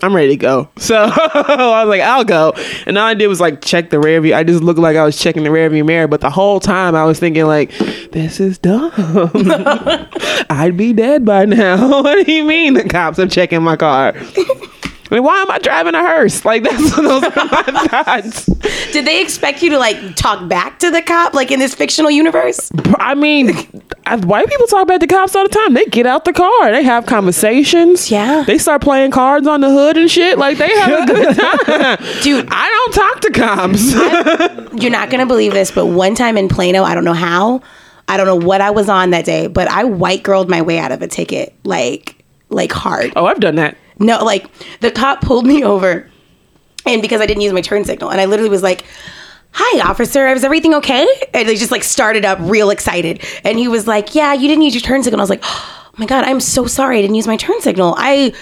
I'm 0.00 0.14
ready 0.14 0.28
to 0.28 0.36
go. 0.36 0.68
So 0.78 0.96
I 0.96 1.84
was 1.84 1.88
like, 1.88 2.00
I'll 2.00 2.24
go. 2.24 2.54
And 2.86 2.96
all 2.96 3.04
I 3.06 3.12
did 3.12 3.26
was 3.26 3.40
like 3.40 3.60
check 3.60 3.90
the 3.90 4.00
rear 4.00 4.20
view. 4.22 4.34
I 4.34 4.42
just 4.42 4.62
looked 4.62 4.78
like 4.78 4.96
I 4.96 5.04
was 5.04 5.18
checking 5.18 5.42
the 5.44 5.50
rear 5.50 5.68
view 5.68 5.84
mirror, 5.84 6.08
but 6.08 6.22
the 6.22 6.30
whole 6.30 6.60
time 6.60 6.94
I 6.94 7.04
was 7.04 7.18
thinking 7.20 7.44
like, 7.44 7.76
this 8.12 8.40
is 8.40 8.56
dumb. 8.56 8.90
I'd 10.50 10.76
be 10.78 10.94
dead 10.94 11.26
by 11.26 11.44
now. 11.44 11.88
what 12.02 12.24
do 12.24 12.32
you 12.32 12.44
mean 12.44 12.72
the 12.74 12.88
cops 12.88 13.18
are 13.18 13.26
checking 13.28 13.62
my 13.62 13.76
car? 13.76 14.14
I 15.10 15.14
mean, 15.14 15.24
why 15.24 15.38
am 15.40 15.50
I 15.50 15.58
driving 15.58 15.94
a 15.94 16.00
hearse? 16.00 16.44
Like 16.44 16.62
that's 16.64 16.96
one 16.96 17.06
of 17.06 17.10
those 17.10 17.24
are 17.24 17.44
my 17.46 17.62
thoughts. 17.88 18.46
Did 18.92 19.04
they 19.06 19.22
expect 19.22 19.62
you 19.62 19.70
to 19.70 19.78
like 19.78 20.16
talk 20.16 20.48
back 20.48 20.78
to 20.80 20.90
the 20.90 21.00
cop, 21.02 21.34
like 21.34 21.50
in 21.50 21.58
this 21.58 21.74
fictional 21.74 22.10
universe? 22.10 22.70
I 22.98 23.14
mean, 23.14 23.50
I, 24.04 24.16
white 24.16 24.46
people 24.48 24.66
talk 24.66 24.82
about 24.82 25.00
the 25.00 25.06
cops 25.06 25.34
all 25.34 25.44
the 25.44 25.48
time. 25.48 25.74
They 25.74 25.86
get 25.86 26.06
out 26.06 26.24
the 26.24 26.32
car, 26.32 26.72
they 26.72 26.82
have 26.82 27.06
conversations. 27.06 28.10
Yeah. 28.10 28.44
they 28.46 28.58
start 28.58 28.82
playing 28.82 29.10
cards 29.10 29.46
on 29.46 29.60
the 29.62 29.70
hood 29.70 29.96
and 29.96 30.10
shit. 30.10 30.38
Like 30.38 30.58
they 30.58 30.68
have 30.78 31.08
a 31.08 31.12
good 31.12 31.36
time, 31.38 31.96
Dude. 32.22 32.48
I 32.50 32.68
don't 32.68 32.94
talk 32.94 33.20
to 33.20 33.30
cops. 33.30 34.82
You're 34.82 34.90
not 34.92 35.10
gonna 35.10 35.26
believe 35.26 35.52
this, 35.52 35.70
but 35.70 35.86
one 35.86 36.14
time 36.14 36.36
in 36.36 36.48
Plano, 36.48 36.82
I 36.82 36.94
don't 36.94 37.04
know 37.04 37.12
how, 37.14 37.62
I 38.08 38.16
don't 38.16 38.26
know 38.26 38.46
what 38.46 38.60
I 38.60 38.70
was 38.70 38.88
on 38.88 39.10
that 39.10 39.24
day, 39.24 39.46
but 39.46 39.68
I 39.68 39.84
white 39.84 40.22
girled 40.22 40.48
my 40.50 40.62
way 40.62 40.78
out 40.78 40.92
of 40.92 41.00
a 41.02 41.08
ticket, 41.08 41.54
like 41.64 42.14
like 42.50 42.72
hard. 42.72 43.12
oh, 43.16 43.26
I've 43.26 43.40
done 43.40 43.56
that. 43.56 43.76
No, 43.98 44.24
like 44.24 44.46
the 44.80 44.90
cop 44.90 45.20
pulled 45.20 45.46
me 45.46 45.64
over, 45.64 46.08
and 46.86 47.02
because 47.02 47.20
I 47.20 47.26
didn't 47.26 47.42
use 47.42 47.52
my 47.52 47.60
turn 47.60 47.84
signal, 47.84 48.10
and 48.10 48.20
I 48.20 48.26
literally 48.26 48.50
was 48.50 48.62
like, 48.62 48.84
"Hi, 49.52 49.88
officer, 49.88 50.26
is 50.28 50.44
everything 50.44 50.74
okay?" 50.74 51.06
And 51.34 51.48
they 51.48 51.56
just 51.56 51.72
like 51.72 51.84
started 51.84 52.24
up 52.24 52.38
real 52.40 52.70
excited, 52.70 53.24
and 53.44 53.58
he 53.58 53.68
was 53.68 53.86
like, 53.86 54.14
"Yeah, 54.14 54.32
you 54.34 54.48
didn't 54.48 54.62
use 54.62 54.74
your 54.74 54.82
turn 54.82 55.02
signal." 55.02 55.20
I 55.20 55.22
was 55.22 55.30
like, 55.30 55.42
"Oh 55.44 55.90
my 55.96 56.06
god, 56.06 56.24
I'm 56.24 56.40
so 56.40 56.66
sorry, 56.66 56.98
I 56.98 57.02
didn't 57.02 57.16
use 57.16 57.26
my 57.26 57.36
turn 57.36 57.60
signal. 57.60 57.94
I." 57.98 58.32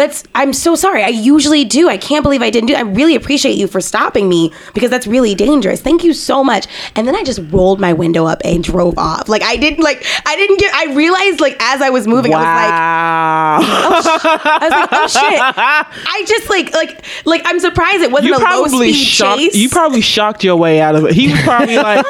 That's 0.00 0.24
I'm 0.34 0.54
so 0.54 0.76
sorry. 0.76 1.02
I 1.02 1.08
usually 1.08 1.62
do. 1.62 1.90
I 1.90 1.98
can't 1.98 2.22
believe 2.22 2.40
I 2.40 2.48
didn't 2.48 2.68
do. 2.68 2.74
I 2.74 2.80
really 2.80 3.14
appreciate 3.14 3.58
you 3.58 3.66
for 3.66 3.82
stopping 3.82 4.30
me 4.30 4.50
because 4.72 4.88
that's 4.88 5.06
really 5.06 5.34
dangerous. 5.34 5.82
Thank 5.82 6.04
you 6.04 6.14
so 6.14 6.42
much. 6.42 6.66
And 6.96 7.06
then 7.06 7.14
I 7.14 7.22
just 7.22 7.38
rolled 7.52 7.80
my 7.80 7.92
window 7.92 8.24
up 8.24 8.40
and 8.42 8.64
drove 8.64 8.96
off. 8.96 9.28
Like 9.28 9.42
I 9.42 9.58
didn't 9.58 9.84
like 9.84 10.02
I 10.24 10.36
didn't 10.36 10.58
get 10.58 10.74
I 10.74 10.94
realized 10.94 11.42
like 11.42 11.54
as 11.60 11.82
I 11.82 11.90
was 11.90 12.06
moving 12.06 12.32
I 12.32 12.38
was 12.38 12.44
like 12.46 12.70
Wow. 12.70 13.60
Oh, 13.82 14.40
I 14.42 14.58
was 14.62 14.70
like, 14.70 14.88
oh 14.90 15.06
shit. 15.06 15.40
I 16.08 16.24
just 16.26 16.48
like 16.48 16.72
like 16.72 17.04
like 17.26 17.42
I'm 17.44 17.60
surprised 17.60 18.02
it 18.02 18.10
wasn't 18.10 18.30
you 18.30 18.36
a 18.38 18.40
low 18.40 18.68
speed 18.68 18.94
shocked. 18.94 19.38
chase. 19.38 19.54
You 19.54 19.68
probably 19.68 20.00
shocked 20.00 20.42
your 20.42 20.56
way 20.56 20.80
out 20.80 20.96
of 20.96 21.04
it. 21.04 21.12
He 21.12 21.30
was 21.30 21.42
probably 21.42 21.76
like, 21.76 22.06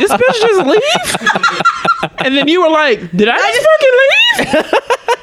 this 0.00 0.10
bitch 0.10 0.40
just 0.40 0.66
leave?" 0.66 2.10
and 2.18 2.36
then 2.36 2.48
you 2.48 2.62
were 2.62 2.70
like, 2.70 2.98
"Did 3.12 3.28
I, 3.28 3.36
just 3.38 4.56
fucking 4.56 4.74
leave?" 5.04 5.17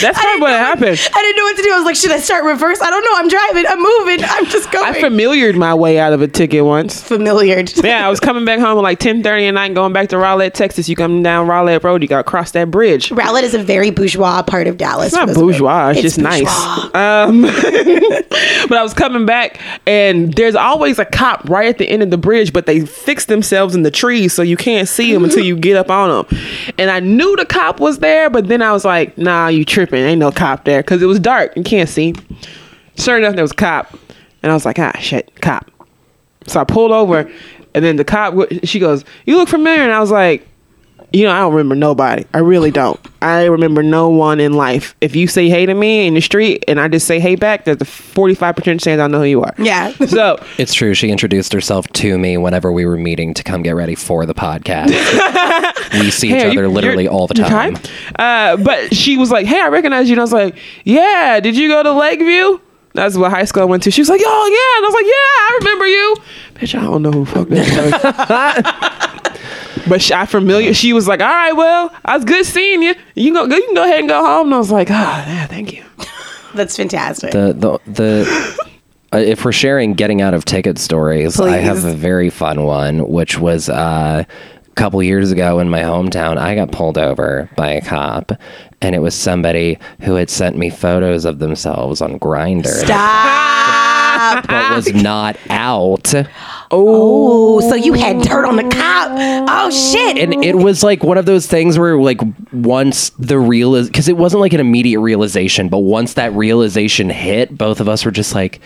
That's 0.00 0.18
probably 0.18 0.40
what 0.40 0.50
happened. 0.52 0.98
I 1.14 1.22
didn't 1.22 1.36
know 1.36 1.44
what 1.44 1.56
to 1.56 1.62
do. 1.62 1.72
I 1.72 1.76
was 1.76 1.84
like, 1.84 1.96
should 1.96 2.10
I 2.10 2.18
start 2.18 2.44
reverse? 2.44 2.80
I 2.80 2.90
don't 2.90 3.04
know. 3.04 3.12
I'm 3.14 3.28
driving. 3.28 3.64
I'm 3.68 3.82
moving. 3.82 4.24
I'm 4.28 4.46
just 4.46 4.70
going. 4.70 4.84
I 4.86 5.00
familiared 5.00 5.56
my 5.56 5.74
way 5.74 5.98
out 5.98 6.12
of 6.12 6.22
a 6.22 6.28
ticket 6.28 6.64
once. 6.64 7.02
familiar. 7.02 7.64
Yeah, 7.84 8.06
I 8.06 8.08
was 8.08 8.18
coming 8.18 8.44
back 8.46 8.60
home 8.60 8.78
at 8.78 8.82
like 8.82 8.98
ten 8.98 9.22
thirty 9.22 9.46
at 9.46 9.50
night, 9.52 9.74
going 9.74 9.92
back 9.92 10.08
to 10.08 10.16
Rowlett, 10.16 10.54
Texas. 10.54 10.88
You 10.88 10.96
come 10.96 11.22
down 11.22 11.46
Rowlett 11.46 11.84
Road, 11.84 12.00
you 12.02 12.08
got 12.08 12.18
to 12.18 12.24
cross 12.24 12.52
that 12.52 12.70
bridge. 12.70 13.10
Rowlett 13.10 13.44
is 13.44 13.52
a 13.52 13.62
very 13.62 13.90
bourgeois 13.90 14.42
part 14.42 14.66
of 14.66 14.78
Dallas. 14.78 15.08
It's 15.08 15.14
not 15.14 15.34
bourgeois. 15.34 15.90
It's, 15.90 16.00
just 16.00 16.18
nice. 16.18 16.48
Um, 16.94 17.42
but 18.68 18.72
I 18.72 18.82
was 18.82 18.94
coming 18.94 19.26
back, 19.26 19.60
and 19.86 20.32
there's 20.32 20.54
always 20.54 20.98
a 20.98 21.04
cop 21.04 21.48
right 21.48 21.68
at 21.68 21.78
the 21.78 21.88
end 21.88 22.02
of 22.02 22.10
the 22.10 22.16
bridge, 22.16 22.52
but 22.52 22.64
they 22.66 22.86
fix 22.86 23.26
themselves 23.26 23.74
in 23.74 23.82
the 23.82 23.90
trees 23.90 24.32
so 24.32 24.40
you 24.42 24.56
can't 24.56 24.88
see 24.88 25.12
them 25.12 25.24
until 25.24 25.44
you 25.44 25.56
get 25.56 25.76
up 25.76 25.90
on 25.90 26.26
them. 26.26 26.38
And 26.78 26.90
I 26.90 27.00
knew 27.00 27.36
the 27.36 27.44
cop 27.44 27.80
was 27.80 27.98
there, 27.98 28.30
but 28.30 28.48
then 28.48 28.62
I 28.62 28.72
was 28.72 28.84
like, 28.84 29.18
"Nah, 29.18 29.48
you 29.48 29.64
tripping? 29.64 29.83
Ain't 29.92 30.18
no 30.18 30.30
cop 30.32 30.64
there," 30.64 30.82
because 30.82 31.02
it 31.02 31.06
was 31.06 31.20
dark. 31.20 31.56
You 31.56 31.62
can't 31.62 31.88
see. 31.88 32.14
Sure 32.96 33.18
enough, 33.18 33.34
there 33.34 33.42
was 33.44 33.52
a 33.52 33.56
cop, 33.56 33.92
and 34.42 34.50
I 34.50 34.54
was 34.54 34.64
like, 34.64 34.78
"Ah, 34.78 34.92
shit, 34.98 35.40
cop." 35.40 35.70
So 36.46 36.60
I 36.60 36.64
pulled 36.64 36.92
over, 36.92 37.30
and 37.74 37.84
then 37.84 37.96
the 37.96 38.04
cop, 38.04 38.34
she 38.62 38.78
goes, 38.78 39.04
"You 39.26 39.36
look 39.36 39.48
familiar," 39.48 39.82
and 39.82 39.92
I 39.92 40.00
was 40.00 40.10
like. 40.10 40.46
You 41.14 41.24
know, 41.26 41.30
I 41.32 41.38
don't 41.38 41.52
remember 41.52 41.76
nobody. 41.76 42.24
I 42.34 42.38
really 42.38 42.72
don't. 42.72 42.98
I 43.22 43.44
remember 43.44 43.84
no 43.84 44.08
one 44.10 44.40
in 44.40 44.54
life. 44.54 44.96
If 45.00 45.14
you 45.14 45.28
say 45.28 45.48
hey 45.48 45.64
to 45.64 45.72
me 45.72 46.08
in 46.08 46.14
the 46.14 46.20
street 46.20 46.64
and 46.66 46.80
I 46.80 46.88
just 46.88 47.06
say 47.06 47.20
hey 47.20 47.36
back, 47.36 47.64
there's 47.66 47.80
a 47.80 47.84
45% 47.84 48.64
chance 48.82 49.00
I 49.00 49.06
know 49.06 49.18
who 49.20 49.24
you 49.24 49.42
are. 49.42 49.54
Yeah. 49.56 49.92
So, 50.08 50.44
It's 50.58 50.74
true. 50.74 50.92
She 50.92 51.10
introduced 51.10 51.52
herself 51.52 51.86
to 51.88 52.18
me 52.18 52.36
whenever 52.36 52.72
we 52.72 52.84
were 52.84 52.96
meeting 52.96 53.32
to 53.34 53.44
come 53.44 53.62
get 53.62 53.76
ready 53.76 53.94
for 53.94 54.26
the 54.26 54.34
podcast. 54.34 54.88
we 56.00 56.10
see 56.10 56.28
hey, 56.30 56.38
each 56.50 56.56
other 56.56 56.62
you- 56.64 56.68
literally 56.68 57.06
all 57.06 57.28
the 57.28 57.34
time. 57.34 57.76
Uh, 58.18 58.56
but 58.56 58.92
she 58.94 59.16
was 59.16 59.30
like, 59.30 59.46
hey, 59.46 59.60
I 59.60 59.68
recognize 59.68 60.08
you. 60.08 60.14
And 60.14 60.20
I 60.20 60.24
was 60.24 60.32
like, 60.32 60.56
yeah, 60.84 61.38
did 61.40 61.56
you 61.56 61.68
go 61.68 61.82
to 61.84 61.92
Lakeview? 61.92 62.58
That's 62.94 63.16
what 63.16 63.30
high 63.30 63.44
school 63.44 63.62
I 63.62 63.66
went 63.66 63.82
to. 63.84 63.90
She 63.92 64.00
was 64.00 64.08
like, 64.08 64.20
oh, 64.24 64.46
yeah. 64.50 64.78
And 64.78 64.84
I 64.84 64.88
was 64.88 64.94
like, 64.94 65.06
yeah, 65.06 65.40
I 65.40 65.58
remember 65.60 65.86
you. 65.86 66.16
Bitch, 66.54 66.78
I 66.78 66.82
don't 66.82 67.02
know 67.02 67.10
who 67.12 67.24
the 67.24 67.30
fuck 67.30 67.48
that 67.48 69.04
is. 69.13 69.13
But 69.88 70.02
she, 70.02 70.14
I 70.14 70.26
familiar. 70.26 70.74
She 70.74 70.92
was 70.92 71.06
like, 71.06 71.20
all 71.20 71.26
right, 71.26 71.52
well, 71.52 71.94
I 72.04 72.16
was 72.16 72.24
good 72.24 72.46
seeing 72.46 72.82
you. 72.82 72.94
You, 73.14 73.32
go, 73.32 73.44
you 73.44 73.62
can 73.64 73.74
go 73.74 73.84
ahead 73.84 74.00
and 74.00 74.08
go 74.08 74.24
home. 74.24 74.48
And 74.48 74.54
I 74.54 74.58
was 74.58 74.70
like, 74.70 74.90
ah, 74.90 75.26
yeah, 75.26 75.46
thank 75.46 75.72
you. 75.72 75.84
That's 76.54 76.76
fantastic. 76.76 77.32
The 77.32 77.52
the 77.52 77.78
the. 77.90 78.64
Uh, 79.12 79.18
if 79.18 79.44
we're 79.44 79.52
sharing 79.52 79.94
getting 79.94 80.20
out 80.20 80.34
of 80.34 80.44
ticket 80.44 80.78
stories, 80.78 81.38
I 81.40 81.58
have 81.58 81.84
a 81.84 81.94
very 81.94 82.30
fun 82.30 82.64
one, 82.64 83.08
which 83.08 83.38
was 83.38 83.68
uh, 83.68 84.24
a 84.26 84.70
couple 84.74 85.00
years 85.02 85.30
ago 85.30 85.60
in 85.60 85.68
my 85.68 85.82
hometown. 85.82 86.36
I 86.36 86.56
got 86.56 86.72
pulled 86.72 86.98
over 86.98 87.48
by 87.56 87.70
a 87.72 87.80
cop, 87.80 88.32
and 88.80 88.94
it 88.94 88.98
was 88.98 89.14
somebody 89.14 89.78
who 90.00 90.14
had 90.14 90.30
sent 90.30 90.56
me 90.56 90.68
photos 90.68 91.24
of 91.24 91.38
themselves 91.38 92.00
on 92.00 92.18
Grindr, 92.18 92.66
Stop. 92.66 94.46
but 94.48 94.74
was 94.74 94.92
not 94.92 95.36
out. 95.48 96.12
oh, 96.70 97.60
so 97.60 97.74
you 97.74 97.92
had 97.94 98.22
dirt 98.22 98.44
on 98.46 98.56
the 98.56 98.62
cop. 98.64 99.10
Oh 99.48 99.70
shit. 99.70 100.18
and 100.18 100.44
it 100.44 100.54
was 100.56 100.82
like 100.82 101.02
one 101.04 101.18
of 101.18 101.26
those 101.26 101.46
things 101.46 101.78
where 101.78 101.96
like 101.98 102.20
once 102.52 103.10
the 103.18 103.38
real 103.38 103.74
is 103.74 103.88
because 103.88 104.08
it 104.08 104.16
wasn't 104.16 104.40
like 104.40 104.52
an 104.52 104.60
immediate 104.60 105.00
realization 105.00 105.68
but 105.68 105.78
once 105.80 106.14
that 106.14 106.32
realization 106.32 107.08
hit 107.10 107.56
both 107.56 107.80
of 107.80 107.88
us 107.88 108.04
were 108.04 108.10
just 108.10 108.34
like 108.34 108.60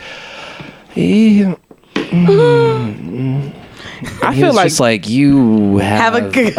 eh. 0.96 1.54
I 4.22 4.32
he 4.32 4.40
feel 4.40 4.48
was 4.48 4.56
like, 4.56 4.66
just 4.68 4.80
like 4.80 5.08
you 5.08 5.78
have, 5.78 6.14
Have 6.14 6.24
a 6.24 6.30
good- 6.30 6.56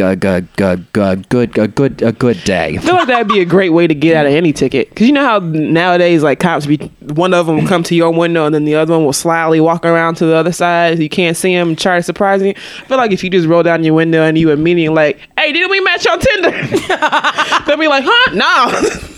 uh, 0.00 0.14
good, 0.14 0.48
good, 0.56 0.92
good, 0.92 1.28
good, 1.28 1.58
a 1.58 1.68
good, 1.68 2.02
a 2.02 2.12
good 2.12 2.42
day. 2.44 2.76
I 2.76 2.78
feel 2.78 2.94
like 2.94 3.08
that'd 3.08 3.28
be 3.28 3.40
a 3.40 3.44
great 3.44 3.70
way 3.70 3.86
to 3.86 3.94
get 3.94 4.16
out 4.16 4.26
of 4.26 4.32
any 4.32 4.52
ticket. 4.52 4.88
Because 4.88 5.06
you 5.06 5.12
know 5.12 5.24
how 5.24 5.38
nowadays, 5.38 6.22
like 6.22 6.40
cops 6.40 6.66
be, 6.66 6.78
one 7.14 7.34
of 7.34 7.46
them 7.46 7.56
will 7.56 7.68
come 7.68 7.82
to 7.84 7.94
your 7.94 8.10
window 8.10 8.46
and 8.46 8.54
then 8.54 8.64
the 8.64 8.74
other 8.74 8.94
one 8.94 9.04
will 9.04 9.12
slyly 9.12 9.60
walk 9.60 9.84
around 9.84 10.16
to 10.16 10.26
the 10.26 10.34
other 10.34 10.52
side. 10.52 10.98
You 10.98 11.08
can't 11.08 11.36
see 11.36 11.54
them, 11.54 11.76
try 11.76 11.96
to 11.96 12.02
surprise 12.02 12.42
you. 12.42 12.50
I 12.50 12.84
feel 12.86 12.96
like 12.96 13.12
if 13.12 13.22
you 13.22 13.30
just 13.30 13.46
roll 13.46 13.62
down 13.62 13.84
your 13.84 13.94
window 13.94 14.22
and 14.22 14.38
you 14.38 14.50
immediately 14.50 14.94
like, 14.94 15.20
hey, 15.36 15.52
didn't 15.52 15.70
we 15.70 15.80
match 15.80 16.06
on 16.06 16.18
Tinder? 16.20 16.50
They'll 17.66 17.76
be 17.76 17.88
like, 17.88 18.04
huh? 18.06 18.34
No. 18.34 19.08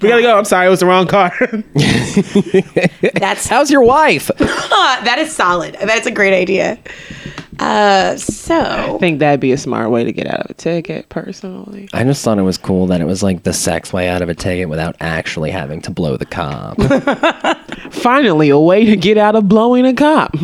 we 0.00 0.08
gotta 0.08 0.22
go. 0.22 0.38
I'm 0.38 0.44
sorry, 0.44 0.66
it 0.66 0.70
was 0.70 0.80
the 0.80 0.86
wrong 0.86 1.06
car. 1.06 1.32
That's 3.14 3.46
How's 3.46 3.70
your 3.70 3.82
wife? 3.82 4.30
that 4.38 5.16
is 5.18 5.34
solid. 5.34 5.76
That's 5.80 6.06
a 6.06 6.10
great 6.10 6.34
idea. 6.34 6.78
Uh, 7.58 8.16
so 8.16 8.58
I 8.58 8.98
think 8.98 9.20
that'd 9.20 9.38
be 9.38 9.52
a 9.52 9.58
smart 9.58 9.90
way 9.90 10.04
to 10.04 10.12
get 10.12 10.26
out 10.26 10.40
of 10.40 10.50
a 10.50 10.54
ticket, 10.54 11.08
personally. 11.10 11.88
I 11.92 12.02
just 12.02 12.24
thought 12.24 12.38
it 12.38 12.42
was 12.42 12.58
cool 12.58 12.86
that 12.88 13.00
it 13.00 13.04
was 13.04 13.22
like 13.22 13.42
the 13.44 13.52
sex 13.52 13.92
way 13.92 14.08
out 14.08 14.22
of 14.22 14.28
a 14.28 14.34
ticket 14.34 14.68
without 14.68 14.96
actually 15.00 15.50
having 15.50 15.80
to 15.82 15.90
blow 15.90 16.16
the 16.16 16.26
cop. 16.26 16.80
Finally, 17.92 18.48
a 18.48 18.58
way 18.58 18.84
to 18.84 18.96
get 18.96 19.18
out 19.18 19.36
of 19.36 19.48
blowing 19.48 19.86
a 19.86 19.94
cop. 19.94 20.34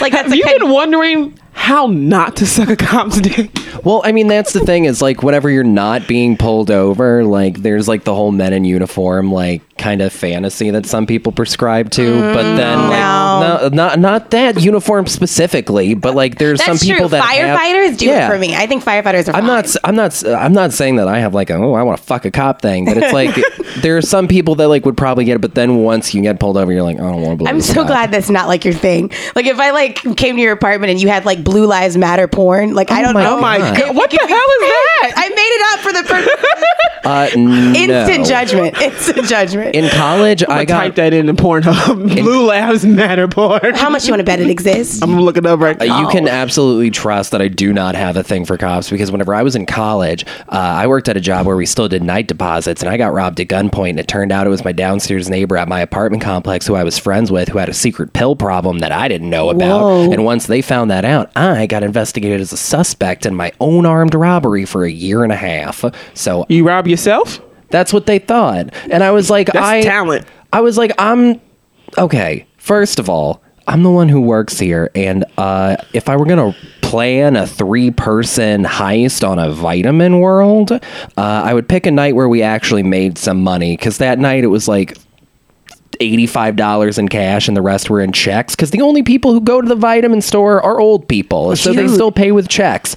Like 0.00 0.12
that's 0.12 0.24
Have 0.24 0.32
a 0.32 0.36
you 0.36 0.44
kind- 0.44 0.58
been 0.60 0.70
wondering 0.70 1.38
how 1.52 1.86
not 1.86 2.36
to 2.36 2.46
suck 2.46 2.68
a 2.68 2.76
cop's 2.76 3.18
dick? 3.20 3.50
Well, 3.82 4.02
I 4.04 4.12
mean, 4.12 4.26
that's 4.28 4.52
the 4.52 4.60
thing 4.60 4.84
is 4.84 5.00
like 5.00 5.22
whenever 5.22 5.48
you're 5.50 5.64
not 5.64 6.06
being 6.06 6.36
pulled 6.36 6.70
over, 6.70 7.24
like 7.24 7.58
there's 7.62 7.88
like 7.88 8.04
the 8.04 8.14
whole 8.14 8.30
men 8.32 8.52
in 8.52 8.64
uniform 8.64 9.32
like 9.32 9.62
kind 9.78 10.00
of 10.02 10.12
fantasy 10.12 10.70
that 10.70 10.86
some 10.86 11.06
people 11.06 11.32
prescribe 11.32 11.90
to, 11.92 12.20
but 12.34 12.44
mm, 12.44 12.56
then 12.56 12.78
like 12.88 12.90
no. 12.90 13.58
no, 13.62 13.68
not 13.68 13.98
not 13.98 14.30
that 14.32 14.60
uniform 14.62 15.06
specifically, 15.06 15.94
but 15.94 16.14
like 16.14 16.38
there's 16.38 16.58
That's 16.60 16.80
some 16.80 16.86
people 16.88 17.08
true. 17.08 17.18
that 17.18 17.24
have- 17.24 17.58
Firefighters 17.60 17.98
do 17.98 18.06
Yeah. 18.06 18.26
it 18.28 18.32
for 18.32 18.38
me. 18.38 18.54
I 18.54 18.66
think 18.66 18.82
firefighters 18.84 19.32
are. 19.32 19.36
I'm 19.36 19.46
not. 19.46 19.64
fine. 19.66 19.70
s- 19.70 19.76
I'm 19.84 19.96
not. 19.96 20.06
s- 20.06 20.24
I'm 20.24 20.52
not 20.52 20.72
saying 20.72 20.96
that 20.96 21.08
I 21.08 21.20
have 21.20 21.34
like 21.34 21.50
a 21.50 21.54
oh 21.54 21.74
I 21.74 21.82
want 21.82 21.98
to 21.98 22.04
fuck 22.04 22.24
a 22.24 22.30
cop 22.30 22.60
thing, 22.62 22.84
but 22.86 22.96
it's 22.98 23.12
like 23.12 23.34
there 23.82 23.96
are 23.96 24.02
some 24.02 24.28
people 24.28 24.54
that 24.56 24.68
like 24.68 24.84
would 24.84 24.96
probably 24.96 25.24
get 25.24 25.36
it, 25.36 25.40
but 25.40 25.54
then 25.54 25.76
once 25.78 26.14
you 26.14 26.22
get 26.22 26.38
pulled 26.40 26.56
over, 26.56 26.72
you're 26.72 26.82
like 26.82 26.96
I 26.98 27.00
don't 27.10 27.22
want 27.22 27.32
to 27.32 27.44
blow. 27.44 27.48
I'm 27.48 27.60
so 27.60 27.74
cop. 27.74 27.86
glad 27.86 28.10
that's 28.12 28.30
not 28.30 28.48
like 28.48 28.64
your 28.64 28.74
thing. 28.74 29.10
Like 29.34 29.46
if 29.46 29.55
I 29.60 29.70
like 29.70 29.96
came 30.16 30.36
to 30.36 30.42
your 30.42 30.52
apartment 30.52 30.90
and 30.90 31.00
you 31.00 31.08
had 31.08 31.24
like 31.24 31.42
Blue 31.44 31.66
Lives 31.66 31.96
Matter 31.96 32.28
porn, 32.28 32.74
like 32.74 32.90
I 32.90 33.00
oh 33.00 33.04
don't 33.04 33.14
my 33.14 33.22
know. 33.22 33.36
Oh 33.36 33.40
my 33.40 33.58
God. 33.58 33.76
god, 33.76 33.96
what 33.96 34.10
the 34.10 34.18
hell 34.18 34.28
is 34.28 34.60
that? 34.60 35.12
I 35.16 35.28
made 35.28 35.36
it 35.36 35.62
up 35.72 35.80
for 35.80 35.92
the 35.92 36.02
purpose. 37.06 37.36
Uh, 37.36 37.38
Instant 37.76 38.26
judgment. 38.26 38.80
Instant 38.82 39.26
judgment. 39.26 39.74
In 39.74 39.88
college, 39.90 40.42
I 40.48 40.60
I 40.60 40.64
got 40.64 40.80
type 40.80 40.94
that 40.96 41.12
into 41.14 41.34
Pornhub. 41.34 42.14
Blue 42.16 42.46
Lives 42.46 42.84
Matter 42.84 43.28
porn. 43.28 43.74
How 43.74 43.90
much 43.90 44.06
you 44.06 44.12
want 44.12 44.20
to 44.20 44.24
bet 44.24 44.40
it 44.40 44.48
exists? 44.50 45.02
I'm 45.02 45.20
looking 45.20 45.46
up 45.46 45.60
right 45.60 45.80
Uh, 45.80 45.84
now. 45.84 46.00
You 46.00 46.08
can 46.08 46.28
absolutely 46.28 46.90
trust 46.90 47.30
that 47.32 47.40
I 47.42 47.48
do 47.48 47.72
not 47.72 47.94
have 47.94 48.16
a 48.16 48.22
thing 48.22 48.44
for 48.44 48.56
cops 48.56 48.90
because 48.90 49.10
whenever 49.12 49.34
I 49.34 49.42
was 49.42 49.54
in 49.56 49.66
college, 49.66 50.24
uh, 50.48 50.56
I 50.56 50.86
worked 50.86 51.08
at 51.08 51.16
a 51.16 51.20
job 51.20 51.46
where 51.46 51.56
we 51.56 51.66
still 51.66 51.88
did 51.88 52.02
night 52.02 52.26
deposits, 52.26 52.82
and 52.82 52.90
I 52.90 52.96
got 52.96 53.12
robbed 53.12 53.40
at 53.40 53.48
gunpoint. 53.48 53.90
And 53.90 54.00
it 54.00 54.08
turned 54.08 54.32
out 54.32 54.46
it 54.46 54.50
was 54.50 54.64
my 54.64 54.72
downstairs 54.72 55.28
neighbor 55.28 55.56
at 55.56 55.68
my 55.68 55.80
apartment 55.80 56.22
complex 56.22 56.66
who 56.66 56.74
I 56.74 56.84
was 56.84 56.98
friends 56.98 57.30
with, 57.30 57.48
who 57.48 57.58
had 57.58 57.68
a 57.68 57.74
secret 57.74 58.12
pill 58.12 58.34
problem 58.36 58.78
that 58.80 58.92
I 58.92 59.08
didn't 59.08 59.30
know 59.30 59.50
about. 59.50 59.80
Whoa. 59.80 60.12
And 60.12 60.24
once 60.24 60.46
they 60.46 60.62
found 60.62 60.90
that 60.90 61.04
out, 61.04 61.30
I 61.36 61.66
got 61.66 61.82
investigated 61.82 62.40
as 62.40 62.52
a 62.52 62.56
suspect 62.56 63.26
in 63.26 63.34
my 63.34 63.52
own 63.60 63.86
armed 63.86 64.14
robbery 64.14 64.64
for 64.64 64.84
a 64.84 64.90
year 64.90 65.22
and 65.22 65.32
a 65.32 65.36
half. 65.36 65.84
So 66.14 66.46
You 66.48 66.66
rob 66.66 66.86
yourself? 66.96 67.40
that's 67.68 67.92
what 67.92 68.06
they 68.06 68.18
thought, 68.18 68.72
and 68.90 69.02
I 69.02 69.10
was 69.10 69.28
like, 69.28 69.48
That's 69.48 69.58
I 69.58 69.82
talent. 69.82 70.26
I 70.52 70.60
was 70.60 70.78
like, 70.78 70.92
I'm 70.98 71.40
okay. 71.98 72.46
First 72.56 72.98
of 72.98 73.08
all, 73.08 73.42
I'm 73.66 73.82
the 73.82 73.90
one 73.90 74.08
who 74.08 74.20
works 74.20 74.58
here, 74.58 74.90
and 74.94 75.24
uh, 75.36 75.76
if 75.92 76.08
I 76.08 76.16
were 76.16 76.26
gonna 76.26 76.54
plan 76.82 77.34
a 77.34 77.46
three-person 77.46 78.64
heist 78.64 79.28
on 79.28 79.38
a 79.40 79.50
vitamin 79.50 80.20
world, 80.20 80.70
uh, 80.70 80.80
I 81.16 81.52
would 81.52 81.68
pick 81.68 81.86
a 81.86 81.90
night 81.90 82.14
where 82.14 82.28
we 82.28 82.42
actually 82.42 82.84
made 82.84 83.18
some 83.18 83.42
money. 83.42 83.76
Because 83.76 83.98
that 83.98 84.18
night 84.20 84.44
it 84.44 84.48
was 84.48 84.68
like 84.68 84.96
$85 86.00 86.98
in 86.98 87.08
cash 87.08 87.48
and 87.48 87.56
the 87.56 87.62
rest 87.62 87.90
were 87.90 88.00
in 88.00 88.12
checks 88.12 88.54
because 88.54 88.70
the 88.70 88.80
only 88.82 89.02
people 89.02 89.32
who 89.32 89.40
go 89.40 89.60
to 89.60 89.68
the 89.68 89.74
vitamin 89.76 90.20
store 90.20 90.60
are 90.62 90.80
old 90.80 91.08
people 91.08 91.54
so 91.56 91.72
they 91.72 91.88
still 91.88 92.12
pay 92.12 92.32
with 92.32 92.48
checks. 92.48 92.94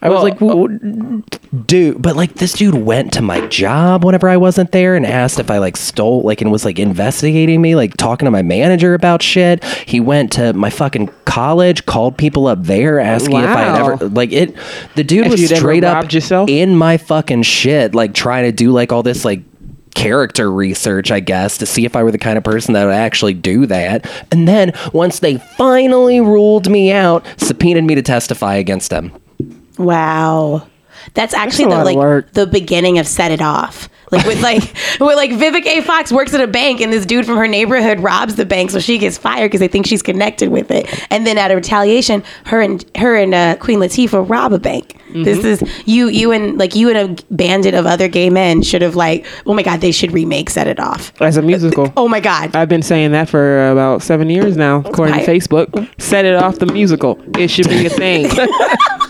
I 0.00 0.08
was 0.08 0.16
Well, 0.16 0.22
like 0.22 0.38
"W- 0.38 1.22
dude 1.66 2.00
but 2.02 2.16
like 2.16 2.34
this 2.34 2.54
dude 2.54 2.74
went 2.74 3.12
to 3.12 3.22
my 3.22 3.46
job 3.48 4.04
whenever 4.04 4.28
i 4.28 4.36
wasn't 4.36 4.72
there 4.72 4.96
and 4.96 5.04
asked 5.06 5.38
if 5.38 5.50
i 5.50 5.58
like 5.58 5.76
stole 5.76 6.22
like 6.22 6.40
and 6.40 6.50
was 6.50 6.64
like 6.64 6.78
investigating 6.78 7.60
me 7.60 7.74
like 7.76 7.94
talking 7.96 8.24
to 8.24 8.30
my 8.30 8.42
manager 8.42 8.94
about 8.94 9.22
shit. 9.22 9.62
He 9.86 10.00
went 10.00 10.32
to 10.32 10.52
my 10.54 10.70
fucking 10.70 11.10
college 11.24 11.84
called 11.86 12.16
people 12.16 12.46
up 12.46 12.62
there 12.64 12.98
asking 13.00 13.36
if 13.38 13.44
i 13.46 13.60
had 13.62 13.80
ever 13.80 14.08
like 14.08 14.32
it 14.32 14.56
the 14.96 15.04
dude 15.04 15.26
If 15.26 15.32
was 15.32 15.46
straight 15.48 15.84
up 15.84 16.12
yourself? 16.12 16.48
in 16.48 16.74
my 16.76 16.96
fucking 16.96 17.42
shit 17.42 17.94
like 17.94 18.14
trying 18.14 18.44
to 18.44 18.52
do 18.52 18.72
like 18.72 18.92
all 18.92 19.02
this 19.02 19.24
like 19.24 19.42
character 19.94 20.50
research, 20.50 21.10
I 21.10 21.20
guess, 21.20 21.58
to 21.58 21.66
see 21.66 21.84
if 21.84 21.96
I 21.96 22.02
were 22.02 22.10
the 22.10 22.18
kind 22.18 22.38
of 22.38 22.44
person 22.44 22.74
that 22.74 22.84
would 22.84 22.94
actually 22.94 23.34
do 23.34 23.66
that. 23.66 24.08
And 24.30 24.48
then 24.48 24.72
once 24.92 25.20
they 25.20 25.38
finally 25.38 26.20
ruled 26.20 26.70
me 26.70 26.92
out, 26.92 27.26
subpoenaed 27.36 27.84
me 27.84 27.94
to 27.94 28.02
testify 28.02 28.54
against 28.54 28.90
them. 28.90 29.12
Wow. 29.78 30.66
That's 31.14 31.34
actually 31.34 31.66
a 31.72 31.78
the 31.78 31.84
like 31.84 32.32
the 32.32 32.46
beginning 32.46 32.98
of 32.98 33.06
Set 33.06 33.30
It 33.30 33.42
Off. 33.42 33.88
Like 34.10 34.26
with 34.26 34.42
like 34.42 34.62
with 35.00 35.16
like 35.16 35.30
Vivica 35.30 35.78
A. 35.78 35.80
Fox 35.82 36.12
works 36.12 36.34
at 36.34 36.40
a 36.42 36.46
bank 36.46 36.80
and 36.82 36.92
this 36.92 37.06
dude 37.06 37.24
from 37.24 37.36
her 37.36 37.48
neighborhood 37.48 38.00
robs 38.00 38.34
the 38.36 38.44
bank 38.44 38.70
so 38.70 38.78
she 38.78 38.98
gets 38.98 39.16
fired 39.16 39.46
because 39.46 39.60
they 39.60 39.68
think 39.68 39.86
she's 39.86 40.02
connected 40.02 40.50
with 40.50 40.70
it. 40.70 40.86
And 41.10 41.26
then 41.26 41.38
out 41.38 41.50
of 41.50 41.56
retaliation, 41.56 42.22
her 42.44 42.60
and 42.60 42.84
her 42.98 43.16
and 43.16 43.32
uh, 43.34 43.56
Queen 43.56 43.78
Latifah 43.78 44.28
rob 44.28 44.52
a 44.52 44.58
bank. 44.58 44.98
This 45.14 45.38
Mm-hmm. 45.38 45.64
is 45.64 45.86
you 45.86 46.08
you 46.08 46.32
and 46.32 46.56
like 46.58 46.74
you 46.74 46.88
and 46.90 47.18
a 47.18 47.22
bandit 47.34 47.74
of 47.74 47.84
other 47.86 48.08
gay 48.08 48.30
men 48.30 48.62
should 48.62 48.80
have 48.80 48.96
like 48.96 49.26
oh 49.44 49.52
my 49.52 49.62
god 49.62 49.82
they 49.82 49.92
should 49.92 50.10
remake 50.12 50.48
Set 50.50 50.66
It 50.66 50.80
Off. 50.80 51.12
As 51.20 51.36
a 51.36 51.42
musical. 51.42 51.92
Oh 51.96 52.08
my 52.08 52.20
god. 52.20 52.54
I've 52.56 52.68
been 52.70 52.82
saying 52.82 53.12
that 53.12 53.28
for 53.28 53.70
about 53.70 54.02
seven 54.02 54.28
years 54.30 54.56
now, 54.56 54.78
according 54.86 55.16
to 55.16 55.20
Facebook. 55.26 55.88
Set 56.00 56.24
it 56.24 56.34
off 56.34 56.58
the 56.58 56.66
musical. 56.66 57.18
It 57.38 57.48
should 57.48 57.68
be 57.68 57.84
a 57.86 57.90
thing. 57.90 58.30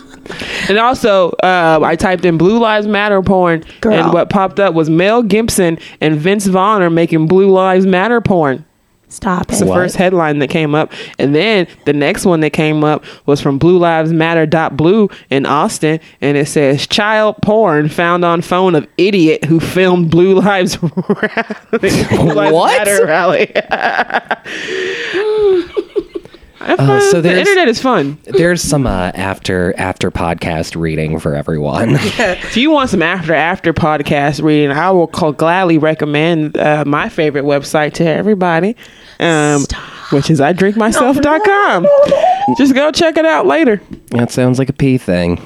and 0.69 0.77
also, 0.77 1.29
uh, 1.43 1.79
I 1.83 1.95
typed 1.95 2.25
in 2.25 2.37
Blue 2.37 2.59
Lives 2.59 2.87
Matter 2.87 3.21
porn, 3.21 3.63
Girl. 3.81 3.93
and 3.93 4.13
what 4.13 4.29
popped 4.29 4.59
up 4.59 4.73
was 4.73 4.89
Mel 4.89 5.23
Gibson 5.23 5.77
and 6.01 6.15
Vince 6.17 6.45
Vaughn 6.47 6.81
are 6.81 6.89
making 6.89 7.27
Blue 7.27 7.49
Lives 7.49 7.85
Matter 7.85 8.21
porn. 8.21 8.65
Stop 9.09 9.43
It's 9.51 9.61
it. 9.61 9.65
the 9.65 9.69
What? 9.69 9.75
first 9.75 9.95
headline 9.95 10.39
that 10.39 10.49
came 10.49 10.73
up. 10.73 10.91
And 11.19 11.35
then 11.35 11.67
the 11.85 11.93
next 11.93 12.25
one 12.25 12.39
that 12.39 12.49
came 12.49 12.83
up 12.83 13.05
was 13.27 13.39
from 13.41 13.59
Blue 13.59 13.77
Lives 13.77 14.11
Matter 14.11 14.47
dot 14.47 14.75
blue 14.75 15.07
in 15.29 15.45
Austin. 15.45 15.99
And 16.19 16.35
it 16.35 16.47
says 16.47 16.87
child 16.87 17.35
porn 17.43 17.89
found 17.89 18.25
on 18.25 18.41
phone 18.41 18.73
of 18.73 18.87
idiot 18.97 19.45
who 19.45 19.59
filmed 19.59 20.09
Blue 20.09 20.33
Lives 20.39 20.79
Rally. 20.81 21.79
Blue 21.79 22.33
Lives 22.33 22.53
What? 22.55 22.87
Matter 22.87 23.05
rally. 23.05 23.53
Have 26.63 26.79
Uh, 26.79 26.99
so 27.11 27.21
the 27.21 27.37
internet 27.37 27.67
is 27.67 27.81
fun. 27.81 28.17
There's 28.23 28.61
some 28.61 28.87
uh, 28.87 29.11
after 29.15 29.73
after 29.77 30.09
podcast 30.11 30.75
reading 30.79 31.19
for 31.19 31.35
everyone. 31.35 31.95
If 32.53 32.57
you 32.57 32.71
want 32.71 32.89
some 32.89 33.01
after 33.01 33.33
after 33.33 33.73
podcast 33.73 34.41
reading, 34.43 34.71
I 34.71 34.91
will 34.91 35.07
call, 35.07 35.31
gladly 35.33 35.77
recommend 35.77 36.57
uh, 36.57 36.83
my 36.85 37.09
favorite 37.09 37.45
website 37.45 37.93
to 37.95 38.05
everybody, 38.07 38.75
um, 39.19 39.65
which 40.11 40.29
is 40.29 40.39
idrinkmyself.com. 40.39 41.87
Just 42.57 42.75
go 42.75 42.91
check 42.91 43.17
it 43.17 43.25
out 43.25 43.45
later. 43.47 43.81
that 44.09 44.31
sounds 44.31 44.59
like 44.59 44.69
a 44.69 44.73
pee 44.73 44.97
thing. 44.97 45.39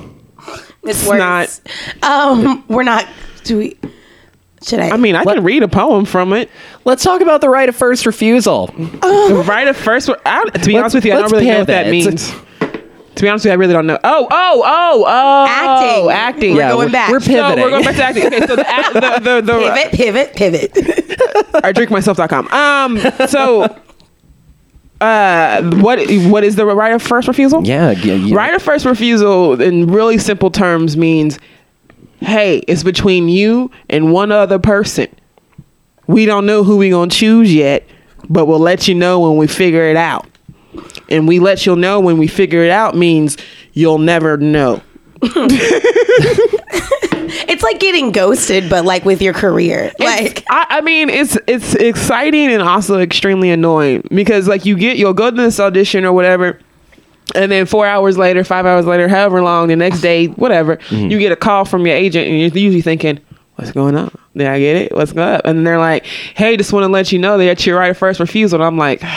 It's 0.83 1.01
It's 1.01 1.07
worse. 1.07 1.61
Um, 2.03 2.63
we're 2.67 2.83
not. 2.83 3.07
Do 3.43 3.57
we? 3.57 3.77
Should 4.67 4.79
I? 4.79 4.89
I 4.89 4.97
mean, 4.97 5.15
I 5.15 5.23
can 5.23 5.43
read 5.43 5.63
a 5.63 5.67
poem 5.67 6.05
from 6.05 6.33
it. 6.33 6.49
Let's 6.85 7.03
talk 7.03 7.21
about 7.21 7.41
the 7.41 7.49
right 7.49 7.69
of 7.69 7.75
first 7.75 8.05
refusal. 8.05 8.67
right 8.75 9.67
at 9.67 9.75
first. 9.75 10.09
I, 10.25 10.43
to 10.45 10.65
be 10.67 10.77
honest 10.77 10.95
with 10.95 11.05
you, 11.05 11.13
I 11.13 11.19
don't 11.21 11.31
really 11.31 11.45
know 11.47 11.59
what 11.59 11.67
that 11.67 11.85
pivot. 11.85 11.91
means. 11.91 12.31
To 13.15 13.23
be 13.23 13.29
honest 13.29 13.45
with 13.45 13.49
you, 13.49 13.51
I 13.53 13.55
really 13.55 13.73
don't 13.73 13.87
know. 13.87 13.97
Oh, 14.03 14.27
oh, 14.29 14.63
oh, 14.63 15.05
oh, 15.07 15.47
Acting. 15.47 16.11
acting. 16.11 16.53
We're 16.53 16.59
Yeah, 16.59 16.67
going 16.69 16.79
we're- 16.79 16.91
back. 16.91 17.09
we're 17.09 17.19
So 17.19 17.27
pivoting. 17.31 17.63
we're 17.63 17.69
going 17.71 17.83
back 17.83 17.95
to 17.95 18.03
acting. 18.03 18.25
Okay, 18.27 18.45
so 18.45 18.55
the 18.55 18.69
act- 18.69 18.93
the 18.93 19.41
the, 19.41 19.41
the, 19.41 19.89
pivot, 19.91 20.33
pivot, 20.35 20.71
pivot. 20.73 21.63
I 21.65 21.73
drinkmyself.com. 21.73 22.47
Um, 22.49 23.27
so, 23.27 23.75
uh, 25.01 25.61
what 25.81 25.99
what 26.29 26.43
is 26.43 26.55
the 26.55 26.65
right 26.65 26.91
of 26.93 27.01
first 27.01 27.27
refusal? 27.27 27.65
Yeah, 27.65 27.93
y- 27.93 28.23
y- 28.29 28.31
Right 28.35 28.53
of 28.53 28.61
first 28.61 28.85
refusal, 28.85 29.59
in 29.61 29.87
really 29.87 30.17
simple 30.17 30.49
terms, 30.51 30.97
means, 30.97 31.39
hey, 32.19 32.57
it's 32.67 32.83
between 32.83 33.29
you 33.29 33.71
and 33.89 34.11
one 34.11 34.31
other 34.31 34.59
person. 34.59 35.07
We 36.07 36.25
don't 36.25 36.45
know 36.45 36.63
who 36.63 36.77
we're 36.77 36.91
gonna 36.91 37.11
choose 37.11 37.53
yet, 37.53 37.85
but 38.29 38.45
we'll 38.45 38.59
let 38.59 38.87
you 38.87 38.95
know 38.95 39.19
when 39.19 39.37
we 39.37 39.47
figure 39.47 39.83
it 39.83 39.97
out. 39.97 40.27
And 41.09 41.27
we 41.27 41.39
let 41.39 41.65
you 41.65 41.75
know 41.75 41.99
when 41.99 42.17
we 42.17 42.27
figure 42.27 42.63
it 42.63 42.71
out 42.71 42.95
means 42.95 43.37
you'll 43.73 43.97
never 43.97 44.37
know. 44.37 44.81
it's 47.47 47.63
like 47.63 47.79
getting 47.79 48.11
ghosted, 48.11 48.69
but 48.69 48.85
like 48.85 49.03
with 49.05 49.21
your 49.21 49.33
career. 49.33 49.91
Like, 49.99 50.45
I, 50.49 50.65
I 50.69 50.81
mean, 50.81 51.09
it's 51.09 51.37
it's 51.47 51.73
exciting 51.75 52.51
and 52.51 52.61
also 52.61 52.99
extremely 52.99 53.49
annoying 53.49 54.03
because 54.09 54.47
like 54.47 54.65
you 54.65 54.77
get 54.77 54.97
you'll 54.97 55.13
go 55.13 55.31
to 55.31 55.35
this 55.35 55.59
audition 55.59 56.05
or 56.05 56.13
whatever, 56.13 56.59
and 57.35 57.51
then 57.51 57.65
four 57.65 57.85
hours 57.85 58.17
later, 58.17 58.43
five 58.43 58.65
hours 58.65 58.85
later, 58.85 59.07
however 59.07 59.41
long, 59.41 59.67
the 59.67 59.75
next 59.75 60.01
day, 60.01 60.27
whatever, 60.27 60.77
mm-hmm. 60.77 61.11
you 61.11 61.19
get 61.19 61.31
a 61.31 61.35
call 61.35 61.65
from 61.65 61.85
your 61.85 61.95
agent, 61.95 62.27
and 62.27 62.39
you're 62.39 62.49
usually 62.49 62.81
thinking, 62.81 63.19
"What's 63.55 63.71
going 63.71 63.95
on? 63.95 64.11
Did 64.35 64.47
I 64.47 64.59
get 64.59 64.75
it? 64.77 64.95
What's 64.95 65.11
going 65.11 65.35
up?" 65.35 65.41
And 65.45 65.65
they're 65.65 65.79
like, 65.79 66.05
"Hey, 66.05 66.57
just 66.57 66.73
want 66.73 66.83
to 66.83 66.91
let 66.91 67.11
you 67.11 67.19
know 67.19 67.37
that 67.37 67.65
you're 67.65 67.77
right 67.77 67.91
of 67.91 67.97
first 67.97 68.19
refusal." 68.19 68.57
And 68.61 68.65
I'm 68.65 68.77
like. 68.77 69.03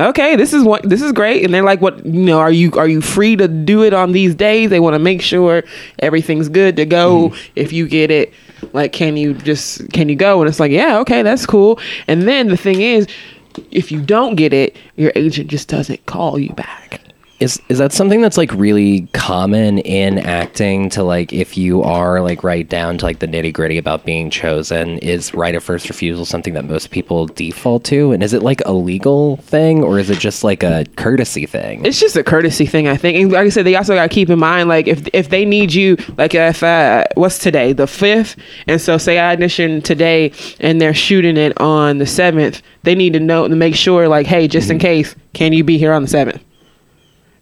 Okay, 0.00 0.36
this 0.36 0.54
is 0.54 0.62
what 0.62 0.88
this 0.88 1.02
is 1.02 1.10
great, 1.10 1.44
and 1.44 1.52
they're 1.52 1.64
like, 1.64 1.80
"What 1.80 2.06
you 2.06 2.22
know? 2.22 2.38
Are 2.38 2.52
you 2.52 2.70
are 2.74 2.86
you 2.86 3.00
free 3.00 3.34
to 3.34 3.48
do 3.48 3.82
it 3.82 3.92
on 3.92 4.12
these 4.12 4.32
days?" 4.32 4.70
They 4.70 4.78
want 4.78 4.94
to 4.94 5.00
make 5.00 5.20
sure 5.20 5.64
everything's 5.98 6.48
good 6.48 6.76
to 6.76 6.86
go. 6.86 7.30
Mm-hmm. 7.30 7.52
If 7.56 7.72
you 7.72 7.88
get 7.88 8.12
it, 8.12 8.32
like, 8.72 8.92
can 8.92 9.16
you 9.16 9.34
just 9.34 9.90
can 9.92 10.08
you 10.08 10.16
go? 10.16 10.40
And 10.40 10.48
it's 10.48 10.60
like, 10.60 10.72
yeah, 10.72 10.98
okay, 11.00 11.22
that's 11.22 11.46
cool. 11.46 11.80
And 12.06 12.28
then 12.28 12.48
the 12.48 12.56
thing 12.56 12.80
is, 12.80 13.06
if 13.70 13.90
you 13.92 14.00
don't 14.00 14.36
get 14.36 14.52
it, 14.52 14.76
your 14.96 15.12
agent 15.14 15.50
just 15.50 15.68
doesn't 15.68 16.06
call 16.06 16.38
you 16.38 16.52
back. 16.52 17.00
Is 17.40 17.62
is 17.68 17.78
that 17.78 17.92
something 17.92 18.20
that's 18.20 18.36
like 18.36 18.52
really 18.52 19.02
common 19.12 19.78
in 19.78 20.18
acting 20.18 20.90
to 20.90 21.04
like 21.04 21.32
if 21.32 21.56
you 21.56 21.84
are 21.84 22.20
like 22.20 22.42
right 22.42 22.68
down 22.68 22.98
to 22.98 23.04
like 23.04 23.20
the 23.20 23.28
nitty 23.28 23.52
gritty 23.52 23.78
about 23.78 24.04
being 24.04 24.28
chosen, 24.28 24.98
is 24.98 25.32
right 25.34 25.54
of 25.54 25.62
first 25.62 25.88
refusal 25.88 26.24
something 26.24 26.54
that 26.54 26.64
most 26.64 26.90
people 26.90 27.26
default 27.26 27.84
to? 27.84 28.10
And 28.10 28.24
is 28.24 28.32
it 28.32 28.42
like 28.42 28.60
a 28.66 28.72
legal 28.72 29.36
thing 29.36 29.84
or 29.84 30.00
is 30.00 30.10
it 30.10 30.18
just 30.18 30.42
like 30.42 30.64
a 30.64 30.84
courtesy 30.96 31.46
thing? 31.46 31.86
It's 31.86 32.00
just 32.00 32.16
a 32.16 32.24
courtesy 32.24 32.66
thing, 32.66 32.88
I 32.88 32.96
think. 32.96 33.16
And 33.16 33.30
like 33.30 33.46
I 33.46 33.48
said, 33.50 33.64
they 33.64 33.76
also 33.76 33.94
got 33.94 34.02
to 34.02 34.08
keep 34.08 34.30
in 34.30 34.38
mind, 34.40 34.68
like 34.68 34.88
if 34.88 35.06
if 35.12 35.28
they 35.28 35.44
need 35.44 35.72
you, 35.72 35.96
like 36.16 36.34
if 36.34 36.64
uh, 36.64 37.04
what's 37.14 37.38
today, 37.38 37.72
the 37.72 37.86
fifth, 37.86 38.34
and 38.66 38.80
so 38.80 38.98
say 38.98 39.20
I 39.20 39.32
audition 39.32 39.80
today, 39.80 40.32
and 40.58 40.80
they're 40.80 40.92
shooting 40.92 41.36
it 41.36 41.58
on 41.60 41.98
the 41.98 42.06
seventh, 42.06 42.62
they 42.82 42.96
need 42.96 43.12
to 43.12 43.20
know 43.20 43.46
to 43.46 43.54
make 43.54 43.76
sure, 43.76 44.08
like, 44.08 44.26
hey, 44.26 44.48
just 44.48 44.70
in 44.70 44.80
case, 44.80 45.14
can 45.34 45.52
you 45.52 45.62
be 45.62 45.78
here 45.78 45.92
on 45.92 46.02
the 46.02 46.08
seventh? 46.08 46.42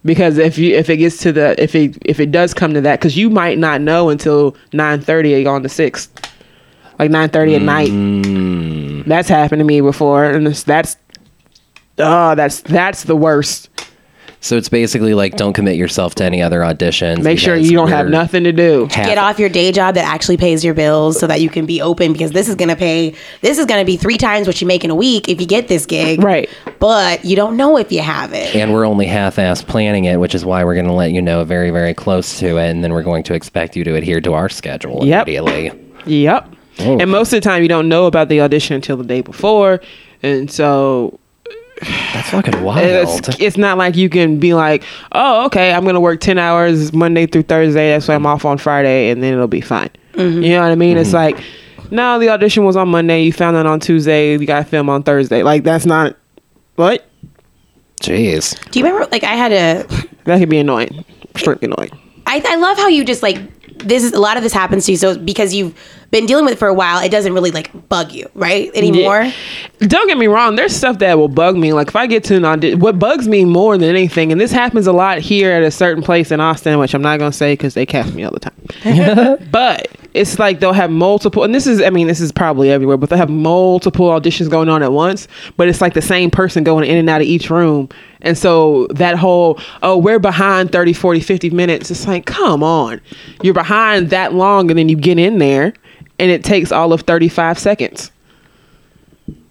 Because 0.07 0.37
if 0.37 0.57
you 0.57 0.73
if 0.73 0.89
it 0.89 0.97
gets 0.97 1.17
to 1.17 1.33
the 1.33 1.61
if 1.61 1.75
it 1.75 1.97
if 2.05 2.21
it 2.21 2.31
does 2.31 2.53
come 2.53 2.73
to 2.73 2.81
that, 2.81 2.97
because 2.99 3.17
you 3.17 3.29
might 3.29 3.57
not 3.57 3.81
know 3.81 4.09
until 4.09 4.55
nine 4.71 5.01
thirty 5.01 5.45
on 5.45 5.63
the 5.63 5.69
sixth, 5.69 6.31
like 6.97 7.11
nine 7.11 7.29
thirty 7.29 7.55
at 7.55 7.61
night. 7.61 7.89
Mm. 7.89 9.05
That's 9.05 9.27
happened 9.27 9.59
to 9.59 9.65
me 9.65 9.81
before, 9.81 10.23
and 10.23 10.47
that's 10.47 10.95
oh, 11.97 12.35
that's 12.35 12.61
that's 12.61 13.03
the 13.03 13.17
worst. 13.17 13.69
So 14.39 14.55
it's 14.55 14.69
basically 14.69 15.13
like 15.15 15.35
don't 15.35 15.53
commit 15.53 15.75
yourself 15.77 16.13
to 16.15 16.23
any 16.23 16.41
other 16.43 16.59
auditions. 16.59 17.23
Make 17.23 17.39
sure 17.39 17.55
you 17.55 17.71
don't 17.71 17.89
have 17.89 18.07
nothing 18.07 18.43
to 18.43 18.51
do. 18.51 18.87
half- 18.91 19.05
get 19.07 19.17
off 19.17 19.39
your 19.39 19.49
day 19.49 19.71
job 19.71 19.95
that 19.95 20.05
actually 20.05 20.37
pays 20.37 20.63
your 20.63 20.73
bills 20.75 21.19
so 21.19 21.25
that 21.27 21.41
you 21.41 21.49
can 21.49 21.65
be 21.65 21.81
open 21.81 22.13
because 22.13 22.31
this 22.31 22.47
is 22.47 22.55
going 22.55 22.69
to 22.69 22.75
pay 22.75 23.15
this 23.41 23.57
is 23.57 23.65
going 23.65 23.81
to 23.81 23.85
be 23.85 23.97
three 23.97 24.17
times 24.17 24.45
what 24.45 24.61
you 24.61 24.67
make 24.67 24.83
in 24.83 24.91
a 24.91 24.95
week 24.95 25.27
if 25.27 25.41
you 25.41 25.47
get 25.47 25.67
this 25.67 25.85
gig 25.87 26.21
Right. 26.23 26.49
but 26.79 27.25
you 27.25 27.35
don't 27.35 27.57
know 27.57 27.77
if 27.77 27.91
you 27.91 28.01
have 28.01 28.31
it 28.33 28.55
And 28.55 28.73
we're 28.73 28.85
only 28.85 29.07
half-ass 29.07 29.63
planning 29.63 30.05
it, 30.05 30.17
which 30.19 30.35
is 30.35 30.45
why 30.45 30.63
we're 30.63 30.75
going 30.75 30.85
to 30.85 30.93
let 30.93 31.11
you 31.11 31.21
know 31.21 31.43
very, 31.43 31.71
very 31.71 31.93
close 31.95 32.37
to 32.39 32.57
it, 32.57 32.69
and 32.69 32.83
then 32.83 32.93
we're 32.93 33.03
going 33.03 33.23
to 33.23 33.33
expect 33.33 33.75
you 33.75 33.83
to 33.85 33.95
adhere 33.95 34.21
to 34.21 34.33
our 34.33 34.49
schedule 34.49 35.03
Yep. 35.05 35.27
immediately. 35.27 35.71
Yep. 36.05 36.53
Oh. 36.79 36.99
And 36.99 37.09
most 37.09 37.33
of 37.33 37.37
the 37.37 37.41
time, 37.41 37.63
you 37.63 37.67
don't 37.69 37.89
know 37.89 38.05
about 38.05 38.29
the 38.29 38.39
audition 38.41 38.75
until 38.75 38.97
the 38.97 39.03
day 39.03 39.21
before, 39.21 39.81
and 40.21 40.49
so 40.51 41.19
That's 41.81 42.29
fucking 42.29 42.63
wild. 42.63 42.85
it's, 42.85 43.39
it's 43.39 43.57
not 43.57 43.77
like 43.77 43.95
you 43.95 44.09
can 44.09 44.39
be 44.39 44.53
like, 44.53 44.83
"Oh, 45.11 45.45
okay, 45.45 45.73
I'm 45.73 45.85
gonna 45.85 45.99
work 45.99 46.21
ten 46.21 46.37
hours 46.37 46.93
Monday 46.93 47.27
through 47.27 47.43
Thursday. 47.43 47.91
That's 47.91 48.07
why 48.07 48.15
I'm 48.15 48.25
off 48.25 48.45
on 48.45 48.57
Friday, 48.57 49.09
and 49.09 49.21
then 49.21 49.33
it'll 49.33 49.47
be 49.47 49.61
fine." 49.61 49.89
Mm-hmm. 50.13 50.41
You 50.43 50.49
know 50.51 50.61
what 50.61 50.71
I 50.71 50.75
mean? 50.75 50.97
It's 50.97 51.11
mm-hmm. 51.11 51.37
like, 51.37 51.91
no, 51.91 52.17
the 52.19 52.29
audition 52.29 52.65
was 52.65 52.75
on 52.75 52.89
Monday. 52.89 53.21
You 53.21 53.31
found 53.31 53.55
out 53.55 53.65
on 53.65 53.79
Tuesday. 53.79 54.31
You 54.31 54.45
got 54.45 54.59
to 54.59 54.65
film 54.65 54.89
on 54.89 55.03
Thursday. 55.03 55.43
Like 55.43 55.63
that's 55.63 55.85
not 55.85 56.15
what 56.75 57.07
Jeez. 58.01 58.59
do 58.71 58.79
you 58.79 58.85
remember 58.85 59.07
like 59.11 59.23
i 59.23 59.33
had 59.33 59.51
a 59.51 59.83
that 60.27 60.39
could 60.39 60.49
be 60.49 60.59
annoying, 60.59 61.05
extremely 61.29 61.67
annoying. 61.67 61.89
I, 62.25 62.43
I 62.45 62.55
love 62.57 62.77
how 62.77 62.89
you 62.89 63.05
just 63.05 63.23
like 63.23 63.37
this 63.79 64.03
is 64.03 64.13
a 64.13 64.19
lot 64.19 64.37
of 64.37 64.43
this 64.43 64.53
happens 64.53 64.85
to 64.85 64.91
you 64.91 64.97
so 64.97 65.17
because 65.17 65.53
you've 65.53 65.77
been 66.11 66.25
dealing 66.25 66.45
with 66.45 66.53
it 66.53 66.57
for 66.57 66.67
a 66.67 66.73
while 66.73 67.03
it 67.03 67.09
doesn't 67.09 67.33
really 67.33 67.51
like 67.51 67.69
bug 67.89 68.11
you 68.11 68.29
right 68.33 68.71
anymore 68.75 69.23
Yeah. 69.23 69.31
Don't 69.87 70.07
get 70.07 70.17
me 70.17 70.25
wrong. 70.25 70.55
There's 70.55 70.75
stuff 70.75 70.97
that 70.99 71.19
will 71.19 71.27
bug 71.27 71.55
me. 71.55 71.71
Like 71.71 71.89
if 71.89 71.95
I 71.95 72.07
get 72.07 72.23
to 72.25 72.35
an 72.35 72.45
audition, 72.45 72.79
what 72.79 72.97
bugs 72.97 73.27
me 73.27 73.45
more 73.45 73.77
than 73.77 73.89
anything, 73.89 74.31
and 74.31 74.41
this 74.41 74.51
happens 74.51 74.87
a 74.87 74.91
lot 74.91 75.19
here 75.19 75.51
at 75.51 75.61
a 75.61 75.69
certain 75.69 76.01
place 76.01 76.31
in 76.31 76.39
Austin, 76.39 76.79
which 76.79 76.95
I'm 76.95 77.03
not 77.03 77.19
gonna 77.19 77.31
say 77.31 77.53
because 77.53 77.75
they 77.75 77.85
cast 77.85 78.15
me 78.15 78.23
all 78.23 78.31
the 78.31 78.39
time. 78.39 79.37
but 79.51 79.87
it's 80.17 80.39
like 80.39 80.59
they'll 80.59 80.73
have 80.73 80.91
multiple, 80.91 81.43
and 81.43 81.53
this 81.53 81.67
is, 81.67 81.81
I 81.81 81.89
mean, 81.89 82.07
this 82.07 82.19
is 82.19 82.31
probably 82.31 82.71
everywhere, 82.71 82.97
but 82.97 83.09
they 83.09 83.17
have 83.17 83.29
multiple 83.29 84.07
auditions 84.07 84.49
going 84.49 84.69
on 84.69 84.83
at 84.83 84.91
once. 84.91 85.27
But 85.55 85.69
it's 85.69 85.81
like 85.81 85.93
the 85.93 86.01
same 86.01 86.31
person 86.31 86.63
going 86.63 86.89
in 86.89 86.97
and 86.97 87.09
out 87.09 87.21
of 87.21 87.27
each 87.27 87.49
room. 87.49 87.89
And 88.21 88.37
so 88.37 88.87
that 88.91 89.17
whole, 89.17 89.59
oh, 89.83 89.97
we're 89.97 90.19
behind 90.19 90.71
30, 90.71 90.93
40, 90.93 91.19
50 91.19 91.49
minutes. 91.51 91.91
It's 91.91 92.07
like, 92.07 92.25
come 92.25 92.63
on. 92.63 92.99
You're 93.43 93.53
behind 93.53 94.09
that 94.09 94.33
long, 94.33 94.69
and 94.69 94.77
then 94.77 94.89
you 94.89 94.95
get 94.95 95.19
in 95.19 95.37
there, 95.37 95.73
and 96.19 96.31
it 96.31 96.43
takes 96.43 96.71
all 96.71 96.93
of 96.93 97.01
35 97.01 97.59
seconds 97.59 98.11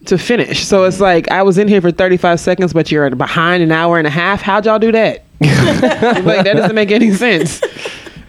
to 0.06 0.18
finish. 0.18 0.64
So 0.64 0.84
it's 0.84 1.00
like 1.00 1.30
I 1.30 1.42
was 1.42 1.58
in 1.58 1.68
here 1.68 1.80
for 1.80 1.90
35 1.90 2.40
seconds, 2.40 2.72
but 2.72 2.90
you're 2.90 3.08
behind 3.14 3.62
an 3.62 3.72
hour 3.72 3.98
and 3.98 4.06
a 4.06 4.10
half. 4.10 4.40
How'd 4.42 4.66
y'all 4.66 4.78
do 4.78 4.92
that? 4.92 5.24
like 5.40 6.44
that 6.44 6.54
doesn't 6.54 6.74
make 6.74 6.90
any 6.90 7.12
sense. 7.12 7.60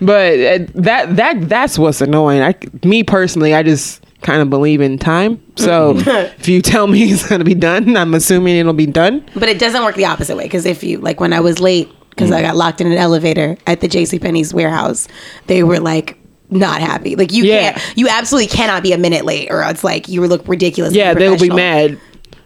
But 0.02 0.40
uh, 0.40 0.66
that 0.76 1.16
that 1.16 1.50
that's 1.50 1.80
what's 1.80 2.02
annoying. 2.02 2.42
I 2.42 2.56
me 2.86 3.04
personally, 3.04 3.54
I 3.54 3.64
just 3.64 4.04
kind 4.22 4.42
of 4.42 4.50
believe 4.50 4.82
in 4.82 4.98
time. 4.98 5.42
So 5.56 5.94
if 5.98 6.48
you 6.48 6.62
tell 6.62 6.88
me 6.88 7.04
it's 7.12 7.28
gonna 7.28 7.44
be 7.44 7.56
done, 7.56 7.96
I'm 7.98 8.14
assuming 8.14 8.58
it'll 8.58 8.74
be 8.74 8.86
done. 8.86 9.26
but 9.36 9.50
it 9.50 9.60
doesn't 9.60 9.84
work 9.84 9.96
the 9.96 10.06
opposite 10.06 10.36
way 10.38 10.44
because 10.44 10.66
if 10.66 10.84
you 10.84 11.00
like 11.00 11.20
when 11.20 11.34
i 11.34 11.40
was 11.40 11.60
late 11.60 11.90
because 12.10 12.32
i 12.32 12.42
got 12.42 12.56
locked 12.56 12.82
in 12.82 12.88
an 12.92 12.98
elevator 12.98 13.56
at 13.68 13.80
the 13.82 13.88
jc 13.88 14.20
penney's 14.20 14.52
warehouse 14.54 15.08
they 15.46 15.62
were 15.64 15.80
like 15.80 16.18
not 16.50 16.82
happy 16.82 17.16
like 17.16 17.32
you 17.32 17.44
Yeah. 17.44 17.74
can't 17.74 17.98
you 17.98 18.08
absolutely 18.10 18.48
cannot 18.48 18.82
be 18.82 18.92
a 18.92 18.98
minute 18.98 19.24
late 19.24 19.50
or 19.52 19.62
it's 19.64 19.84
like 19.84 20.08
you 20.08 20.26
look 20.26 20.48
ridiculous 20.48 20.94
Yeah, 20.94 21.14
they'll 21.14 21.38
be 21.40 21.50
mad. 21.50 22.00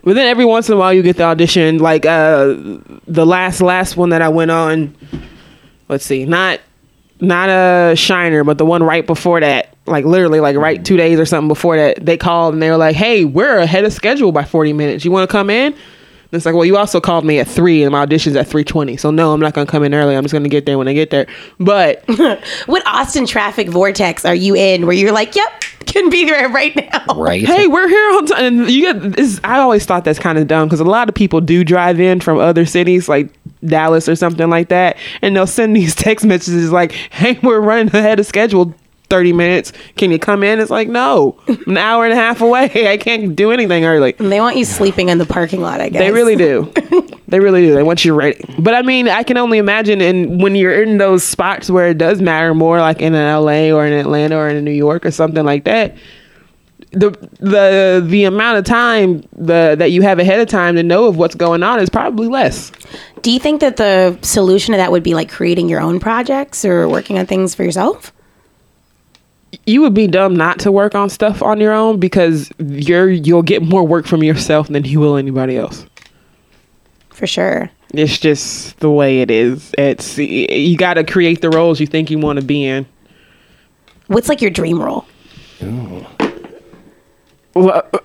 But 0.04 0.16
then 0.16 0.28
every 0.28 0.46
once 0.46 0.68
in 0.68 0.74
a 0.74 0.78
while 0.78 0.92
you 0.94 1.04
get 1.04 1.18
the 1.18 1.24
audition. 1.24 1.78
Like 1.78 2.06
uh 2.06 2.56
the 3.08 3.26
last 3.26 3.62
last 3.62 3.96
one 3.98 4.10
that 4.10 4.22
I 4.22 4.30
went 4.30 4.52
on. 4.52 4.96
Let's 5.88 6.06
see, 6.06 6.26
not 6.26 6.60
not 7.22 7.50
a 7.50 7.96
Shiner, 7.96 8.44
but 8.44 8.58
the 8.58 8.66
one 8.66 8.84
right 8.84 9.06
before 9.06 9.40
that. 9.40 9.76
Like 9.86 10.06
literally, 10.06 10.40
like 10.40 10.56
right 10.58 10.80
mm. 10.80 10.86
two 10.86 10.98
days 10.98 11.20
or 11.20 11.26
something 11.26 11.48
before 11.48 11.76
that, 11.78 12.06
they 12.06 12.18
called 12.18 12.54
and 12.54 12.62
they 12.62 12.70
were 12.70 12.78
like, 12.78 12.96
"Hey, 12.96 13.26
we're 13.26 13.58
ahead 13.58 13.84
of 13.84 13.94
schedule 13.94 14.32
by 14.32 14.44
forty 14.44 14.74
minutes. 14.74 15.04
You 15.04 15.12
want 15.12 15.30
to 15.30 15.32
come 15.32 15.50
in?" 15.50 15.74
And 15.74 16.38
it's 16.38 16.46
like, 16.46 16.56
well, 16.56 16.64
you 16.64 16.78
also 16.78 17.02
called 17.02 17.26
me 17.26 17.40
at 17.40 17.48
three, 17.48 17.84
and 17.84 17.92
my 17.92 18.00
audition's 18.00 18.36
at 18.36 18.48
three 18.48 18.64
twenty. 18.64 18.96
So 18.96 19.12
no, 19.12 19.34
I'm 19.34 19.40
not 19.40 19.54
gonna 19.54 19.66
come 19.66 19.84
in 19.84 19.94
early. 19.94 20.16
I'm 20.16 20.24
just 20.24 20.34
gonna 20.34 20.50
get 20.50 20.66
there 20.66 20.78
when 20.78 20.88
I 20.88 20.94
get 20.94 21.10
there. 21.10 21.28
But 21.60 22.04
what 22.68 22.84
austin 22.86 23.26
traffic 23.26 23.70
vortex 23.70 24.24
are 24.24 24.36
you 24.36 24.56
in 24.56 24.86
where 24.86 24.96
you're 24.96 25.12
like 25.12 25.36
yep 25.36 25.64
can 25.92 26.10
be 26.10 26.26
there 26.26 26.50
right 26.50 26.76
now. 26.76 27.16
right? 27.16 27.44
Hey, 27.44 27.68
we're 27.68 27.88
here 27.88 28.18
on 28.18 28.26
time. 28.26 28.46
And 28.46 28.72
you 28.72 28.82
get 28.82 29.14
this. 29.14 29.40
I 29.44 29.60
always 29.60 29.86
thought 29.86 30.06
that's 30.06 30.20
kind 30.20 30.38
of 30.38 30.48
dumb 30.48 30.68
because 30.68 30.80
a 30.80 30.86
lot 30.86 31.10
of 31.10 31.16
people 31.16 31.42
do 31.42 31.64
drive 31.64 32.00
in 32.00 32.20
from 32.20 32.38
other 32.38 32.66
cities 32.66 33.10
like 33.10 33.30
Dallas 33.66 34.10
or 34.10 34.16
something 34.16 34.50
like 34.50 34.70
that, 34.70 34.98
and 35.22 35.36
they'll 35.36 35.48
send 35.48 35.76
these 35.76 35.96
text 36.06 36.26
messages 36.26 36.72
like, 36.72 36.92
"Hey, 36.92 37.40
we're 37.44 37.62
running 37.62 37.94
ahead 37.96 38.20
of 38.20 38.26
schedule." 38.26 38.74
30 39.12 39.34
minutes. 39.34 39.74
Can 39.98 40.10
you 40.10 40.18
come 40.18 40.42
in? 40.42 40.62
It's 40.62 40.72
like, 40.72 40.88
no, 40.88 41.38
an 41.68 41.78
hour 41.78 42.06
and 42.06 42.14
a 42.14 42.16
half 42.16 42.40
away. 42.40 42.72
I 42.90 42.96
can't 42.96 43.36
do 43.36 43.52
anything 43.52 43.84
early. 43.84 44.16
And 44.18 44.32
they 44.32 44.40
want 44.40 44.56
you 44.56 44.64
sleeping 44.64 45.10
in 45.10 45.18
the 45.18 45.26
parking 45.26 45.60
lot, 45.60 45.82
I 45.82 45.90
guess. 45.90 46.00
They 46.00 46.12
really 46.12 46.38
do. 46.38 46.72
they 47.28 47.42
really 47.42 47.62
do. 47.62 47.76
They 47.76 47.84
want 47.84 48.06
you 48.06 48.14
ready. 48.14 48.42
But 48.58 48.74
I 48.74 48.84
mean, 48.84 49.10
I 49.10 49.24
can 49.24 49.36
only 49.36 49.58
imagine 49.58 50.00
and 50.00 50.42
when 50.42 50.56
you're 50.56 50.82
in 50.82 50.98
those 50.98 51.26
spots 51.26 51.70
where 51.70 51.90
it 51.90 51.98
does 51.98 52.22
matter 52.22 52.54
more, 52.54 52.80
like 52.80 53.02
in 53.02 53.12
LA 53.12 53.70
or 53.76 53.86
in 53.86 53.92
Atlanta 53.92 54.38
or 54.38 54.48
in 54.48 54.64
New 54.64 54.72
York 54.72 55.06
or 55.06 55.12
something 55.12 55.44
like 55.44 55.66
that. 55.66 55.98
The 56.92 57.12
the 57.40 58.04
the 58.06 58.26
amount 58.26 58.58
of 58.58 58.66
time 58.66 59.24
the 59.34 59.76
that 59.78 59.92
you 59.92 60.02
have 60.02 60.20
ahead 60.20 60.42
of 60.42 60.50
time 60.50 60.76
to 60.76 60.84
know 60.84 61.06
of 61.06 61.16
what's 61.18 61.36
going 61.36 61.64
on 61.64 61.80
is 61.80 61.90
probably 61.90 62.28
less. 62.28 62.72
Do 63.22 63.32
you 63.32 63.40
think 63.40 63.62
that 63.62 63.78
the 63.78 64.18
solution 64.22 64.74
to 64.74 64.78
that 64.78 64.92
would 64.92 65.04
be 65.04 65.14
like 65.14 65.30
creating 65.30 65.70
your 65.70 65.80
own 65.80 66.00
projects 66.00 66.66
or 66.66 66.90
working 66.90 67.18
on 67.18 67.26
things 67.28 67.56
for 67.56 67.64
yourself? 67.64 68.12
You 69.66 69.82
would 69.82 69.94
be 69.94 70.08
dumb 70.08 70.36
not 70.36 70.60
to 70.60 70.72
work 70.72 70.96
on 70.96 71.10
stuff 71.10 71.42
on 71.42 71.62
your 71.62 71.72
own 71.72 72.00
because 72.00 72.52
you're 72.60 73.10
you'll 73.10 73.44
get 73.44 73.62
more 73.62 73.86
work 73.86 74.06
from 74.06 74.24
yourself 74.24 74.68
than 74.68 74.84
you 74.84 75.00
will 75.00 75.16
anybody 75.16 75.58
else. 75.58 75.86
For 77.10 77.28
sure. 77.28 77.70
It's 77.94 78.18
just 78.18 78.80
the 78.80 78.90
way 78.90 79.22
it 79.22 79.30
is. 79.30 79.74
It's 79.78 80.18
you 80.18 80.78
got 80.78 80.96
to 80.96 81.04
create 81.04 81.42
the 81.42 81.50
roles 81.50 81.80
you 81.80 81.88
think 81.88 82.10
you 82.10 82.20
want 82.20 82.40
to 82.40 82.46
be 82.46 82.66
in. 82.66 82.86
What's 84.08 84.30
like 84.30 84.42
your 84.42 84.52
dream 84.52 84.82
role? 84.82 85.06
Well, 87.54 87.84
uh, 87.94 88.00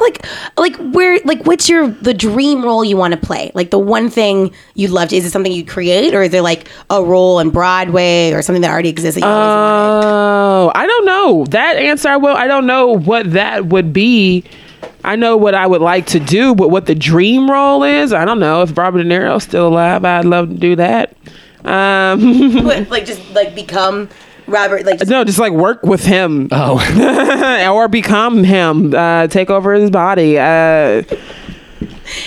Like, 0.00 0.26
like 0.56 0.76
where, 0.94 1.20
like, 1.24 1.44
what's 1.44 1.68
your 1.68 1.88
the 1.88 2.14
dream 2.14 2.64
role 2.64 2.82
you 2.82 2.96
want 2.96 3.12
to 3.12 3.20
play? 3.20 3.50
Like 3.54 3.70
the 3.70 3.78
one 3.78 4.08
thing 4.08 4.52
you'd 4.74 4.90
love 4.90 5.10
to. 5.10 5.16
Is 5.16 5.26
it 5.26 5.30
something 5.30 5.52
you 5.52 5.64
create, 5.64 6.14
or 6.14 6.22
is 6.22 6.30
there 6.30 6.40
like 6.40 6.68
a 6.88 7.04
role 7.04 7.38
in 7.38 7.50
Broadway 7.50 8.32
or 8.32 8.40
something 8.40 8.62
that 8.62 8.70
already 8.70 8.88
exists? 8.88 9.20
That 9.20 9.26
you 9.26 9.30
always 9.30 9.46
wanted? 9.46 10.06
Oh, 10.06 10.72
I 10.74 10.86
don't 10.86 11.04
know. 11.04 11.44
That 11.50 11.76
answer 11.76 12.08
I 12.08 12.16
will 12.16 12.34
I 12.34 12.46
don't 12.46 12.66
know 12.66 12.96
what 12.96 13.32
that 13.32 13.66
would 13.66 13.92
be. 13.92 14.44
I 15.04 15.16
know 15.16 15.36
what 15.36 15.54
I 15.54 15.66
would 15.66 15.82
like 15.82 16.06
to 16.08 16.20
do, 16.20 16.54
but 16.54 16.70
what 16.70 16.86
the 16.86 16.94
dream 16.94 17.50
role 17.50 17.82
is, 17.82 18.12
I 18.12 18.24
don't 18.24 18.40
know. 18.40 18.62
If 18.62 18.76
Robert 18.76 19.02
De 19.02 19.08
Niro's 19.08 19.44
still 19.44 19.68
alive, 19.68 20.04
I'd 20.04 20.24
love 20.24 20.48
to 20.48 20.54
do 20.54 20.76
that. 20.76 21.14
Um 21.64 22.52
like 22.88 23.04
just 23.04 23.20
like 23.32 23.54
become 23.54 24.08
Robert. 24.50 24.84
Like 24.84 24.98
just, 24.98 25.10
no, 25.10 25.24
just 25.24 25.38
like 25.38 25.52
work 25.52 25.82
with 25.82 26.04
him 26.04 26.48
Oh, 26.52 27.70
or 27.72 27.88
become 27.88 28.44
him. 28.44 28.94
Uh 28.94 29.26
take 29.28 29.50
over 29.50 29.72
his 29.74 29.90
body. 29.90 30.38
Uh 30.38 31.02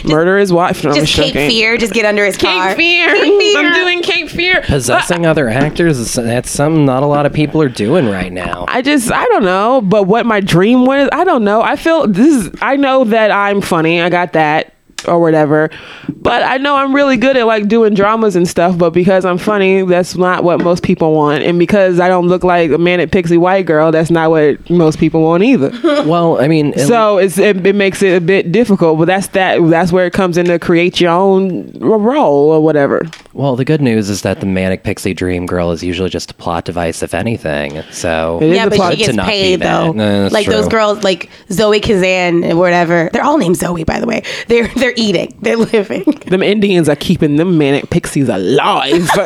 murder 0.05 0.37
his 0.37 0.51
wife. 0.51 0.83
No, 0.83 0.91
I'm 0.91 0.95
just 0.95 1.13
Cape. 1.13 1.33
Fear. 1.33 1.77
Just 1.77 1.93
get 1.93 2.05
under 2.05 2.25
his 2.25 2.37
car. 2.37 2.69
Cape 2.69 2.77
Fear. 2.77 3.15
Cape 3.15 3.41
Fear. 3.41 3.59
I'm 3.59 3.73
doing 3.73 4.01
Cape 4.01 4.29
Fear. 4.29 4.61
possessing 4.61 5.25
other 5.31 5.49
actors 5.49 6.13
that's 6.13 6.49
something 6.49 6.85
not 6.85 7.03
a 7.03 7.05
lot 7.05 7.25
of 7.25 7.33
people 7.33 7.61
are 7.61 7.69
doing 7.69 8.07
right 8.09 8.31
now. 8.31 8.65
I 8.67 8.81
just 8.81 9.11
I 9.11 9.25
don't 9.25 9.43
know, 9.43 9.81
but 9.81 10.03
what 10.03 10.25
my 10.25 10.39
dream 10.39 10.85
was, 10.85 11.09
I 11.11 11.23
don't 11.23 11.43
know. 11.43 11.61
I 11.61 11.75
feel 11.75 12.07
this 12.07 12.45
is 12.45 12.51
I 12.61 12.75
know 12.77 13.03
that 13.05 13.31
I'm 13.31 13.61
funny. 13.61 14.01
I 14.01 14.09
got 14.09 14.33
that 14.33 14.72
or 15.05 15.19
whatever. 15.19 15.69
But 16.09 16.43
I 16.43 16.57
know 16.57 16.75
I'm 16.75 16.93
really 16.95 17.17
good 17.17 17.35
at 17.37 17.45
like 17.45 17.67
doing 17.67 17.93
dramas 17.93 18.35
and 18.35 18.47
stuff, 18.47 18.77
but 18.77 18.91
because 18.91 19.25
I'm 19.25 19.37
funny, 19.37 19.81
that's 19.83 20.15
not 20.15 20.43
what 20.43 20.61
most 20.61 20.83
people 20.83 21.13
want. 21.13 21.43
And 21.43 21.59
because 21.59 21.99
I 21.99 22.07
don't 22.07 22.27
look 22.27 22.43
like 22.43 22.71
a 22.71 22.77
manic 22.77 23.11
pixie 23.11 23.37
white 23.37 23.65
girl, 23.65 23.91
that's 23.91 24.09
not 24.09 24.29
what 24.29 24.69
most 24.69 24.99
people 24.99 25.21
want 25.21 25.43
either. 25.43 25.71
Well, 26.03 26.41
I 26.41 26.47
mean, 26.47 26.73
at 26.73 26.81
so 26.87 27.17
it's 27.17 27.37
it, 27.37 27.65
it 27.65 27.75
makes 27.75 28.01
it 28.03 28.15
a 28.17 28.21
bit 28.21 28.51
difficult, 28.51 28.99
but 28.99 29.05
that's 29.05 29.27
that 29.27 29.59
that's 29.69 29.91
where 29.91 30.05
it 30.05 30.11
comes 30.11 30.37
in 30.37 30.45
to 30.47 30.59
create 30.59 30.99
your 30.99 31.11
own 31.11 31.71
role 31.79 32.49
or 32.51 32.61
whatever. 32.61 33.03
Well, 33.33 33.55
the 33.55 33.63
good 33.65 33.81
news 33.81 34.09
is 34.09 34.21
that 34.23 34.39
the 34.41 34.45
manic 34.45 34.83
pixie 34.83 35.13
dream 35.13 35.45
girl 35.45 35.71
is 35.71 35.81
usually 35.81 36.09
just 36.09 36.31
a 36.31 36.33
plot 36.33 36.65
device, 36.65 37.01
if 37.03 37.13
anything. 37.13 37.81
So 37.91 38.39
It 38.41 38.49
is 38.49 38.55
Yeah, 38.57 38.65
a 38.65 38.69
but 38.69 38.75
plot 38.75 38.91
she 38.93 38.97
gets 38.97 39.09
to 39.11 39.15
not 39.15 39.25
be 39.27 39.31
paid 39.31 39.59
though. 39.61 39.91
No, 39.93 40.23
that's 40.23 40.33
like 40.33 40.47
those 40.47 40.67
girls, 40.67 41.03
like 41.03 41.29
Zoe 41.51 41.79
Kazan 41.79 42.43
or 42.43 42.55
whatever. 42.57 43.09
They're 43.13 43.23
all 43.23 43.37
named 43.37 43.57
Zoe, 43.57 43.83
by 43.83 43.99
the 43.99 44.05
way. 44.07 44.23
They're 44.47 44.67
they're 44.75 44.92
eating. 44.95 45.37
They're 45.41 45.57
living. 45.57 46.03
Them 46.27 46.43
Indians 46.43 46.89
are 46.89 46.95
keeping 46.95 47.35
them 47.37 47.57
manic 47.57 47.89
pixies 47.89 48.29
alive. 48.29 49.09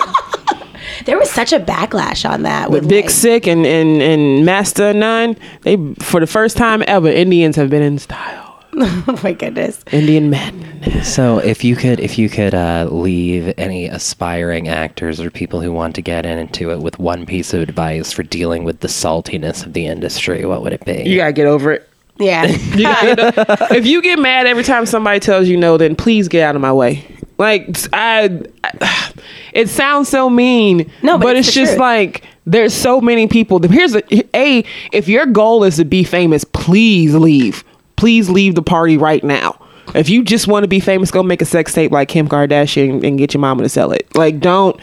There 1.06 1.18
was 1.18 1.30
such 1.30 1.54
a 1.54 1.60
backlash 1.60 2.28
on 2.28 2.44
that. 2.44 2.72
With 2.72 2.82
With 2.82 2.90
Big 2.90 3.06
like, 3.06 3.12
Sick 3.12 3.48
and, 3.48 3.66
and, 3.66 4.02
and 4.02 4.46
Master 4.46 4.94
None, 4.94 5.38
they 5.62 5.78
for 6.00 6.20
the 6.20 6.28
first 6.28 6.58
time 6.58 6.84
ever, 6.88 7.08
Indians 7.08 7.56
have 7.56 7.70
been 7.70 7.84
in 7.84 8.00
style. 8.00 8.48
oh 8.80 9.20
my 9.24 9.34
goodness. 9.34 9.84
Indian 9.92 10.30
men. 10.30 11.04
So 11.04 11.40
if 11.40 11.64
you 11.64 11.76
could 11.76 12.00
if 12.00 12.20
you 12.20 12.30
could 12.30 12.54
uh, 12.54 12.88
leave 12.92 13.54
any 13.58 13.88
aspiring 13.88 14.68
actors 14.68 15.20
or 15.20 15.32
people 15.32 15.62
who 15.62 15.72
want 15.72 15.96
to 15.96 16.02
get 16.02 16.26
into 16.26 16.72
it 16.72 16.80
with 16.80 17.00
one 17.00 17.26
piece 17.26 17.54
of 17.54 17.62
advice 17.62 18.12
for 18.12 18.24
dealing 18.24 18.64
with 18.64 18.82
the 18.82 18.88
saltiness 18.88 19.66
of 19.66 19.74
the 19.74 19.88
industry, 19.88 20.46
what 20.46 20.62
would 20.62 20.74
it 20.74 20.86
be? 20.86 21.04
You 21.10 21.18
gotta 21.18 21.34
get 21.34 21.48
over 21.48 21.72
it. 21.72 21.90
Yeah. 22.20 22.46
You 22.78 22.84
gotta- 22.84 23.68
if 23.76 23.86
you 23.86 24.02
get 24.02 24.20
mad 24.20 24.46
every 24.48 24.64
time 24.64 24.86
somebody 24.86 25.20
tells 25.20 25.48
you 25.48 25.58
no, 25.58 25.78
then 25.78 25.96
please 25.96 26.28
get 26.28 26.44
out 26.44 26.56
of 26.56 26.62
my 26.62 26.72
way. 26.74 27.06
Like 27.38 27.78
I, 27.94 28.42
I- 28.64 29.12
it 29.54 29.70
sounds 29.70 30.10
so 30.10 30.30
mean. 30.30 30.92
No, 31.02 31.18
but 31.18 31.36
it's 31.36 31.48
it's 31.48 31.56
just 31.56 31.72
truth. 31.74 31.80
like 31.80 32.24
there's 32.46 32.74
so 32.74 33.02
many 33.02 33.28
people. 33.28 33.60
Here's 33.62 33.96
a 33.96 34.04
a. 34.36 34.64
If 34.92 35.08
your 35.08 35.26
goal 35.26 35.64
is 35.64 35.78
to 35.78 35.86
be 35.86 36.04
famous, 36.04 36.44
please 36.44 37.14
leave. 37.16 37.64
Please 37.96 38.30
leave 38.30 38.56
the 38.56 38.62
party 38.62 38.98
right 38.98 39.24
now. 39.24 39.60
If 39.96 40.10
you 40.10 40.24
just 40.24 40.48
want 40.48 40.64
to 40.64 40.68
be 40.68 40.80
famous, 40.80 41.12
go 41.12 41.24
make 41.24 41.42
a 41.42 41.46
sex 41.46 41.74
tape 41.74 41.92
like 41.92 42.10
Kim 42.10 42.28
Kardashian 42.28 43.04
and 43.08 43.18
get 43.18 43.34
your 43.34 43.42
mama 43.42 43.64
to 43.64 43.70
sell 43.70 43.92
it. 43.92 44.06
Like, 44.16 44.40
don't. 44.40 44.80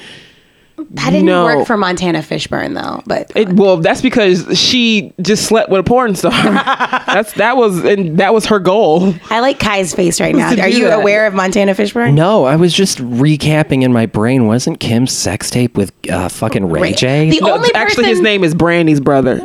That 0.94 1.10
didn't 1.10 1.26
No. 1.26 1.44
work 1.44 1.66
for 1.66 1.76
Montana 1.76 2.20
Fishburne 2.20 2.74
though. 2.74 3.02
But 3.06 3.32
It, 3.34 3.52
well, 3.52 3.76
that's 3.78 4.00
because 4.02 4.46
she 4.58 5.12
just 5.20 5.44
slept 5.46 5.70
with 5.70 5.80
a 5.80 5.82
porn 5.84 6.14
star. 6.14 6.30
that's 7.06 7.32
that 7.34 7.56
was 7.56 7.84
and 7.84 8.18
that 8.18 8.32
was 8.32 8.46
her 8.46 8.58
goal. 8.58 9.14
I 9.30 9.40
like 9.40 9.58
Kai's 9.58 9.94
face 9.94 10.20
right 10.20 10.34
now. 10.36 10.50
Are 10.50 10.68
you 10.68 10.84
that. 10.86 10.98
aware 11.00 11.26
of 11.26 11.34
Montana 11.34 11.74
Fishburne? 11.74 12.14
No, 12.14 12.44
I 12.44 12.56
was 12.56 12.72
just 12.72 12.98
recapping 12.98 13.82
in 13.82 13.92
my 13.92 14.06
brain. 14.06 14.46
Wasn't 14.46 14.80
Kim's 14.80 15.12
sex 15.12 15.50
tape 15.50 15.76
with 15.76 15.92
uh, 16.10 16.28
fucking 16.28 16.68
Ray, 16.70 16.80
Ray- 16.80 16.92
J? 16.92 17.30
the- 17.30 17.40
No, 17.40 17.54
only 17.54 17.74
actually, 17.74 18.06
his 18.06 18.20
name 18.20 18.44
is 18.44 18.54
Brandy's 18.54 19.00
brother. 19.00 19.40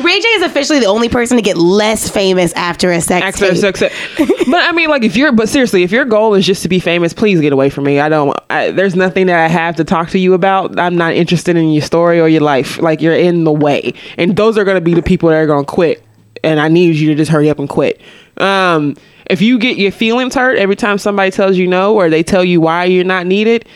Ray 0.00 0.20
J 0.20 0.28
is 0.28 0.42
officially 0.42 0.78
the 0.80 0.86
only 0.86 1.08
person 1.08 1.36
to 1.36 1.42
get 1.42 1.56
less 1.56 2.08
famous 2.10 2.52
after 2.54 2.90
a 2.92 3.00
sex 3.00 3.24
Actor, 3.24 3.48
tape. 3.54 3.56
sex- 3.76 3.80
but 4.18 4.62
I 4.62 4.72
mean, 4.72 4.88
like, 4.90 5.02
if 5.04 5.16
you're, 5.16 5.32
but 5.32 5.48
seriously, 5.48 5.82
if 5.82 5.90
your 5.92 6.04
goal 6.04 6.34
is 6.34 6.44
just 6.46 6.62
to 6.62 6.68
be 6.68 6.78
famous, 6.80 7.12
please 7.12 7.40
get 7.40 7.52
away 7.52 7.70
from 7.70 7.84
me. 7.84 8.00
I 8.00 8.08
don't. 8.08 8.36
I, 8.50 8.70
there's 8.72 8.94
nothing 9.04 9.26
that 9.26 9.38
I 9.38 9.48
have 9.48 9.76
to 9.76 9.84
talk 9.84 10.08
to 10.10 10.18
you 10.18 10.32
about. 10.32 10.78
I'm 10.78 10.96
not 10.96 11.12
interested 11.14 11.56
in 11.56 11.70
your 11.70 11.82
story 11.82 12.20
or 12.20 12.28
your 12.28 12.40
life. 12.40 12.78
Like, 12.80 13.02
you're 13.02 13.14
in 13.14 13.44
the 13.44 13.52
way, 13.52 13.92
and 14.16 14.34
those 14.36 14.56
are 14.56 14.64
going 14.64 14.76
to 14.76 14.80
be 14.80 14.94
the 14.94 15.02
people 15.02 15.28
that 15.28 15.36
are 15.36 15.46
going 15.46 15.64
to 15.64 15.70
quit. 15.70 16.02
And 16.42 16.60
I 16.60 16.68
need 16.68 16.96
you 16.96 17.08
to 17.08 17.14
just 17.14 17.30
hurry 17.30 17.50
up 17.50 17.58
and 17.58 17.68
quit. 17.68 18.00
Um, 18.38 18.96
if 19.26 19.40
you 19.40 19.58
get 19.58 19.76
your 19.76 19.92
feelings 19.92 20.34
hurt 20.34 20.58
every 20.58 20.76
time 20.76 20.98
somebody 20.98 21.30
tells 21.30 21.56
you 21.56 21.66
no 21.66 21.94
or 21.94 22.10
they 22.10 22.22
tell 22.22 22.44
you 22.44 22.60
why 22.60 22.84
you're 22.84 23.04
not 23.04 23.26
needed, 23.26 23.66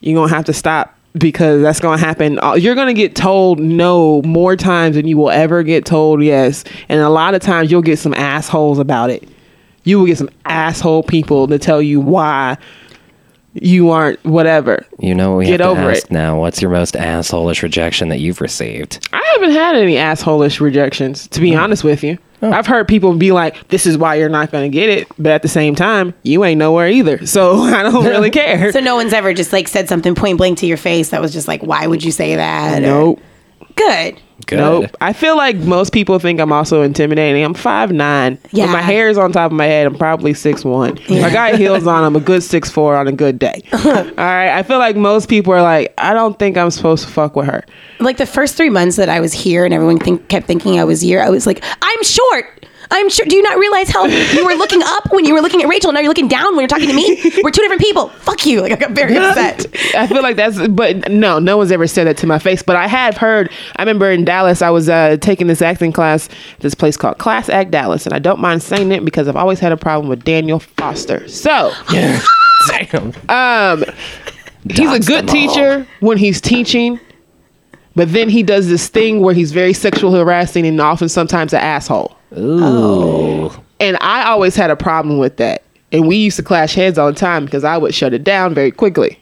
you're 0.00 0.14
gonna 0.20 0.34
have 0.34 0.46
to 0.46 0.52
stop 0.52 0.96
because 1.14 1.62
that's 1.62 1.80
gonna 1.80 1.98
happen. 1.98 2.38
Uh, 2.42 2.54
You're 2.54 2.74
gonna 2.74 2.94
get 2.94 3.14
told 3.14 3.60
no 3.60 4.22
more 4.22 4.56
times 4.56 4.96
than 4.96 5.06
you 5.06 5.16
will 5.18 5.30
ever 5.30 5.62
get 5.62 5.84
told 5.84 6.22
yes, 6.22 6.64
and 6.88 7.00
a 7.00 7.10
lot 7.10 7.34
of 7.34 7.42
times 7.42 7.70
you'll 7.70 7.82
get 7.82 7.98
some 7.98 8.14
assholes 8.14 8.78
about 8.78 9.10
it. 9.10 9.28
You 9.84 9.98
will 9.98 10.06
get 10.06 10.16
some 10.16 10.30
asshole 10.46 11.02
people 11.02 11.48
to 11.48 11.58
tell 11.58 11.82
you 11.82 12.00
why 12.00 12.56
you 13.54 13.90
aren't 13.90 14.22
whatever. 14.24 14.86
You 14.98 15.14
know 15.14 15.30
what 15.30 15.38
we 15.38 15.46
Get 15.46 15.60
have 15.60 15.74
to 15.74 15.80
over 15.80 15.90
ask 15.90 16.06
it. 16.06 16.10
now. 16.10 16.38
What's 16.38 16.62
your 16.62 16.70
most 16.70 16.94
assholish 16.94 17.62
rejection 17.62 18.08
that 18.08 18.20
you've 18.20 18.40
received? 18.40 19.06
I 19.12 19.22
haven't 19.34 19.52
had 19.52 19.76
any 19.76 19.94
assholish 19.94 20.60
rejections, 20.60 21.28
to 21.28 21.40
be 21.40 21.52
hmm. 21.52 21.58
honest 21.58 21.84
with 21.84 22.02
you. 22.02 22.18
Oh. 22.40 22.50
I've 22.50 22.66
heard 22.66 22.88
people 22.88 23.14
be 23.14 23.30
like, 23.30 23.68
"This 23.68 23.86
is 23.86 23.96
why 23.96 24.16
you're 24.16 24.28
not 24.28 24.50
gonna 24.50 24.68
get 24.68 24.88
it," 24.88 25.06
but 25.16 25.32
at 25.32 25.42
the 25.42 25.48
same 25.48 25.76
time, 25.76 26.12
you 26.24 26.44
ain't 26.44 26.58
nowhere 26.58 26.88
either. 26.88 27.24
So 27.26 27.56
I 27.60 27.82
don't 27.82 28.04
really 28.04 28.30
care. 28.32 28.72
So 28.72 28.80
no 28.80 28.96
one's 28.96 29.12
ever 29.12 29.32
just 29.32 29.52
like 29.52 29.68
said 29.68 29.88
something 29.88 30.14
point 30.14 30.38
blank 30.38 30.58
to 30.58 30.66
your 30.66 30.76
face 30.76 31.10
that 31.10 31.20
was 31.20 31.32
just 31.32 31.46
like, 31.46 31.62
why 31.62 31.86
would 31.86 32.02
you 32.02 32.10
say 32.10 32.36
that? 32.36 32.82
Or- 32.82 32.86
nope. 32.86 33.20
Good. 33.76 34.20
Good. 34.46 34.56
Nope. 34.58 34.96
I 35.00 35.12
feel 35.12 35.36
like 35.36 35.56
most 35.56 35.92
people 35.92 36.18
think 36.18 36.40
I'm 36.40 36.52
also 36.52 36.82
intimidating. 36.82 37.44
I'm 37.44 37.54
five 37.54 37.92
nine. 37.92 38.38
Yeah. 38.50 38.64
When 38.64 38.72
my 38.72 38.82
hair 38.82 39.08
is 39.08 39.16
on 39.16 39.30
top 39.32 39.52
of 39.52 39.56
my 39.56 39.66
head, 39.66 39.86
I'm 39.86 39.96
probably 39.96 40.34
six 40.34 40.64
one. 40.64 40.98
I 41.08 41.32
got 41.32 41.54
heels 41.56 41.86
on. 41.86 42.02
I'm 42.02 42.16
a 42.16 42.20
good 42.20 42.42
six 42.42 42.68
four 42.70 42.96
on 42.96 43.08
a 43.08 43.12
good 43.12 43.38
day. 43.38 43.62
Uh-huh. 43.82 44.04
All 44.16 44.24
right. 44.24 44.50
I 44.56 44.62
feel 44.62 44.78
like 44.78 44.94
most 44.96 45.28
people 45.28 45.52
are 45.52 45.62
like, 45.62 45.92
I 45.98 46.14
don't 46.14 46.38
think 46.38 46.56
I'm 46.56 46.70
supposed 46.70 47.04
to 47.04 47.10
fuck 47.10 47.34
with 47.34 47.46
her. 47.46 47.64
Like 47.98 48.16
the 48.16 48.26
first 48.26 48.56
three 48.56 48.70
months 48.70 48.96
that 48.96 49.08
I 49.08 49.18
was 49.18 49.32
here 49.32 49.64
and 49.64 49.74
everyone 49.74 49.98
think, 49.98 50.28
kept 50.28 50.46
thinking 50.46 50.78
I 50.78 50.84
was 50.84 51.00
here, 51.00 51.20
I 51.20 51.28
was 51.28 51.46
like, 51.46 51.64
I'm 51.82 52.02
short. 52.04 52.66
I'm 52.92 53.08
sure. 53.08 53.24
Do 53.26 53.34
you 53.34 53.42
not 53.42 53.58
realize 53.58 53.88
how 53.90 54.04
you 54.36 54.44
were 54.44 54.54
looking 54.54 54.82
up 54.82 55.10
when 55.12 55.24
you 55.24 55.32
were 55.34 55.40
looking 55.40 55.62
at 55.62 55.68
Rachel? 55.68 55.92
Now 55.92 56.00
you're 56.00 56.10
looking 56.10 56.28
down 56.28 56.54
when 56.54 56.60
you're 56.60 56.68
talking 56.68 56.88
to 56.88 56.94
me. 56.94 57.20
We're 57.42 57.50
two 57.50 57.62
different 57.62 57.80
people. 57.80 58.10
Fuck 58.10 58.44
you. 58.46 58.60
Like 58.60 58.72
I 58.72 58.76
got 58.76 58.90
very 58.92 59.16
upset. 59.16 59.66
I 59.96 60.06
feel 60.06 60.22
like 60.22 60.36
that's, 60.36 60.68
but 60.68 61.10
no, 61.10 61.38
no 61.38 61.56
one's 61.56 61.72
ever 61.72 61.86
said 61.86 62.06
that 62.06 62.16
to 62.18 62.26
my 62.26 62.38
face. 62.38 62.62
But 62.62 62.76
I 62.76 62.86
have 62.86 63.16
heard. 63.16 63.50
I 63.76 63.82
remember 63.82 64.10
in 64.10 64.24
Dallas, 64.24 64.60
I 64.62 64.70
was 64.70 64.88
uh, 64.88 65.16
taking 65.20 65.46
this 65.46 65.62
acting 65.62 65.92
class, 65.92 66.28
this 66.60 66.74
place 66.74 66.96
called 66.96 67.18
Class 67.18 67.48
Act 67.48 67.70
Dallas, 67.70 68.04
and 68.06 68.14
I 68.14 68.18
don't 68.18 68.40
mind 68.40 68.62
saying 68.62 68.92
it 68.92 69.04
because 69.04 69.26
I've 69.26 69.36
always 69.36 69.58
had 69.58 69.72
a 69.72 69.76
problem 69.76 70.08
with 70.08 70.22
Daniel 70.24 70.58
Foster. 70.60 71.26
So, 71.28 71.72
Damn. 71.90 73.12
um, 73.28 73.84
he's 74.70 74.92
a 74.92 75.00
good 75.00 75.26
them 75.26 75.36
all. 75.36 75.48
teacher 75.54 75.86
when 76.00 76.18
he's 76.18 76.40
teaching, 76.40 77.00
but 77.96 78.12
then 78.12 78.28
he 78.28 78.42
does 78.42 78.68
this 78.68 78.88
thing 78.88 79.20
where 79.20 79.34
he's 79.34 79.52
very 79.52 79.72
sexual 79.72 80.12
harassing 80.12 80.66
and 80.66 80.80
often 80.80 81.08
sometimes 81.08 81.52
an 81.52 81.60
asshole. 81.60 82.16
Oh. 82.34 83.46
Ooh. 83.46 83.62
And 83.80 83.96
I 84.00 84.24
always 84.24 84.54
had 84.54 84.70
a 84.70 84.76
problem 84.76 85.18
with 85.18 85.38
that. 85.38 85.62
And 85.90 86.06
we 86.06 86.16
used 86.16 86.36
to 86.36 86.42
clash 86.42 86.74
heads 86.74 86.98
all 86.98 87.12
the 87.12 87.18
time 87.18 87.44
because 87.44 87.64
I 87.64 87.76
would 87.76 87.94
shut 87.94 88.14
it 88.14 88.24
down 88.24 88.54
very 88.54 88.70
quickly. 88.70 89.18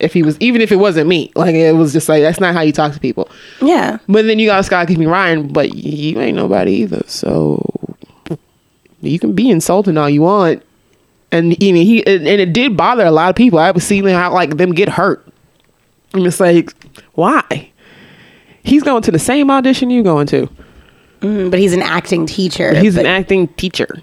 If 0.00 0.12
he 0.14 0.22
was, 0.22 0.38
even 0.40 0.60
if 0.60 0.72
it 0.72 0.76
wasn't 0.76 1.08
me, 1.08 1.30
like 1.34 1.54
it 1.54 1.74
was 1.76 1.92
just 1.92 2.08
like 2.08 2.22
that's 2.22 2.40
not 2.40 2.54
how 2.54 2.62
you 2.62 2.72
talk 2.72 2.92
to 2.94 3.00
people. 3.00 3.30
Yeah. 3.60 3.98
But 4.08 4.24
then 4.24 4.38
you 4.38 4.48
got 4.48 4.64
Scott 4.64 4.88
me 4.88 5.06
Ryan, 5.06 5.48
but 5.48 5.74
you 5.74 6.18
ain't 6.18 6.36
nobody 6.36 6.72
either. 6.72 7.02
So 7.06 7.62
you 9.02 9.18
can 9.18 9.34
be 9.34 9.50
insulting 9.50 9.98
all 9.98 10.08
you 10.08 10.22
want, 10.22 10.62
and 11.30 11.62
you 11.62 11.72
know, 11.72 11.80
he 11.80 12.06
and, 12.06 12.26
and 12.26 12.40
it 12.40 12.52
did 12.54 12.78
bother 12.78 13.04
a 13.04 13.10
lot 13.10 13.28
of 13.28 13.36
people. 13.36 13.58
I 13.58 13.70
was 13.72 13.86
seeing 13.86 14.06
how 14.06 14.32
like 14.32 14.56
them 14.56 14.72
get 14.72 14.88
hurt, 14.88 15.26
and 16.14 16.26
it's 16.26 16.40
like, 16.40 16.72
why? 17.12 17.70
He's 18.62 18.82
going 18.82 19.02
to 19.02 19.10
the 19.10 19.18
same 19.18 19.50
audition 19.50 19.90
you 19.90 20.02
going 20.02 20.26
to. 20.28 20.48
Mm, 21.20 21.50
but 21.50 21.58
he's 21.58 21.72
an 21.72 21.82
acting 21.82 22.26
teacher. 22.26 22.74
He's 22.74 22.94
but- 22.96 23.06
an 23.06 23.10
acting 23.10 23.48
teacher. 23.48 24.02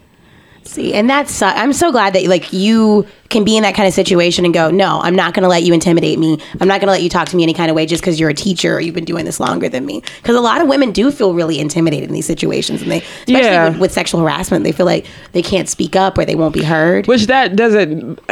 See, 0.64 0.94
and 0.94 1.10
that's 1.10 1.42
uh, 1.42 1.54
I'm 1.56 1.72
so 1.72 1.94
glad 1.94 2.12
that 2.14 2.26
like 2.26 2.52
you 2.52 3.08
can 3.30 3.46
be 3.46 3.56
in 3.56 3.64
that 3.64 3.74
kind 3.74 3.88
of 3.88 3.94
situation 3.94 4.44
and 4.44 4.54
go, 4.54 4.70
no, 4.70 5.00
I'm 5.02 5.16
not 5.16 5.34
going 5.34 5.44
to 5.44 5.48
let 5.48 5.64
you 5.64 5.74
intimidate 5.74 6.20
me. 6.20 6.38
I'm 6.60 6.68
not 6.68 6.82
going 6.82 6.88
to 6.88 6.92
let 6.92 7.02
you 7.02 7.08
talk 7.08 7.30
to 7.30 7.38
me 7.38 7.44
any 7.44 7.54
kind 7.54 7.70
of 7.72 7.76
way 7.78 7.86
just 7.86 8.02
because 8.04 8.20
you're 8.20 8.30
a 8.30 8.34
teacher 8.34 8.76
or 8.76 8.82
you've 8.82 8.94
been 8.94 9.06
doing 9.06 9.24
this 9.24 9.40
longer 9.40 9.70
than 9.70 9.86
me. 9.86 10.04
Because 10.22 10.36
a 10.36 10.42
lot 10.42 10.60
of 10.62 10.68
women 10.68 10.92
do 10.92 11.10
feel 11.10 11.34
really 11.34 11.58
intimidated 11.62 12.10
in 12.10 12.14
these 12.14 12.26
situations, 12.26 12.82
and 12.82 12.92
they, 12.92 12.98
especially 12.98 13.34
Yeah. 13.44 13.70
with, 13.70 13.78
with 13.80 13.92
sexual 13.94 14.20
harassment, 14.20 14.66
they 14.66 14.74
feel 14.74 14.86
like 14.86 15.06
they 15.32 15.42
can't 15.42 15.70
speak 15.70 15.96
up 15.96 16.18
or 16.18 16.26
they 16.26 16.36
won't 16.36 16.54
be 16.54 16.64
heard. 16.64 17.08
Which 17.08 17.28
that 17.28 17.56
doesn't. 17.56 18.20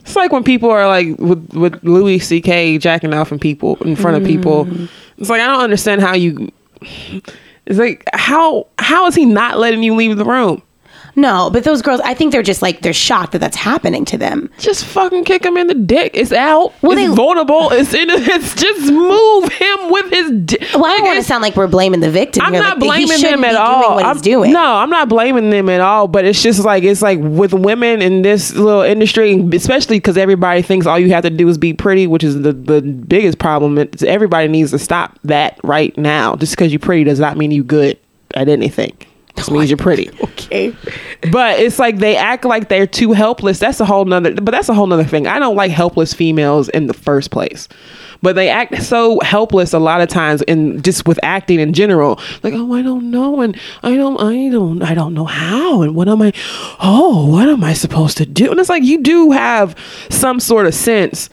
It's 0.00 0.16
like 0.16 0.32
when 0.32 0.42
people 0.42 0.70
are 0.70 0.86
like 0.86 1.18
with 1.18 1.52
with 1.52 1.84
Louis 1.84 2.18
C.K. 2.20 2.78
jacking 2.78 3.12
off 3.12 3.30
in 3.30 3.38
people 3.38 3.76
in 3.82 3.94
front 3.94 4.16
of 4.16 4.24
people. 4.26 4.66
It's 5.18 5.28
like 5.28 5.42
I 5.42 5.46
don't 5.46 5.60
understand 5.60 6.00
how 6.00 6.14
you. 6.14 6.50
It's 7.68 7.78
like 7.78 8.02
how 8.14 8.66
how 8.78 9.06
is 9.06 9.14
he 9.14 9.26
not 9.26 9.58
letting 9.58 9.82
you 9.82 9.94
leave 9.94 10.16
the 10.16 10.24
room? 10.24 10.62
No, 11.18 11.50
but 11.50 11.64
those 11.64 11.82
girls, 11.82 12.00
I 12.04 12.14
think 12.14 12.30
they're 12.30 12.44
just 12.44 12.62
like 12.62 12.80
they're 12.82 12.92
shocked 12.92 13.32
that 13.32 13.40
that's 13.40 13.56
happening 13.56 14.04
to 14.04 14.16
them. 14.16 14.50
Just 14.58 14.84
fucking 14.84 15.24
kick 15.24 15.44
him 15.44 15.56
in 15.56 15.66
the 15.66 15.74
dick. 15.74 16.12
It's 16.14 16.30
out. 16.32 16.72
Well, 16.80 16.96
it's 16.96 17.08
they- 17.10 17.14
vulnerable. 17.16 17.70
It's 17.72 17.92
in. 17.92 18.08
It's 18.08 18.54
just 18.54 18.92
move 18.92 19.52
him 19.52 19.90
with 19.90 20.10
his. 20.12 20.30
Di- 20.46 20.66
Well, 20.74 20.84
I 20.86 20.96
don't 20.96 21.06
want 21.06 21.16
to 21.18 21.24
sound 21.24 21.42
like 21.42 21.56
we're 21.56 21.66
blaming 21.66 22.00
the 22.00 22.10
victim. 22.10 22.44
I'm 22.44 22.52
here. 22.52 22.62
not 22.62 22.78
like, 22.78 23.04
blaming 23.06 23.20
them 23.20 23.42
at 23.44 23.56
all. 23.56 23.82
Doing 23.82 23.94
what 23.96 24.04
I'm, 24.04 24.14
he's 24.16 24.22
doing. 24.22 24.52
No, 24.52 24.62
I'm 24.76 24.90
not 24.90 25.08
blaming 25.08 25.50
them 25.50 25.68
at 25.68 25.80
all. 25.80 26.06
But 26.06 26.24
it's 26.24 26.40
just 26.40 26.64
like 26.64 26.84
it's 26.84 27.02
like 27.02 27.18
with 27.20 27.52
women 27.52 28.00
in 28.00 28.22
this 28.22 28.54
little 28.54 28.82
industry, 28.82 29.34
especially 29.54 29.96
because 29.96 30.16
everybody 30.16 30.62
thinks 30.62 30.86
all 30.86 30.98
you 31.00 31.10
have 31.10 31.24
to 31.24 31.30
do 31.30 31.48
is 31.48 31.58
be 31.58 31.74
pretty, 31.74 32.06
which 32.06 32.22
is 32.22 32.40
the 32.42 32.52
the 32.52 32.80
biggest 32.80 33.38
problem. 33.38 33.76
It's 33.78 34.04
everybody 34.04 34.46
needs 34.46 34.70
to 34.70 34.78
stop 34.78 35.18
that 35.24 35.58
right 35.64 35.96
now. 35.98 36.36
Just 36.36 36.52
because 36.52 36.70
you're 36.72 36.78
pretty 36.78 37.02
does 37.04 37.18
not 37.18 37.36
mean 37.36 37.50
you 37.50 37.64
good 37.64 37.98
at 38.34 38.48
anything. 38.48 38.96
Just 39.48 39.50
means 39.50 39.70
you're 39.70 39.76
pretty. 39.76 40.10
Okay. 40.48 40.74
But 41.30 41.60
it's 41.60 41.78
like 41.78 41.98
they 41.98 42.16
act 42.16 42.46
like 42.46 42.70
they're 42.70 42.86
too 42.86 43.12
helpless. 43.12 43.58
That's 43.58 43.80
a 43.80 43.84
whole 43.84 44.06
nother 44.06 44.34
but 44.34 44.52
that's 44.52 44.70
a 44.70 44.74
whole 44.74 44.86
nother 44.86 45.04
thing. 45.04 45.26
I 45.26 45.38
don't 45.38 45.56
like 45.56 45.70
helpless 45.70 46.14
females 46.14 46.70
in 46.70 46.86
the 46.86 46.94
first 46.94 47.30
place. 47.30 47.68
But 48.22 48.34
they 48.34 48.48
act 48.48 48.82
so 48.82 49.20
helpless 49.20 49.74
a 49.74 49.78
lot 49.78 50.00
of 50.00 50.08
times 50.08 50.40
in 50.42 50.80
just 50.80 51.06
with 51.06 51.20
acting 51.22 51.60
in 51.60 51.74
general. 51.74 52.18
Like, 52.42 52.54
oh 52.54 52.72
I 52.72 52.80
don't 52.80 53.10
know 53.10 53.42
and 53.42 53.60
I 53.82 53.94
don't 53.94 54.18
I 54.22 54.48
don't 54.48 54.82
I 54.82 54.94
don't 54.94 55.12
know 55.12 55.26
how 55.26 55.82
and 55.82 55.94
what 55.94 56.08
am 56.08 56.22
I 56.22 56.32
oh, 56.80 57.30
what 57.30 57.46
am 57.48 57.62
I 57.62 57.74
supposed 57.74 58.16
to 58.18 58.24
do? 58.26 58.50
And 58.50 58.58
it's 58.58 58.70
like 58.70 58.84
you 58.84 59.02
do 59.02 59.32
have 59.32 59.76
some 60.08 60.40
sort 60.40 60.66
of 60.66 60.74
sense 60.74 61.28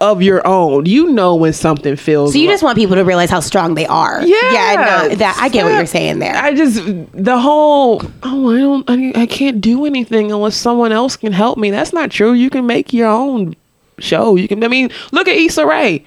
of 0.00 0.22
your 0.22 0.46
own. 0.46 0.86
You 0.86 1.10
know 1.12 1.34
when 1.34 1.52
something 1.52 1.96
feels 1.96 2.32
So 2.32 2.38
you 2.38 2.46
wrong. 2.46 2.54
just 2.54 2.62
want 2.62 2.78
people 2.78 2.96
to 2.96 3.04
realize 3.04 3.30
how 3.30 3.40
strong 3.40 3.74
they 3.74 3.86
are. 3.86 4.22
Yeah, 4.24 4.36
Yeah. 4.52 4.74
No, 5.08 5.14
that 5.16 5.38
I 5.40 5.48
get 5.48 5.64
what 5.64 5.72
you're 5.74 5.86
saying 5.86 6.18
there. 6.20 6.34
I 6.36 6.54
just 6.54 6.80
the 7.12 7.38
whole 7.38 8.02
oh 8.22 8.50
I 8.54 8.58
don't 8.58 8.90
I, 9.16 9.22
I 9.22 9.26
can't 9.26 9.60
do 9.60 9.84
anything 9.84 10.30
unless 10.32 10.56
someone 10.56 10.92
else 10.92 11.16
can 11.16 11.32
help 11.32 11.58
me. 11.58 11.70
That's 11.70 11.92
not 11.92 12.10
true. 12.10 12.32
You 12.32 12.50
can 12.50 12.66
make 12.66 12.92
your 12.92 13.08
own 13.08 13.56
show. 13.98 14.36
You 14.36 14.48
can. 14.48 14.62
I 14.64 14.68
mean, 14.68 14.90
look 15.12 15.28
at 15.28 15.36
Issa 15.36 15.66
Rae. 15.66 16.04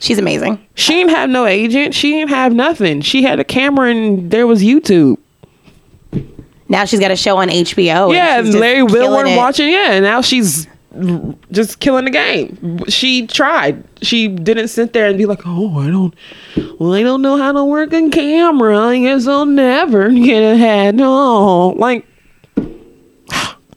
She's 0.00 0.18
amazing. 0.18 0.64
She 0.76 0.94
didn't 0.94 1.10
have 1.10 1.28
no 1.28 1.44
agent. 1.46 1.94
She 1.94 2.12
didn't 2.12 2.30
have 2.30 2.54
nothing. 2.54 3.02
She 3.02 3.22
had 3.22 3.38
a 3.38 3.44
camera 3.44 3.90
and 3.90 4.30
there 4.30 4.46
was 4.46 4.62
YouTube. 4.62 5.18
Now 6.68 6.84
she's 6.84 7.00
got 7.00 7.10
a 7.10 7.16
show 7.16 7.36
on 7.38 7.48
HBO. 7.48 8.14
yeah, 8.14 8.38
and 8.38 8.48
and 8.48 8.58
Larry 8.58 8.82
Wilmore 8.84 9.36
watching. 9.36 9.68
Yeah, 9.68 9.90
and 9.92 10.04
now 10.04 10.20
she's 10.20 10.68
just 11.52 11.80
killing 11.80 12.04
the 12.04 12.10
game. 12.10 12.84
She 12.88 13.26
tried. 13.26 13.84
She 14.02 14.28
didn't 14.28 14.68
sit 14.68 14.92
there 14.92 15.06
and 15.06 15.16
be 15.16 15.26
like, 15.26 15.42
"Oh, 15.46 15.78
I 15.78 15.86
don't. 15.88 16.14
Well, 16.78 16.94
I 16.94 17.02
don't 17.02 17.22
know 17.22 17.36
how 17.36 17.52
to 17.52 17.64
work 17.64 17.92
a 17.92 18.08
camera. 18.10 18.78
I 18.78 18.98
guess 18.98 19.26
I'll 19.26 19.46
never 19.46 20.10
get 20.10 20.42
ahead." 20.42 20.96
No, 20.96 21.68
like, 21.70 22.06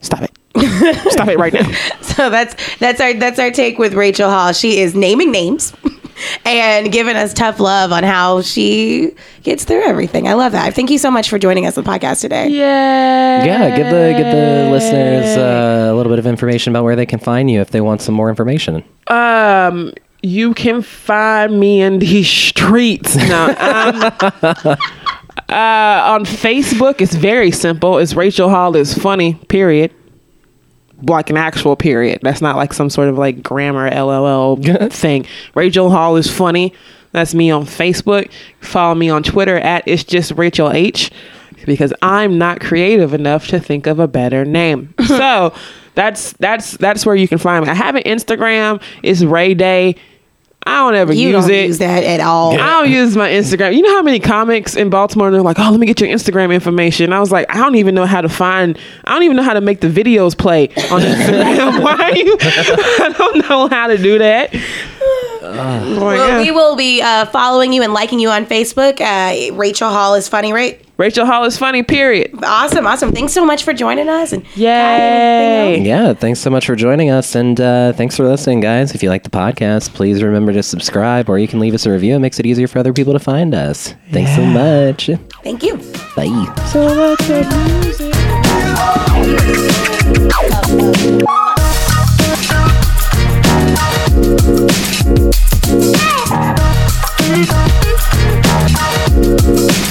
stop 0.00 0.22
it. 0.22 0.32
stop 1.12 1.28
it 1.28 1.38
right 1.38 1.52
now. 1.52 1.70
So 2.14 2.30
that's 2.30 2.54
that's 2.78 3.00
our 3.00 3.12
that's 3.14 3.40
our 3.40 3.50
take 3.50 3.76
with 3.76 3.94
Rachel 3.94 4.30
Hall. 4.30 4.52
She 4.52 4.78
is 4.78 4.94
naming 4.94 5.32
names 5.32 5.72
and 6.44 6.92
giving 6.92 7.16
us 7.16 7.32
tough 7.32 7.60
love 7.60 7.92
on 7.92 8.02
how 8.02 8.42
she 8.42 9.14
gets 9.42 9.64
through 9.64 9.82
everything. 9.82 10.28
I 10.28 10.34
love 10.34 10.52
that. 10.52 10.74
Thank 10.74 10.90
you 10.90 10.98
so 10.98 11.10
much 11.10 11.28
for 11.28 11.38
joining 11.38 11.66
us 11.66 11.76
on 11.76 11.84
the 11.84 11.90
podcast 11.90 12.20
today. 12.20 12.48
Yeah. 12.48 13.44
Yeah, 13.44 13.76
give 13.76 13.86
the 13.86 14.14
give 14.16 14.32
the 14.32 14.68
listeners 14.70 15.36
uh, 15.36 15.92
a 15.92 15.94
little 15.94 16.10
bit 16.10 16.18
of 16.18 16.26
information 16.26 16.72
about 16.72 16.84
where 16.84 16.96
they 16.96 17.06
can 17.06 17.18
find 17.18 17.50
you 17.50 17.60
if 17.60 17.70
they 17.70 17.80
want 17.80 18.00
some 18.00 18.14
more 18.14 18.28
information. 18.28 18.84
Um, 19.08 19.92
you 20.22 20.54
can 20.54 20.82
find 20.82 21.60
me 21.60 21.82
in 21.82 21.98
these 21.98 22.28
streets. 22.28 23.14
No, 23.16 23.46
um, 23.46 23.56
uh, 25.48 26.12
on 26.14 26.24
Facebook, 26.24 27.00
it's 27.00 27.14
very 27.14 27.50
simple. 27.50 27.98
It's 27.98 28.14
Rachel 28.14 28.48
Hall 28.48 28.74
is 28.76 28.96
funny. 28.96 29.34
Period. 29.48 29.92
Like 31.02 31.30
an 31.30 31.36
actual 31.36 31.76
period. 31.76 32.20
That's 32.22 32.40
not 32.40 32.56
like 32.56 32.72
some 32.72 32.88
sort 32.88 33.08
of 33.08 33.18
like 33.18 33.42
grammar 33.42 33.90
LLL 33.90 34.92
thing. 34.92 35.26
Rachel 35.54 35.90
Hall 35.90 36.16
is 36.16 36.30
funny. 36.30 36.72
That's 37.12 37.34
me 37.34 37.50
on 37.50 37.64
Facebook. 37.64 38.30
Follow 38.60 38.94
me 38.94 39.08
on 39.08 39.22
Twitter 39.22 39.56
at 39.56 39.86
it's 39.86 40.04
just 40.04 40.32
Rachel 40.32 40.70
H. 40.70 41.10
Because 41.66 41.94
I'm 42.02 42.36
not 42.36 42.60
creative 42.60 43.14
enough 43.14 43.46
to 43.48 43.58
think 43.58 43.86
of 43.86 43.98
a 43.98 44.08
better 44.08 44.44
name. 44.44 44.92
so 45.06 45.54
that's 45.94 46.32
that's 46.34 46.76
that's 46.76 47.06
where 47.06 47.14
you 47.14 47.28
can 47.28 47.38
find 47.38 47.64
me. 47.64 47.70
I 47.70 47.74
have 47.74 47.94
an 47.94 48.02
Instagram. 48.02 48.82
It's 49.02 49.22
Ray 49.22 49.54
Day. 49.54 49.96
I 50.66 50.78
don't 50.80 50.94
ever 50.94 51.12
You 51.12 51.28
use 51.30 51.44
don't 51.44 51.54
it. 51.54 51.66
use 51.66 51.78
that 51.78 52.04
at 52.04 52.20
all. 52.20 52.58
I 52.58 52.80
don't 52.82 52.90
use 52.90 53.16
my 53.16 53.28
Instagram. 53.28 53.74
You 53.76 53.82
know 53.82 53.90
how 53.94 54.02
many 54.02 54.18
comics 54.18 54.76
in 54.76 54.88
Baltimore 54.88 55.30
they're 55.30 55.42
like, 55.42 55.58
"Oh, 55.58 55.70
let 55.70 55.78
me 55.78 55.86
get 55.86 56.00
your 56.00 56.08
Instagram 56.10 56.54
information." 56.54 57.12
I 57.12 57.20
was 57.20 57.30
like, 57.30 57.46
I 57.54 57.58
don't 57.58 57.74
even 57.74 57.94
know 57.94 58.06
how 58.06 58.20
to 58.22 58.28
find. 58.30 58.78
I 59.04 59.12
don't 59.12 59.24
even 59.24 59.36
know 59.36 59.42
how 59.42 59.52
to 59.54 59.60
make 59.60 59.80
the 59.80 59.88
videos 59.88 60.36
play 60.36 60.68
on 60.90 61.00
Instagram. 61.02 61.82
Why 61.82 61.92
are 61.94 62.16
you? 62.16 62.36
I 62.40 63.14
don't 63.16 63.48
know 63.48 63.68
how 63.68 63.88
to 63.88 63.98
do 63.98 64.18
that. 64.18 64.54
Boy, 65.52 66.16
Well, 66.16 66.28
yeah. 66.28 66.38
we 66.42 66.50
will 66.50 66.76
be 66.76 67.02
uh, 67.02 67.26
following 67.26 67.72
you 67.72 67.82
and 67.82 67.92
liking 67.92 68.18
you 68.20 68.30
on 68.30 68.46
Facebook. 68.46 69.00
Uh, 69.00 69.54
Rachel 69.54 69.90
Hall 69.90 70.14
is 70.14 70.28
funny, 70.28 70.52
right? 70.52 70.80
Rachel 70.96 71.26
Hall 71.26 71.44
is 71.44 71.58
funny. 71.58 71.82
Period. 71.82 72.30
Awesome, 72.44 72.86
awesome. 72.86 73.10
Thanks 73.10 73.32
so 73.32 73.44
much 73.44 73.64
for 73.64 73.72
joining 73.72 74.08
us. 74.08 74.32
And 74.32 74.44
Yay! 74.56 75.82
Yeah, 75.82 76.12
thanks 76.14 76.38
so 76.38 76.50
much 76.50 76.66
for 76.66 76.76
joining 76.76 77.10
us, 77.10 77.34
and 77.34 77.60
uh, 77.60 77.92
thanks 77.94 78.16
for 78.16 78.22
listening, 78.24 78.60
guys. 78.60 78.94
If 78.94 79.02
you 79.02 79.08
like 79.08 79.24
the 79.24 79.30
podcast, 79.30 79.92
please 79.94 80.22
remember 80.22 80.52
to 80.52 80.62
subscribe, 80.62 81.28
or 81.28 81.36
you 81.40 81.48
can 81.48 81.58
leave 81.58 81.74
us 81.74 81.84
a 81.84 81.90
review. 81.90 82.14
It 82.14 82.20
makes 82.20 82.38
it 82.38 82.46
easier 82.46 82.68
for 82.68 82.78
other 82.78 82.92
people 82.92 83.12
to 83.12 83.18
find 83.18 83.56
us. 83.56 83.92
Thanks 84.12 84.36
so 84.36 84.44
much. 84.44 85.10
thank 85.42 85.64
you. 85.64 85.76
Bye. 86.14 86.54
So 86.70 86.86
let 91.24 91.43
Thank 99.14 99.83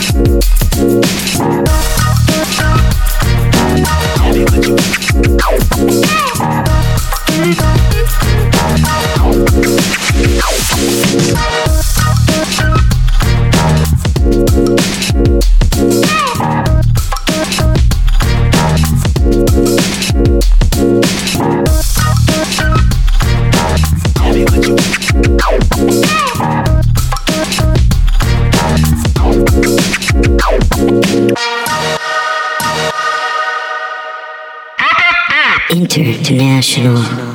International. 36.24 37.33